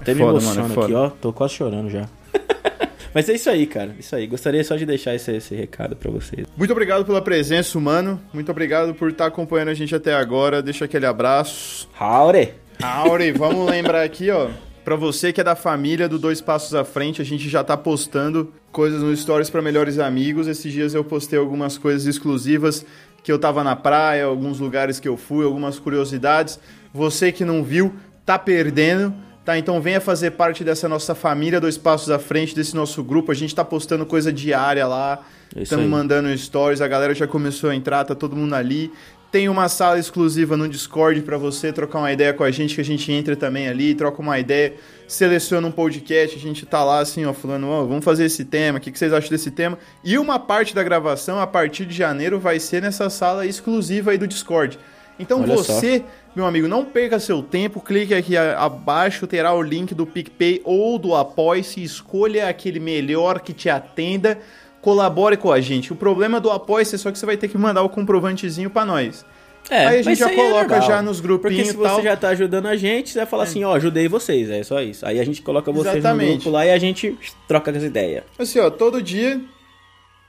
Até 0.00 0.14
me 0.14 0.20
foda, 0.20 0.38
emociono 0.38 0.68
mano, 0.68 0.80
é 0.80 0.84
aqui, 0.84 0.94
ó. 0.94 1.10
Tô 1.10 1.32
quase 1.32 1.54
chorando 1.54 1.90
já. 1.90 2.08
Mas 3.14 3.28
é 3.28 3.34
isso 3.34 3.48
aí, 3.48 3.66
cara. 3.66 3.94
Isso 3.98 4.14
aí. 4.14 4.26
Gostaria 4.26 4.62
só 4.62 4.76
de 4.76 4.84
deixar 4.84 5.14
esse, 5.14 5.32
esse 5.32 5.54
recado 5.54 5.96
pra 5.96 6.10
vocês. 6.10 6.46
Muito 6.56 6.70
obrigado 6.70 7.04
pela 7.04 7.22
presença, 7.22 7.78
humano. 7.78 8.20
Muito 8.32 8.50
obrigado 8.50 8.94
por 8.94 9.10
estar 9.10 9.26
acompanhando 9.26 9.68
a 9.68 9.74
gente 9.74 9.94
até 9.94 10.14
agora. 10.14 10.60
Deixa 10.60 10.84
aquele 10.84 11.06
abraço. 11.06 11.88
Howdy! 11.98 12.52
Auri, 12.82 13.32
vamos 13.32 13.70
lembrar 13.70 14.02
aqui, 14.02 14.30
ó. 14.30 14.48
Pra 14.84 14.96
você 14.96 15.32
que 15.32 15.40
é 15.40 15.44
da 15.44 15.56
família 15.56 16.08
do 16.08 16.18
Dois 16.18 16.40
Passos 16.40 16.74
à 16.74 16.84
Frente, 16.84 17.20
a 17.20 17.24
gente 17.24 17.48
já 17.48 17.64
tá 17.64 17.76
postando 17.76 18.52
coisas 18.70 19.02
no 19.02 19.16
Stories 19.16 19.50
pra 19.50 19.62
melhores 19.62 19.98
amigos. 19.98 20.46
Esses 20.46 20.72
dias 20.72 20.94
eu 20.94 21.02
postei 21.02 21.38
algumas 21.38 21.76
coisas 21.78 22.06
exclusivas 22.06 22.84
que 23.26 23.32
eu 23.32 23.40
tava 23.40 23.64
na 23.64 23.74
praia, 23.74 24.24
alguns 24.24 24.60
lugares 24.60 25.00
que 25.00 25.08
eu 25.08 25.16
fui, 25.16 25.44
algumas 25.44 25.80
curiosidades. 25.80 26.60
Você 26.94 27.32
que 27.32 27.44
não 27.44 27.64
viu, 27.64 27.92
tá 28.24 28.38
perdendo. 28.38 29.12
Tá, 29.44 29.58
então 29.58 29.80
venha 29.82 30.00
fazer 30.00 30.30
parte 30.30 30.62
dessa 30.62 30.88
nossa 30.88 31.12
família 31.12 31.60
Dois 31.60 31.76
Passos 31.76 32.08
à 32.08 32.20
Frente, 32.20 32.54
desse 32.54 32.76
nosso 32.76 33.02
grupo. 33.02 33.32
A 33.32 33.34
gente 33.34 33.52
tá 33.52 33.64
postando 33.64 34.06
coisa 34.06 34.32
diária 34.32 34.86
lá. 34.86 35.26
É 35.56 35.62
Estamos 35.62 35.86
aí. 35.86 35.90
mandando 35.90 36.38
stories, 36.38 36.80
a 36.80 36.86
galera 36.86 37.16
já 37.16 37.26
começou 37.26 37.70
a 37.70 37.74
entrar, 37.74 38.04
tá 38.04 38.14
todo 38.14 38.36
mundo 38.36 38.54
ali. 38.54 38.92
Tem 39.32 39.48
uma 39.48 39.68
sala 39.68 39.98
exclusiva 39.98 40.56
no 40.56 40.68
Discord 40.68 41.20
pra 41.22 41.36
você 41.36 41.72
trocar 41.72 41.98
uma 41.98 42.12
ideia 42.12 42.32
com 42.32 42.44
a 42.44 42.50
gente, 42.52 42.76
que 42.76 42.80
a 42.80 42.84
gente 42.84 43.10
entra 43.10 43.34
também 43.34 43.66
ali, 43.66 43.92
troca 43.96 44.22
uma 44.22 44.38
ideia, 44.38 44.74
seleciona 45.06 45.66
um 45.66 45.72
podcast, 45.72 46.36
a 46.36 46.40
gente 46.40 46.66
tá 46.66 46.82
lá 46.82 46.98
assim, 46.98 47.24
ó, 47.24 47.32
falando, 47.32 47.68
ó, 47.68 47.84
vamos 47.84 48.04
fazer 48.04 48.24
esse 48.24 48.44
tema, 48.44 48.78
o 48.78 48.80
que, 48.80 48.90
que 48.90 48.98
vocês 48.98 49.12
acham 49.12 49.30
desse 49.30 49.50
tema? 49.50 49.78
E 50.02 50.18
uma 50.18 50.38
parte 50.38 50.74
da 50.74 50.82
gravação, 50.82 51.40
a 51.40 51.46
partir 51.46 51.86
de 51.86 51.94
janeiro, 51.94 52.38
vai 52.38 52.58
ser 52.58 52.82
nessa 52.82 53.08
sala 53.08 53.46
exclusiva 53.46 54.10
aí 54.10 54.18
do 54.18 54.26
Discord. 54.26 54.78
Então 55.18 55.42
Olha 55.42 55.56
só. 55.56 55.74
você, 55.74 56.04
meu 56.34 56.44
amigo, 56.44 56.68
não 56.68 56.84
perca 56.84 57.18
seu 57.18 57.42
tempo, 57.42 57.80
clique 57.80 58.14
aqui 58.14 58.36
abaixo, 58.36 59.26
terá 59.26 59.54
o 59.54 59.62
link 59.62 59.94
do 59.94 60.06
PicPay 60.06 60.60
ou 60.64 60.98
do 60.98 61.14
Apoia-se, 61.14 61.82
escolha 61.82 62.48
aquele 62.48 62.80
melhor 62.80 63.40
que 63.40 63.52
te 63.52 63.70
atenda, 63.70 64.38
colabore 64.82 65.36
com 65.36 65.50
a 65.50 65.60
gente. 65.60 65.92
O 65.92 65.96
problema 65.96 66.38
do 66.40 66.50
Apoia-se 66.50 66.96
é 66.96 66.98
só 66.98 67.10
que 67.10 67.18
você 67.18 67.26
vai 67.26 67.36
ter 67.36 67.48
que 67.48 67.56
mandar 67.56 67.82
o 67.82 67.88
comprovantezinho 67.88 68.68
pra 68.68 68.84
nós. 68.84 69.24
É, 69.68 69.86
Aí 69.86 69.86
a 69.86 70.02
gente 70.02 70.04
mas 70.06 70.18
já 70.18 70.30
é 70.30 70.34
coloca 70.34 70.74
legal. 70.74 70.88
já 70.88 71.02
nos 71.02 71.18
grupinhos 71.20 71.56
Porque 71.56 71.70
se 71.70 71.76
você 71.76 71.88
tal. 71.88 72.02
já 72.02 72.16
tá 72.16 72.28
ajudando 72.28 72.66
a 72.66 72.76
gente, 72.76 73.10
você 73.10 73.18
vai 73.18 73.26
falar 73.26 73.42
assim, 73.44 73.64
ó, 73.64 73.74
ajudei 73.74 74.06
vocês, 74.08 74.48
é 74.48 74.62
só 74.62 74.80
isso. 74.80 75.04
Aí 75.04 75.18
a 75.18 75.24
gente 75.24 75.42
coloca 75.42 75.72
vocês 75.72 75.96
Exatamente. 75.96 76.28
no 76.28 76.34
grupo 76.36 76.50
lá 76.50 76.64
e 76.66 76.70
a 76.70 76.78
gente 76.78 77.18
troca 77.48 77.70
as 77.72 77.82
ideias. 77.82 78.22
Assim, 78.38 78.60
ó, 78.60 78.70
todo 78.70 79.02
dia, 79.02 79.40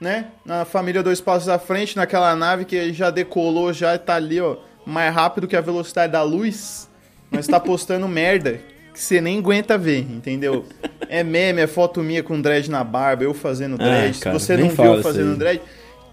né, 0.02 0.28
na 0.44 0.66
família 0.66 1.04
Dois 1.04 1.22
Passos 1.22 1.50
à 1.50 1.60
Frente, 1.60 1.96
naquela 1.96 2.36
nave 2.36 2.66
que 2.66 2.92
já 2.94 3.10
decolou, 3.12 3.72
já 3.72 3.98
tá 3.98 4.16
ali, 4.16 4.42
ó, 4.42 4.58
mais 4.86 5.14
rápido 5.14 5.48
que 5.48 5.56
a 5.56 5.62
velocidade 5.62 6.12
da 6.14 6.24
luz, 6.24 6.90
nós 7.32 7.46
tá 7.46 7.60
postando 7.60 8.08
merda 8.10 8.60
que 8.94 9.00
você 9.04 9.22
nem 9.22 9.38
aguenta 9.38 9.78
ver, 9.78 10.00
entendeu? 10.00 10.66
É 11.08 11.24
meme, 11.24 11.62
é 11.62 11.68
foto 11.68 12.02
minha 12.02 12.24
com 12.24 12.42
dread 12.42 12.72
na 12.72 12.84
barba, 12.84 13.24
eu 13.24 13.34
fazendo 13.36 13.78
dread. 13.78 14.18
Ah, 14.20 14.24
cara, 14.24 14.40
Se 14.40 14.46
você 14.46 14.58
não 14.58 14.70
viu 14.70 15.04
fazendo 15.04 15.38
dread, 15.38 15.62